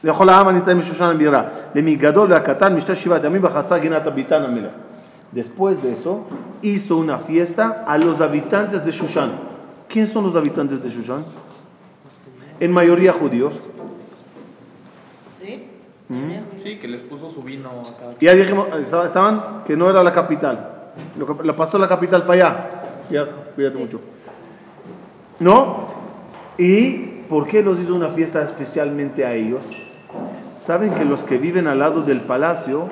לכל 0.03 0.29
העם 0.29 0.47
הנמצאים 0.47 0.79
בשושן 0.79 1.03
הבירה, 1.05 1.43
למגדול 1.75 2.31
והקטן 2.31 2.75
משתה 2.75 2.95
שבעת 2.95 3.23
ימים 3.23 3.41
בחצר 3.41 3.77
גינת 3.77 4.07
הביתן 4.07 4.43
המלך. 4.43 4.71
Después 5.33 5.81
de 5.81 5.91
eso, 5.91 6.21
hizo 6.61 6.95
una 6.97 7.17
fiesta 7.19 7.83
a 7.85 7.97
los 7.97 8.21
habitantes 8.21 8.81
de 8.85 8.91
Shushan. 8.91 9.31
¿Quién 9.89 10.07
son 10.07 10.23
los 10.23 10.35
habitantes 10.35 10.81
de 10.81 10.87
Shushan? 10.89 11.25
En 12.62 12.72
mayoría 12.72 13.12
judíos. 13.12 13.54
¿Sí? 15.40 15.66
Sí, 16.62 16.78
que 16.78 16.86
les 16.88 17.00
puso 17.02 17.28
su 17.30 17.42
vino 17.42 17.70
a 17.70 17.96
cada 17.98 18.14
Ya 18.20 18.34
dijimos, 18.34 18.68
estaba- 18.80 19.06
estaban 19.06 19.62
que 19.64 19.76
no 19.76 19.88
era 19.90 20.02
la 20.02 20.12
capital. 20.12 20.92
Lo, 21.18 21.26
que- 21.26 21.42
lo 21.44 21.56
pasó 21.56 21.78
la 21.78 21.88
capital 21.88 22.24
para 22.26 22.32
allá. 22.34 22.70
Ya, 23.10 23.24
cuídate 23.54 23.78
mucho. 23.78 24.00
¿No? 25.40 25.88
¿Y 26.58 26.98
por 27.28 27.46
qué 27.46 27.62
los 27.62 27.78
hizo 27.80 27.94
una 27.94 28.10
fiesta 28.10 28.42
especialmente 28.42 29.24
a 29.24 29.32
ellos? 29.34 29.68
Saben 30.54 30.92
que 30.92 31.04
los 31.04 31.24
que 31.24 31.38
viven 31.38 31.66
al 31.66 31.78
lado 31.78 32.02
del 32.02 32.20
palacio 32.20 32.88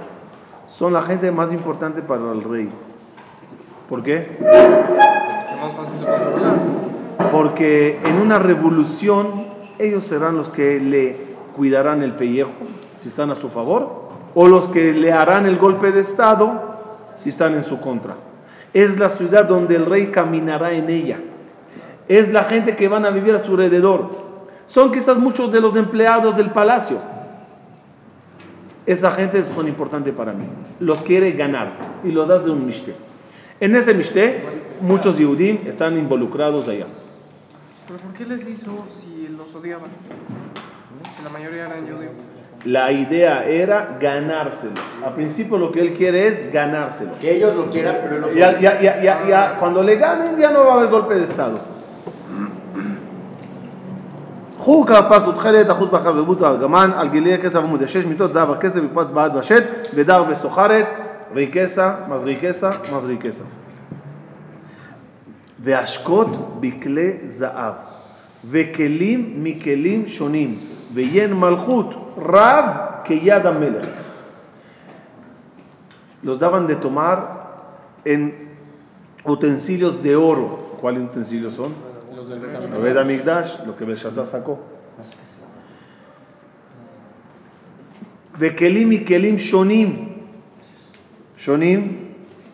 son 0.66 0.94
la 0.94 1.02
gente 1.02 1.30
más 1.30 1.52
importante 1.52 2.00
para 2.02 2.32
el 2.32 2.42
rey. 2.42 2.70
¿Por 3.88 4.02
qué? 4.02 4.38
Porque 7.30 8.00
en 8.04 8.16
una 8.16 8.38
revolución 8.38 9.44
ellos 9.80 10.04
serán 10.04 10.36
los 10.36 10.48
que 10.48 10.78
le 10.78 11.16
cuidarán 11.56 12.02
el 12.02 12.12
pellejo 12.12 12.50
si 12.96 13.08
están 13.08 13.30
a 13.30 13.34
su 13.34 13.48
favor 13.48 14.10
o 14.34 14.46
los 14.46 14.68
que 14.68 14.92
le 14.92 15.12
harán 15.12 15.46
el 15.46 15.56
golpe 15.56 15.90
de 15.92 16.00
estado 16.00 16.78
si 17.16 17.30
están 17.30 17.54
en 17.54 17.64
su 17.64 17.80
contra. 17.80 18.16
Es 18.72 18.98
la 18.98 19.08
ciudad 19.08 19.46
donde 19.46 19.76
el 19.76 19.86
rey 19.86 20.08
caminará 20.08 20.72
en 20.72 20.88
ella. 20.90 21.18
Es 22.08 22.32
la 22.32 22.44
gente 22.44 22.76
que 22.76 22.88
van 22.88 23.04
a 23.04 23.10
vivir 23.10 23.34
a 23.34 23.38
su 23.38 23.52
alrededor. 23.52 24.10
Son 24.66 24.92
quizás 24.92 25.18
muchos 25.18 25.50
de 25.50 25.60
los 25.60 25.74
empleados 25.74 26.36
del 26.36 26.50
palacio. 26.50 26.98
Esa 28.86 29.10
gente 29.12 29.42
son 29.44 29.66
importantes 29.68 30.14
para 30.14 30.32
mí. 30.32 30.44
Los 30.78 31.02
quiere 31.02 31.32
ganar 31.32 31.72
y 32.04 32.12
los 32.12 32.28
das 32.28 32.44
de 32.44 32.50
un 32.50 32.64
mishte. 32.66 32.94
En 33.58 33.74
ese 33.74 33.92
mishte, 33.92 34.44
muchos 34.80 35.18
Yehudim 35.18 35.66
están 35.66 35.98
involucrados 35.98 36.68
allá. 36.68 36.86
¿Pero 37.89 37.99
por 37.99 38.13
qué 38.13 38.25
les 38.25 38.47
hizo 38.47 38.85
si 38.89 39.27
los 39.27 39.53
odiaban? 39.55 39.89
Si 41.17 41.23
la 41.23 41.29
mayoría 41.29 41.65
eran 41.65 41.81
judíos. 41.87 42.13
La 42.63 42.91
idea 42.91 43.43
era 43.45 43.97
ganárselos. 43.99 44.79
Al 45.05 45.13
principio 45.13 45.57
lo 45.57 45.71
que 45.71 45.81
él 45.81 45.93
quiere 45.93 46.27
es 46.27 46.51
ganárselos. 46.51 47.19
Que 47.19 47.35
ellos 47.35 47.55
lo 47.55 47.69
quieran, 47.69 47.97
pero 48.01 48.15
él 48.15 48.21
lo 48.21 48.33
Ya, 48.33 48.59
ya, 48.59 48.81
ya, 48.81 49.01
ya, 49.01 49.27
ya, 49.27 49.57
cuando 49.59 49.83
le 49.83 49.95
ganen 49.97 50.37
ya 50.37 50.49
no 50.49 50.65
va 50.65 50.73
a 50.73 50.77
haber 50.77 50.89
golpe 50.89 51.15
de 51.15 51.25
estado. 51.25 51.59
חוק 54.57 54.91
הפס 54.91 55.27
ותכלת, 55.27 55.71
אחוז 55.71 55.89
בחר 55.89 56.13
ורבות 56.15 56.41
והגמן, 56.41 56.91
על 56.95 57.07
גילי 57.07 57.37
כסף 57.37 57.55
עמוד 57.59 57.83
השש, 57.83 58.05
מיטות 58.05 58.33
זהב 58.33 58.51
הכסף, 58.51 58.79
בפת 58.79 59.07
בעד 59.07 59.37
בשת, 59.37 59.63
ודר 59.93 60.23
וסוחרת, 60.29 60.85
ריקסה, 61.35 61.93
מזריקסה, 62.09 62.71
מזריקסה. 62.91 63.43
והשקות 65.62 66.60
בכלי 66.60 67.12
זהב, 67.22 67.74
וכלים 68.44 69.44
מכלים 69.44 70.06
שונים, 70.06 70.58
ויין 70.94 71.32
מלכות 71.32 72.14
רב 72.16 72.64
כיד 73.04 73.46
המלך. 73.46 73.86
Los 76.22 76.38
daban 76.38 76.66
de 76.66 76.76
tomar 76.76 77.18
en 78.04 78.20
utensilios 79.24 80.02
de 80.02 80.16
oro. 80.16 80.76
¿Cuáles 80.80 81.02
utensilios 81.04 81.54
son? 81.54 81.72
La 82.72 82.78
Veda 82.78 83.04
Migdash, 83.04 83.58
lo 83.66 83.74
que 83.74 83.84
Belshazzar 83.86 84.26
sacó. 84.26 84.58
וכלים 88.38 88.90
מכלים. 88.90 89.38
שונים, 89.38 90.08
שונים, 91.36 91.96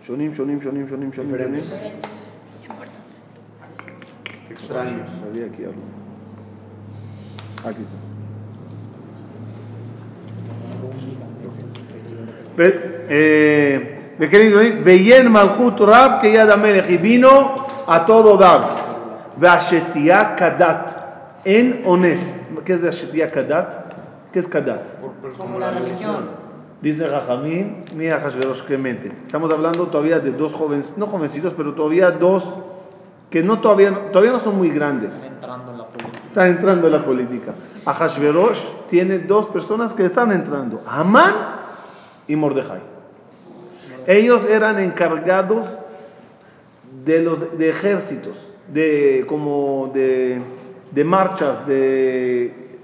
שונים, 0.03 0.35
שונים, 0.35 0.61
שונים, 0.61 0.89
שונים, 0.89 1.13
שונים. 1.13 2.16
extraños. 4.59 5.11
Había 5.29 5.47
aquí 5.47 5.65
algo. 5.65 5.83
Aquí 7.65 7.83
está. 7.83 7.97
Eh, 13.09 14.17
Veyen 14.83 15.31
Malchut 15.31 15.79
Rab 15.81 16.21
que 16.21 16.33
Yad 16.33 16.89
y 16.89 16.97
vino 16.97 17.55
a 17.87 18.07
todo 18.07 18.37
dar. 18.37 18.87
Vashetia 19.37 20.35
Kadat 20.35 21.45
en 21.45 21.83
Ones. 21.85 22.41
¿Qué 22.65 22.73
es 22.73 22.83
Vashetia 22.83 23.29
Kadat? 23.29 23.93
¿Qué 24.33 24.39
es 24.39 24.49
Kadat? 24.49 24.87
Como 25.37 25.59
la 25.59 25.71
religión. 25.71 26.47
Dice 26.81 27.07
Rajamín, 27.07 27.85
mira 27.95 28.21
Hashverosh 28.21 28.63
Clemente. 28.63 29.11
Estamos 29.25 29.51
hablando 29.51 29.87
todavía 29.87 30.21
de 30.21 30.31
dos 30.31 30.53
jóvenes, 30.53 30.95
no 30.97 31.07
jovencitos, 31.07 31.55
pero 31.55 31.75
todavía 31.75 32.11
dos 32.11 32.59
que 33.31 33.43
no 33.43 33.61
todavía, 33.61 34.11
todavía 34.13 34.33
no 34.33 34.41
son 34.41 34.57
muy 34.57 34.71
grandes. 34.71 35.23
Entrando 35.25 35.73
en 35.73 35.79
la 35.79 35.87
política. 35.87 36.27
Están 36.27 36.47
entrando 36.49 36.87
en 36.87 36.93
la 36.93 37.05
política. 37.05 37.55
Ahashverosh 37.85 38.61
tiene 38.89 39.19
dos 39.19 39.47
personas 39.47 39.93
que 39.93 40.05
están 40.05 40.33
entrando, 40.33 40.83
Amán 40.87 41.35
y 42.27 42.37
Mordejai. 42.37 42.81
Ellos 44.07 44.45
eran 44.45 44.79
encargados 44.79 45.79
de 47.05 47.23
los 47.23 47.59
de 47.59 47.69
ejércitos, 47.69 48.51
de 48.73 49.25
como 49.29 49.91
de, 49.93 50.41
de 50.91 51.05
marchas, 51.05 51.67
de, 51.67 52.79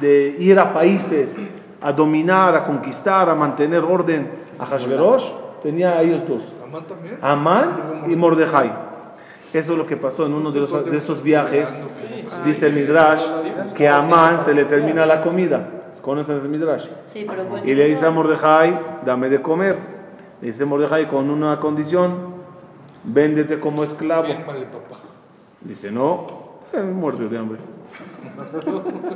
de 0.00 0.36
ir 0.38 0.58
a 0.58 0.72
países, 0.72 1.40
a 1.80 1.92
dominar, 1.92 2.54
a 2.56 2.64
conquistar, 2.64 3.28
a 3.28 3.34
mantener 3.34 3.82
orden. 3.84 4.30
Ahashverosh 4.58 5.30
tenía 5.62 5.98
a 5.98 6.02
ellos 6.02 6.26
dos, 6.28 6.42
¿Amán 6.64 6.86
también? 6.86 7.18
Amán 7.20 8.04
y 8.08 8.16
Mordejai. 8.16 8.87
Eso 9.52 9.72
es 9.72 9.78
lo 9.78 9.86
que 9.86 9.96
pasó 9.96 10.26
en 10.26 10.34
uno 10.34 10.52
de, 10.52 10.60
los, 10.60 10.90
de 10.90 10.96
esos 10.96 11.22
viajes. 11.22 11.82
Dice 12.44 12.66
el 12.66 12.74
Midrash 12.74 13.26
que 13.74 13.88
a 13.88 13.96
Amán 13.96 14.40
se 14.40 14.54
le 14.54 14.64
termina 14.64 15.06
la 15.06 15.20
comida. 15.20 15.78
¿Conocen 16.02 16.38
ese 16.38 16.48
Midrash? 16.48 16.86
Sí, 17.04 17.24
pero 17.28 17.44
bueno. 17.44 17.66
Y 17.66 17.74
le 17.74 17.86
dice 17.86 18.06
a 18.06 18.10
Mordejai, 18.10 18.78
dame 19.04 19.28
de 19.28 19.42
comer. 19.42 19.78
Le 20.40 20.48
dice 20.48 20.64
Mordejai 20.64 21.08
con 21.08 21.30
una 21.30 21.58
condición, 21.58 22.34
véndete 23.04 23.58
como 23.58 23.82
esclavo. 23.82 24.28
Dice, 25.60 25.90
no, 25.90 26.26
eh, 26.72 26.80
muerto 26.80 27.28
de 27.28 27.38
hambre. 27.38 27.58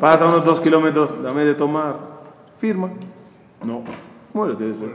Pasa 0.00 0.26
unos 0.26 0.44
dos 0.44 0.60
kilómetros, 0.60 1.22
dame 1.22 1.44
de 1.44 1.54
tomar. 1.54 1.96
Firma. 2.58 2.90
No, 3.62 3.82
muérete 4.32 4.64
de. 4.64 4.94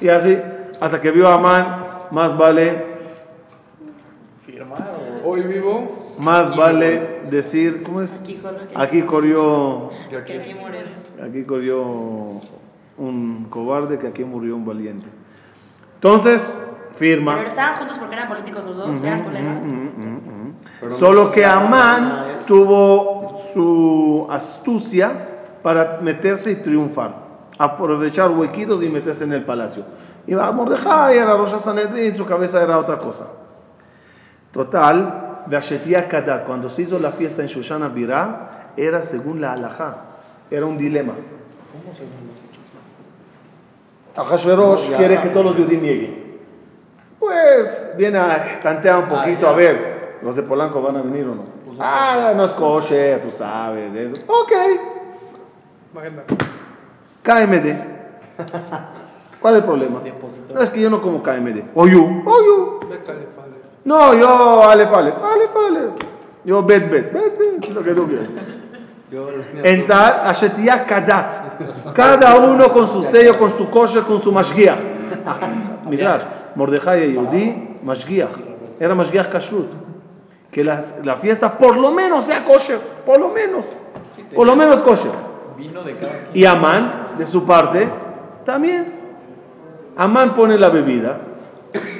Y 0.00 0.08
así, 0.08 0.38
hasta 0.80 1.00
que 1.00 1.10
vio 1.10 1.28
a 1.28 1.34
Amán, 1.34 1.84
más 2.10 2.36
vale, 2.36 2.95
Hoy 5.24 5.42
vivo. 5.42 6.14
más 6.18 6.54
vale 6.56 7.22
decir, 7.30 7.82
¿cómo 7.82 8.00
es? 8.02 8.14
Aquí 8.14 8.34
corre 8.34 8.66
que 8.68 8.74
Aquí 8.76 9.02
corrió, 9.02 9.90
que 10.08 10.16
aquí. 11.22 11.44
corrió 11.44 12.40
un 12.98 13.46
cobarde, 13.50 13.98
que 13.98 14.06
aquí 14.06 14.24
murió 14.24 14.56
un 14.56 14.64
valiente. 14.64 15.06
Entonces, 15.94 16.52
firma. 16.94 17.36
Pero 17.36 17.48
estaban 17.48 17.74
juntos 17.76 17.98
porque 17.98 18.14
eran 18.14 18.28
políticos 18.28 18.64
los 18.64 18.76
dos, 18.76 19.02
eran 19.02 19.22
colegas. 19.22 19.58
Solo 20.90 21.30
que 21.30 21.44
Amán 21.44 22.42
tuvo 22.46 23.32
su 23.52 24.26
astucia 24.30 25.12
para 25.62 25.98
meterse 26.00 26.52
y 26.52 26.54
triunfar, 26.56 27.14
aprovechar 27.58 28.30
huequitos 28.30 28.82
y 28.82 28.88
meterse 28.88 29.24
en 29.24 29.32
el 29.32 29.44
palacio. 29.44 29.84
Iba 30.26 30.46
a 30.46 30.52
Mordejai, 30.52 31.18
era 31.18 31.36
Rosh 31.36 31.58
Sanedrín, 31.58 32.14
su 32.14 32.24
cabeza 32.24 32.62
era 32.62 32.78
otra 32.78 32.98
cosa. 32.98 33.26
Total, 34.56 35.44
Kadat, 36.08 36.46
cuando 36.46 36.70
se 36.70 36.82
hizo 36.82 36.98
la 36.98 37.12
fiesta 37.12 37.42
en 37.42 37.48
Shoshana 37.48 37.88
Birá, 37.88 38.72
era 38.74 39.02
según 39.02 39.42
la 39.42 39.52
halajá, 39.52 39.96
era 40.50 40.64
un 40.64 40.78
dilema. 40.78 41.12
Ahashverosh 44.16 44.96
quiere 44.96 45.20
que 45.20 45.28
todos 45.28 45.44
los 45.44 45.56
judíos 45.56 45.82
lleguen. 45.82 46.38
Pues 47.20 47.86
viene 47.98 48.16
a 48.16 48.60
tantear 48.62 49.00
un 49.00 49.08
poquito, 49.10 49.46
a 49.46 49.52
ver, 49.52 50.18
los 50.22 50.34
de 50.34 50.42
Polanco 50.42 50.80
van 50.80 50.96
a 50.96 51.02
venir 51.02 51.26
o 51.26 51.34
no. 51.34 51.44
Ah, 51.78 52.32
no 52.34 52.44
es 52.46 52.52
kosher, 52.54 53.20
tú 53.20 53.30
sabes. 53.30 53.94
Eso. 53.94 54.22
Ok, 54.26 54.52
KMD. 57.22 57.66
¿Cuál 59.40 59.54
es 59.54 59.60
el 59.60 59.64
problema? 59.64 60.00
No, 60.54 60.60
es 60.62 60.70
que 60.70 60.80
yo 60.80 60.88
no 60.88 61.02
como 61.02 61.22
KMD. 61.22 61.62
Oyu, 61.74 62.22
oyu. 62.24 62.80
No, 63.86 64.12
yo 64.14 64.64
Alef, 64.68 64.92
Alef, 64.92 65.14
Alef, 65.22 65.56
Alef. 65.56 65.90
Yo 66.44 66.62
Bet, 66.64 66.90
Bet, 66.90 67.12
Bet, 67.12 67.38
Bet, 67.38 67.68
lo 67.72 67.84
que 67.84 67.94
tú 67.94 68.08
quieras. 68.08 68.28
En 69.62 69.86
tal, 69.86 70.22
Kadat. 70.86 71.94
Cada 71.94 72.34
uno 72.34 72.72
con 72.72 72.88
su 72.88 73.00
sello, 73.04 73.38
con 73.38 73.50
su 73.50 73.70
kosher, 73.70 74.02
con 74.02 74.20
su 74.20 74.32
mashgiach. 74.32 74.78
Ah, 75.24 75.38
Midrash, 75.88 76.22
Mordejai 76.56 77.12
Yehudi, 77.12 77.78
mashgiach. 77.84 78.32
Era 78.80 78.96
mashgiach 78.96 79.28
kashrut. 79.28 79.70
Que 80.50 80.64
la, 80.64 80.82
la 81.04 81.14
fiesta 81.14 81.56
por 81.56 81.76
lo 81.76 81.92
menos 81.92 82.24
sea 82.24 82.44
kosher. 82.44 82.80
Por 83.06 83.20
lo 83.20 83.28
menos. 83.28 83.68
Por 84.34 84.48
lo 84.48 84.56
menos 84.56 84.80
kosher. 84.80 85.12
Y 86.34 86.44
Amán, 86.44 87.10
de 87.16 87.26
su 87.26 87.44
parte, 87.44 87.88
también. 88.44 88.92
Amán 89.96 90.34
pone 90.34 90.58
la 90.58 90.70
bebida 90.70 91.18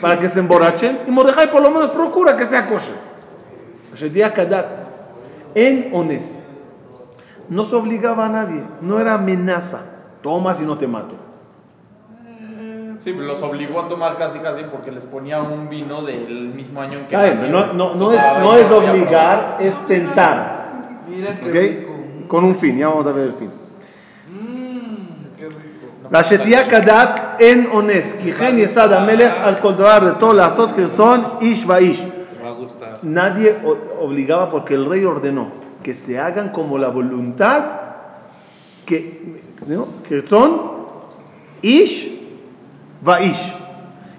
para 0.01 0.19
que 0.19 0.29
se 0.29 0.41
emborrachen 0.41 1.01
y 1.07 1.11
Mordejai 1.11 1.51
por 1.51 1.63
lo 1.63 1.71
menos 1.71 1.91
procura 1.91 2.37
que 2.37 2.47
sea 2.47 2.67
kosher. 2.67 2.97
Kadat. 4.35 4.67
En 5.55 5.91
Ones. 5.93 6.43
No 7.49 7.65
se 7.65 7.75
obligaba 7.77 8.27
a 8.27 8.29
nadie. 8.29 8.63
No 8.81 8.99
era 8.99 9.15
amenaza. 9.15 9.81
Toma 10.23 10.55
si 10.55 10.65
no 10.65 10.77
te 10.77 10.87
mato. 10.87 11.15
Sí, 13.03 13.13
los 13.13 13.41
obligó 13.41 13.83
a 13.83 13.89
tomar 13.89 14.19
casi 14.19 14.41
casi 14.41 14.65
porque 14.65 14.91
les 14.91 15.07
ponía 15.07 15.41
un 15.41 15.69
vino 15.69 16.03
del 16.03 16.49
mismo 16.55 16.81
año 16.81 16.99
en 16.99 17.07
que 17.07 17.15
Ay, 17.17 17.35
nació. 17.35 17.49
No, 17.51 17.73
no, 17.73 17.95
no 17.95 18.07
O 18.07 18.13
es, 18.13 18.19
sea, 18.19 18.39
no 18.41 18.55
ya 18.57 18.61
es 18.65 18.71
obligar, 18.73 19.57
es 19.61 19.87
tentar. 19.87 20.81
Mira 21.09 21.35
qué 21.37 21.49
¿Ok? 21.49 21.55
rico. 21.55 22.27
Con 22.27 22.45
un 22.45 22.57
fin. 22.57 22.77
Ya 22.77 22.89
vamos 22.89 23.07
a 23.07 23.13
ver 23.13 23.27
el 23.29 23.33
fin. 23.35 23.51
Mmm, 26.06 26.06
qué 26.06 26.08
rico. 26.08 26.10
והשתייה 26.12 26.70
כדת 26.70 27.20
אין 27.40 27.66
אונס, 27.72 28.14
כי 28.24 28.32
כן 28.32 28.56
יסד 28.58 28.92
המלך 28.92 29.34
על 29.42 29.56
כל 29.56 29.74
דבר 29.74 29.98
רצו 30.02 30.34
לעשות 30.34 30.72
כרצון 30.72 31.24
איש 31.42 31.64
ואיש. 31.68 32.02
Me 32.02 32.44
va 32.44 32.48
a 32.48 32.54
gustar. 32.64 33.00
Nadie 33.04 33.56
o- 33.64 34.04
obligaba 34.06 34.50
porque 34.50 34.74
el 34.76 34.86
rey 34.86 35.06
ordenó 35.06 35.46
que 35.84 35.94
se 35.94 36.20
hagan 36.20 36.50
como 36.50 36.78
la 36.78 36.90
voluntad 36.90 37.62
que, 38.86 39.00
¿no? 39.68 39.88
que 40.08 40.26
son 40.28 40.50
ish 41.62 41.96
va 43.08 43.22
ish. 43.22 43.56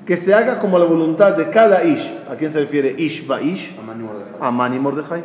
Que 0.07 0.17
se 0.17 0.35
haga 0.35 0.59
como 0.59 0.79
la 0.79 0.85
voluntad 0.87 1.37
de 1.37 1.49
cada 1.51 1.85
ish. 1.85 2.07
¿A 2.31 2.35
quién 2.35 2.51
se 2.51 2.59
refiere 2.61 2.95
ish 2.99 3.19
va 3.31 3.41
ish? 3.41 3.77
Amán 3.79 4.01
y 4.01 4.03
Mordejai. 4.03 4.39
Amán 4.41 4.75
y 4.75 4.79
Mordejai. 4.81 5.23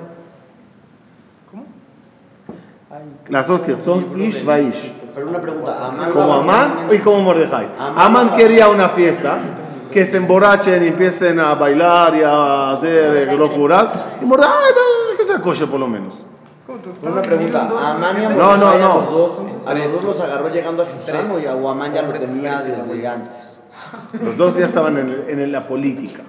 Las 3.29 3.47
dos 3.47 3.61
que 3.61 3.75
son 3.81 3.99
ish 4.21 4.47
va 4.47 4.59
ish. 4.59 4.91
Pero 5.14 5.28
una 5.28 5.40
pregunta, 5.40 5.86
Amán. 5.86 6.10
Como 6.12 6.32
Amán 6.34 6.84
y 6.90 6.98
como 6.98 7.20
Mordejai. 7.20 7.68
Amán 7.96 8.32
quería 8.34 8.68
una 8.68 8.88
fiesta, 8.90 9.38
que 9.90 10.06
se 10.06 10.16
emborrachen 10.16 10.82
y 10.84 10.88
empiecen 10.88 11.38
a 11.38 11.54
bailar 11.54 12.14
y 12.16 12.22
a 12.22 12.72
hacer 12.72 13.32
locuras. 13.38 14.06
Y 14.20 14.24
Mordejai, 14.24 14.52
"Ay, 14.54 15.16
que 15.18 15.24
sea 15.24 15.38
kosher 15.40 15.68
por 15.68 15.80
lo 15.80 15.86
menos. 15.88 16.24
¿Cómo 16.66 16.78
te 16.78 17.08
Una 17.08 17.20
pregunta? 17.22 17.68
¿Amán 17.90 18.22
y 18.22 18.24
a 18.24 18.28
No, 18.30 18.56
no, 18.56 18.78
no. 18.78 18.92
a 18.92 18.94
los 18.94 19.10
dos, 19.10 19.32
a 19.66 19.74
los 19.74 19.92
dos 19.92 20.04
los 20.04 20.20
agarró 20.20 20.48
llegando 20.48 20.82
a 20.82 20.86
Shushan 20.86 21.30
o 21.30 21.38
ya- 21.38 21.54
o 21.56 21.68
Amán 21.68 21.92
ya 21.92 22.02
lo 22.02 22.12
tenía 22.12 22.60
desde 22.62 23.06
antes? 23.06 23.58
Los 24.22 24.36
dos 24.38 24.56
ya 24.56 24.66
estaban 24.66 24.96
en, 24.96 25.08
el- 25.28 25.40
en 25.40 25.52
la 25.52 25.66
política. 25.66 26.22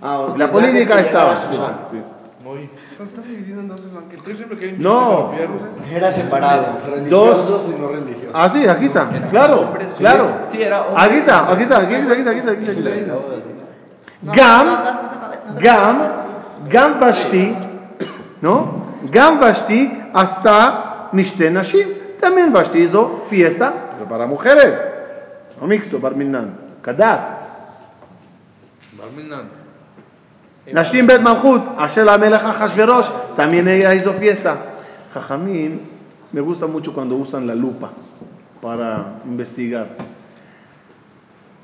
Ah, 0.00 0.26
La 0.36 0.48
política 0.48 1.00
estaba. 1.00 1.32
a 1.32 1.88
sí. 1.88 2.00
Muy. 2.44 2.70
Entonces 2.92 3.18
estás 3.18 3.24
dividido 3.24 3.60
en 3.60 3.68
dos 3.68 3.80
el 3.84 3.90
banquete. 3.90 4.30
Yo 4.30 4.36
siempre 4.36 4.58
quería 4.58 4.76
No. 4.78 5.32
Era 5.90 6.12
separado, 6.12 6.80
religiosos 6.84 7.68
y 7.68 7.80
no 7.80 7.88
religiosos. 7.88 8.30
Ah, 8.34 8.48
sí, 8.48 8.66
aquí 8.68 8.86
está. 8.86 9.08
Claro, 9.30 9.74
claro. 9.98 10.38
Sí, 10.50 10.62
era 10.62 10.82
hombre. 10.82 11.02
Aquí 11.02 11.16
está, 11.16 11.52
aquí 11.52 11.62
está, 11.62 11.78
aquí 11.80 11.94
está, 11.94 12.12
aquí 12.12 12.20
está, 12.20 12.30
aquí 12.30 12.38
está, 12.38 12.52
aquí 12.52 12.78
está, 12.78 12.90
aquí 12.90 12.98
está. 13.00 13.14
No, 14.22 14.32
Gam, 14.32 14.66
Gam. 15.58 16.02
Gam 16.68 17.00
Vashti, 17.00 17.56
¿no? 18.40 18.86
Gam 19.10 19.40
Vashti 19.40 19.90
hasta 20.12 21.08
Mishte 21.12 21.50
Nashim. 21.50 21.88
También 22.20 22.52
Vashti 22.52 22.78
hizo 22.78 23.24
fiesta, 23.26 23.90
pero 23.92 24.08
para 24.08 24.26
mujeres. 24.26 24.80
No 25.60 25.66
mixto, 25.66 25.98
Barminan. 25.98 26.56
Kadat. 26.82 27.30
Barminan. 28.96 29.61
Nashim 30.70 31.06
Bet 31.06 31.20
Malchut, 31.20 31.62
Asher 31.76 32.08
Amelech 32.08 32.40
Hashverosh, 32.40 33.34
también 33.34 33.66
ella 33.66 33.94
hizo 33.94 34.12
fiesta. 34.12 34.58
Jajamim, 35.12 35.80
me 36.32 36.40
gusta 36.40 36.66
mucho 36.66 36.92
cuando 36.92 37.16
usan 37.16 37.46
la 37.46 37.54
lupa 37.54 37.90
para 38.60 39.20
investigar. 39.24 39.88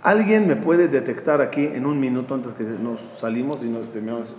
¿Alguien 0.02 0.46
me 0.48 0.56
puede 0.56 0.88
detectar 0.88 1.40
aquí 1.40 1.64
en 1.64 1.86
un 1.86 2.00
minuto 2.00 2.34
antes 2.34 2.54
que 2.54 2.64
nos 2.64 3.00
salimos 3.18 3.62
y 3.62 3.66
nos 3.66 3.90
terminamos? 3.92 4.34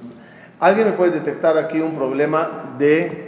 ¿Alguien 0.60 0.88
me 0.88 0.94
puede 0.94 1.12
detectar 1.12 1.58
aquí 1.58 1.80
un 1.80 1.96
problema 1.96 2.76
de 2.78 3.28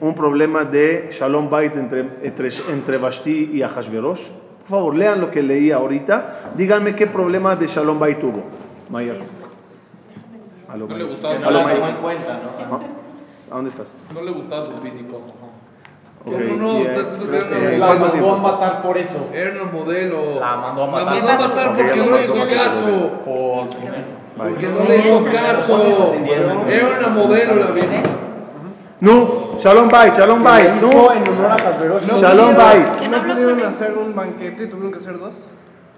un 0.00 0.14
problema 0.14 0.64
de 0.64 1.08
Shalom 1.10 1.50
Bait 1.50 1.74
entre, 1.76 2.08
entre, 2.22 2.50
entre 2.70 2.98
Vashti 2.98 3.50
y 3.52 3.62
Ahashverosh? 3.62 4.28
Por 4.60 4.68
favor, 4.68 4.96
lean 4.96 5.20
lo 5.20 5.30
que 5.30 5.42
leí 5.42 5.72
ahorita. 5.72 6.52
Díganme 6.56 6.94
qué 6.94 7.08
problema 7.08 7.56
de 7.56 7.66
Shalom 7.66 7.98
Bait 7.98 8.18
tuvo. 8.20 8.44
Maya. 8.90 9.14
A 10.68 10.76
lo 10.76 10.86
No 10.86 10.96
le 10.98 11.04
gustaba 11.04 11.34
no 11.34 11.50
la 11.50 11.62
tomó 11.62 11.74
Maya. 11.74 11.88
en 11.88 11.96
cuenta, 11.96 12.32
¿no? 12.34 12.76
¿Ah? 12.76 12.80
¿A 13.50 13.54
dónde 13.54 13.70
estás? 13.70 13.94
No 14.14 14.22
le 14.22 14.30
gustaba 14.32 14.64
su 14.66 14.72
físico. 14.72 15.20
¿Cómo 16.24 16.36
Ok, 16.36 16.42
no? 16.58 16.78
y, 16.78 16.82
Está 16.82 16.96
eh, 17.00 17.00
escrito 17.00 17.30
que 17.30 17.36
era 17.36 17.46
eh, 17.46 17.76
una 17.76 17.78
La 17.78 17.86
¿Cuánto 17.98 18.16
mandó 18.16 18.32
a 18.34 18.52
matar 18.52 18.82
por 18.82 18.98
eso. 18.98 19.26
Era 19.32 19.50
una 19.52 19.72
modelo. 19.72 20.40
La 20.40 20.56
mandó 20.56 20.82
a 20.84 20.86
La 20.86 20.92
matar. 20.92 21.06
mandó 21.24 21.44
a 21.44 21.48
matar 21.48 21.68
Porque 21.68 21.96
no 21.96 22.04
no- 22.04 22.10
le 22.16 22.24
hizo 22.24 22.34
no- 22.34 22.44
caso. 22.50 23.10
Porque 24.36 24.66
no 24.68 24.84
le 24.84 24.96
hizo 24.98 25.24
caso. 25.24 26.14
Era 26.68 26.98
una 26.98 27.08
modelo 27.08 27.54
la 27.54 27.70
vieja. 27.70 28.02
No, 29.00 29.56
Shalom 29.58 29.88
Bait, 29.88 30.14
Shalom 30.14 30.44
hizo 30.76 30.86
no. 30.92 31.12
en 31.12 31.28
honor 31.28 31.52
a. 31.52 31.56
Shalom. 32.18 32.54
Que 33.00 33.08
no 33.08 33.16
¿No 33.16 33.22
pudieron 33.34 33.62
hacer 33.62 33.96
un 33.96 34.14
banquete? 34.14 34.66
¿Tuvieron 34.66 34.90
que 34.92 34.98
hacer 34.98 35.18
dos? 35.18 35.34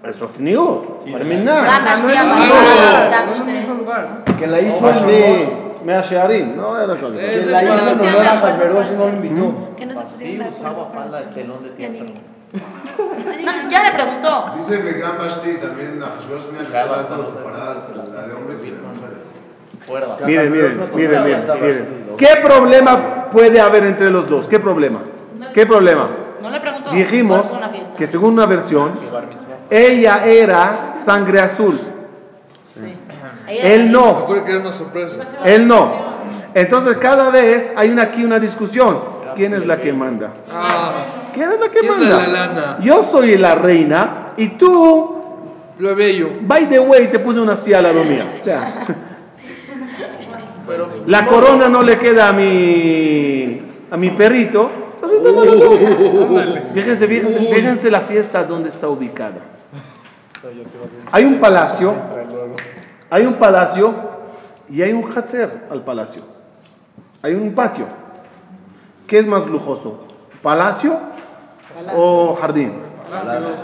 Eso 0.04 0.24
es 0.26 0.30
tzniut, 0.30 1.04
terminar. 1.04 1.64
גם 1.66 1.82
השתייה 1.92 2.22
No, 2.24 2.34
פסולה, 2.34 2.92
no, 2.92 3.10
סתם 3.10 3.26
no 3.26 3.32
es 3.32 3.40
el 3.40 3.44
שתי. 3.46 3.52
mismo 3.52 3.74
lugar. 3.80 4.02
Que 4.38 4.46
la 4.46 4.60
hizo 4.60 4.76
en 4.78 4.84
honor, 4.84 4.94
Vashti, 4.94 5.84
mea 5.88 6.00
shearim, 6.02 6.46
no 6.56 6.66
era 6.82 6.94
cosa. 7.02 7.16
Eh, 7.18 7.44
que 7.44 7.50
la 7.54 7.60
hizo 7.64 7.90
en 7.92 8.00
honor 8.00 8.26
a 8.32 8.36
Hashverosh 8.42 8.90
y 8.92 8.96
no 9.00 9.04
lo 9.08 9.14
invitó. 9.18 9.46
Que 9.78 9.84
no 9.86 9.92
se 9.94 10.00
Sí, 10.00 10.06
pusieron 10.12 10.38
de 10.38 10.44
acuerdo 10.44 10.60
usaba 10.60 10.82
para 10.92 11.04
pala 11.06 11.10
de 11.10 11.24
hacerlo. 11.24 11.34
telón 11.38 11.60
de 11.64 11.70
teatro. 11.78 12.06
No, 13.44 13.52
ni 13.56 13.58
siquiera 13.64 13.82
le 13.88 13.92
preguntó. 13.98 14.30
Dice 14.56 14.74
Vegan 14.86 15.16
Bashti 15.18 15.50
también 15.66 15.92
a 16.04 16.06
Hashverosh 16.14 16.44
tenía 16.48 16.62
que 16.66 16.72
ser 16.76 16.86
las 16.96 17.08
dos 17.10 17.26
separadas, 17.34 17.78
la 18.16 18.22
de 18.28 18.32
hombres 18.36 18.58
y 18.66 18.70
la 18.74 18.76
de 18.76 18.86
mujeres. 18.94 19.22
Fuerza. 19.88 20.26
Miren, 20.28 20.48
miren, 20.52 20.72
miren, 20.94 21.24
miren, 21.24 21.42
miren. 21.64 21.84
¿Qué 22.22 22.32
problema 22.48 22.92
puede 23.36 23.58
haber 23.66 23.84
entre 23.92 24.08
los 24.16 24.24
dos? 24.32 24.42
¿Qué 24.52 24.58
problema? 24.60 25.00
¿Qué 25.54 25.64
problema? 25.66 26.04
No 26.42 26.48
le 26.50 26.60
preguntó. 26.60 26.90
Dijimos 26.90 27.42
Fue 27.46 27.58
una 27.58 27.68
fiesta. 27.70 27.94
que 27.98 28.06
según 28.06 28.30
una 28.34 28.46
versión, 28.46 28.88
ella 29.71 30.25
era 30.25 30.93
sangre 30.97 31.39
azul, 31.39 31.79
Sí. 32.75 32.93
Él 33.47 33.91
no, 33.91 34.21
Recuerda 34.21 34.45
que 34.45 34.51
era 34.51 34.61
una 34.61 34.73
sorpresa. 34.73 35.15
él 35.45 35.67
no. 35.67 36.11
Entonces 36.53 36.97
cada 36.97 37.29
vez 37.29 37.71
hay 37.75 37.89
una, 37.89 38.03
aquí 38.03 38.23
una 38.23 38.39
discusión. 38.39 38.99
¿Quién 39.35 39.53
es 39.53 39.65
la 39.65 39.77
que 39.77 39.93
manda? 39.93 40.31
Ah, 40.51 40.91
¿Quién 41.33 41.51
es 41.53 41.59
la 41.59 41.69
que 41.69 41.79
¿Quién 41.79 41.93
es 41.93 41.99
la 42.01 42.19
manda? 42.19 42.77
Yo 42.81 43.01
soy 43.03 43.37
la 43.37 43.55
reina 43.55 44.33
y 44.35 44.49
tú, 44.49 45.15
lo 45.79 45.95
bello. 45.95 46.29
by 46.41 46.67
the 46.67 46.79
way, 46.79 47.07
te 47.07 47.19
puse 47.19 47.39
una 47.39 47.55
silla 47.55 47.77
al 47.77 47.83
lado 47.85 48.03
mía. 48.03 48.25
O 48.39 48.43
sea, 48.43 48.73
la 51.07 51.25
corona 51.25 51.69
no 51.69 51.81
le 51.81 51.97
queda 51.97 52.29
a 52.29 52.33
mi, 52.33 53.61
a 53.89 53.97
mi 53.97 54.09
perrito. 54.11 54.69
Entonces, 54.95 55.23
tómalo 55.23 55.59
tú. 55.59 55.77
Fíjense, 56.73 57.07
fíjense, 57.07 57.39
fíjense 57.39 57.89
la 57.89 58.01
fiesta 58.01 58.43
donde 58.43 58.69
está 58.69 58.87
ubicada. 58.87 59.39
Hay 61.11 61.25
un 61.25 61.39
palacio, 61.39 61.93
hay 63.09 63.25
un 63.25 63.33
palacio 63.35 63.93
y 64.69 64.81
hay 64.81 64.91
un 64.93 65.03
hatzer 65.11 65.67
al 65.69 65.83
palacio. 65.83 66.23
Hay 67.21 67.33
un 67.35 67.53
patio. 67.53 67.85
¿Qué 69.07 69.19
es 69.19 69.27
más 69.27 69.45
lujoso? 69.45 70.05
¿Palacio 70.41 70.97
o 71.95 72.33
jardín? 72.39 72.73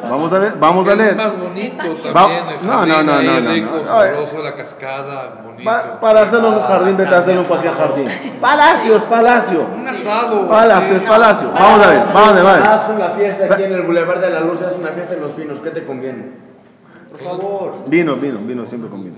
Vamos 0.10 0.34
a 0.34 0.40
ver, 0.40 0.54
vamos 0.60 0.88
a 0.88 0.92
Es 0.92 0.98
leer. 0.98 1.16
más 1.16 1.40
bonito 1.40 1.84
Va- 2.14 2.14
también. 2.22 2.48
el 2.50 2.68
no, 2.68 2.74
jardín 2.74 2.94
no, 2.94 3.04
no, 3.04 3.14
ahí, 3.14 3.26
no, 3.28 3.40
no, 3.40 3.50
rico, 3.54 3.78
no. 3.78 3.86
sabroso, 3.86 4.44
la 4.44 4.56
cascada, 4.56 5.42
bonito. 5.46 5.64
Pa- 5.72 6.00
para 6.02 6.22
hacerlo 6.24 6.50
en 6.50 6.54
un 6.56 6.62
jardín, 6.64 6.98
vete 6.98 7.16
a 7.16 7.18
hacerlo 7.20 7.42
en 7.42 7.48
cualquier 7.48 7.74
jardín. 7.74 8.08
Palacios, 8.42 9.04
palacio. 9.04 9.66
Un 9.74 9.88
asado. 9.88 10.50
Palacio, 10.50 10.96
es 10.98 11.04
palacio. 11.04 11.52
Vamos 11.54 11.86
a 11.86 11.90
ver, 11.90 12.00
vamos 12.00 12.16
a 12.30 12.34
ver. 12.34 12.44
vamos 12.44 12.48
a 12.50 12.58
ver. 12.60 12.68
Haz 12.68 12.90
una 12.90 13.10
fiesta 13.12 13.46
aquí 13.54 13.64
en 13.64 13.72
el 13.74 13.84
Boulevard 13.84 14.20
de 14.20 14.30
la 14.32 14.42
Luz, 14.42 14.62
haz 14.62 14.76
una 14.78 14.90
fiesta 14.90 15.14
en 15.14 15.22
Los 15.22 15.32
Pinos, 15.32 15.60
¿qué 15.62 15.70
te 15.70 15.86
conviene? 15.86 16.47
Por 17.12 17.20
favor. 17.20 17.84
Vino, 17.88 18.16
vino, 18.16 18.40
vino, 18.40 18.66
siempre 18.66 18.90
con 18.90 19.04
vino. 19.04 19.16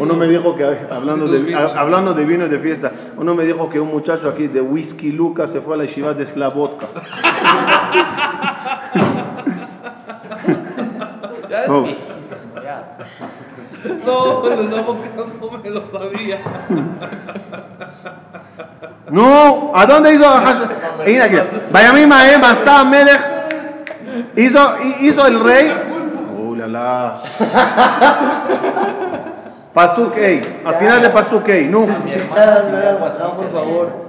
Uno 0.00 0.14
me 0.14 0.26
dijo 0.26 0.56
que, 0.56 0.64
hablando 0.90 1.28
de, 1.28 1.54
hablando 1.54 2.14
de 2.14 2.24
vino 2.24 2.46
y 2.46 2.48
de 2.48 2.58
fiesta, 2.58 2.92
uno 3.16 3.34
me 3.34 3.44
dijo 3.44 3.68
que 3.68 3.78
un 3.78 3.88
muchacho 3.88 4.28
aquí 4.28 4.48
de 4.48 4.60
Whisky 4.60 5.12
Luca 5.12 5.46
se 5.46 5.60
fue 5.60 5.74
a 5.74 5.78
la 5.78 5.84
yeshiva 5.84 6.14
de 6.14 6.26
Slavotka. 6.26 6.86
Ya 11.48 11.62
es 11.62 11.68
No. 11.68 11.86
los 14.42 14.70
no 15.40 15.50
me 15.62 15.70
lo 15.70 15.84
sabía. 15.84 16.40
No, 19.10 19.72
¿a 19.74 19.86
dónde 19.86 20.14
hizo 20.14 20.28
Asa 20.28 20.68
Melech, 22.84 23.35
hizo, 24.36 24.76
hizo 25.00 25.26
el 25.26 25.40
rey. 25.40 25.72
Oh, 26.38 26.54
la 26.54 26.66
la. 26.66 27.18
Pasuk 29.76 30.16
Ey, 30.16 30.40
al 30.64 30.74
final 30.76 31.02
de 31.02 31.10
Pasuk 31.10 31.46
Ey, 31.48 31.68
no. 31.68 31.86
Por 31.86 33.52
favor. 33.52 34.06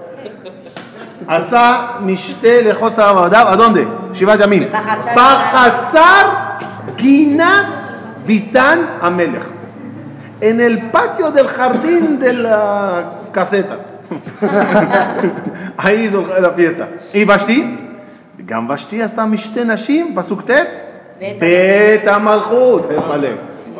Asa 1.28 1.98
Mishte 2.00 2.64
Lejos 2.64 2.98
Abadav, 2.98 3.50
¿a 3.50 3.56
dónde? 3.58 3.86
Shivat 4.14 4.40
Yamim. 4.40 4.72
Bajatzar. 4.72 5.16
Bajatzar 5.16 6.60
Ginat 6.96 8.26
Bitan 8.26 9.00
Amelech. 9.02 9.44
En 10.40 10.62
el 10.62 10.90
patio 10.90 11.32
del 11.32 11.48
jardín 11.48 12.18
de 12.18 12.34
la 12.34 13.12
caseta. 13.34 13.78
Ahí 15.78 16.06
hizo 16.06 16.24
la 16.40 16.52
fiesta. 16.52 16.88
¿Y 17.14 17.26
Vashti? 17.26 17.87
גם 18.47 18.71
ושתי 18.71 19.03
עשתה 19.03 19.25
משתי 19.25 19.65
נשים, 19.65 20.15
פסוק 20.17 20.43
ט', 20.43 20.51
בית 21.19 21.39
בית 21.41 22.07
המלכות, 22.09 22.83
תתפלא. 22.83 23.29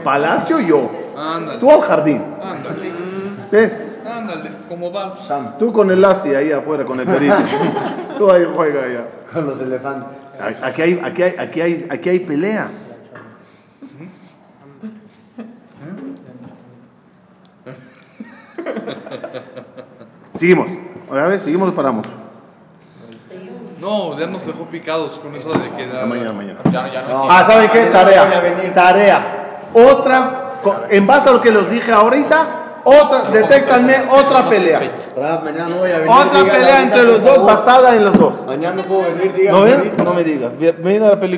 פלסיו 0.05 0.59
יו, 0.59 0.81
Ándale, 1.17 1.59
tú 1.61 1.71
al 1.71 1.83
jardín. 1.83 2.21
ándale, 2.43 2.91
Ve, 3.53 3.71
ándale, 4.05 4.51
¿cómo 4.69 4.91
vas? 4.91 5.31
Tú 5.59 5.73
con 5.73 5.91
el 5.91 6.01
Lassi 6.01 6.35
ahí 6.35 6.51
afuera, 6.53 6.85
con 6.85 6.99
el 7.01 7.07
perito. 7.07 7.37
Tú 8.19 8.31
ahí 8.31 8.45
juega 8.57 8.83
allá. 8.85 9.05
Con 9.33 9.47
los 9.47 9.61
elefantes. 9.61 10.19
Aquí 10.63 10.83
hay, 10.83 11.01
aquí 11.05 11.23
hay, 11.23 11.35
aquí 11.39 11.61
hay, 11.61 11.87
aquí 11.91 12.09
hay 12.09 12.21
pelea. 12.21 12.71
Seguimos. 20.35 20.71
A 21.11 21.15
ver, 21.15 21.41
seguimos 21.41 21.69
o 21.69 21.75
paramos. 21.75 22.07
No, 23.82 24.18
ya 24.18 24.28
nos 24.28 24.46
dejó 24.46 24.66
picados 24.66 25.20
con 25.20 25.36
eso 25.36 25.50
de 25.54 25.70
que 25.78 25.88
la... 25.88 26.06
Mañana, 26.06 26.34
mañana. 26.34 26.60
Ya, 26.72 26.92
ya 26.92 27.02
no 27.04 27.28
Ah, 27.30 27.44
¿saben 27.46 27.70
qué? 27.70 27.86
Tarea. 27.86 28.74
Tarea. 28.74 29.70
Otra, 29.74 30.60
en 30.90 31.06
base 31.06 31.30
a 31.30 31.34
lo 31.34 31.42
que 31.42 31.52
les 31.52 31.70
dije 31.70 31.92
ahorita, 31.92 32.48
otra, 32.84 33.24
detéctanme 33.32 34.06
otra 34.10 34.50
pelea. 34.50 34.80
Raf, 35.16 35.44
mañana 35.44 35.68
no 35.68 35.76
voy 35.78 35.92
a 35.92 36.00
venir. 36.00 36.10
Otra 36.10 36.44
pelea 36.52 36.82
entre 36.84 37.04
los 37.04 37.22
dos 37.24 37.46
basada 37.46 37.96
en 37.96 38.06
los 38.06 38.18
dos. 38.18 38.46
Mañana 38.46 38.78
no 38.78 38.84
puedo 38.84 39.02
venir, 39.14 39.34
digan 39.34 39.54
¿No. 39.98 40.04
No 40.06 40.14
me 40.14 40.24
digas. 40.24 40.54
Mira 40.58 41.10
la 41.10 41.20
película. 41.20 41.36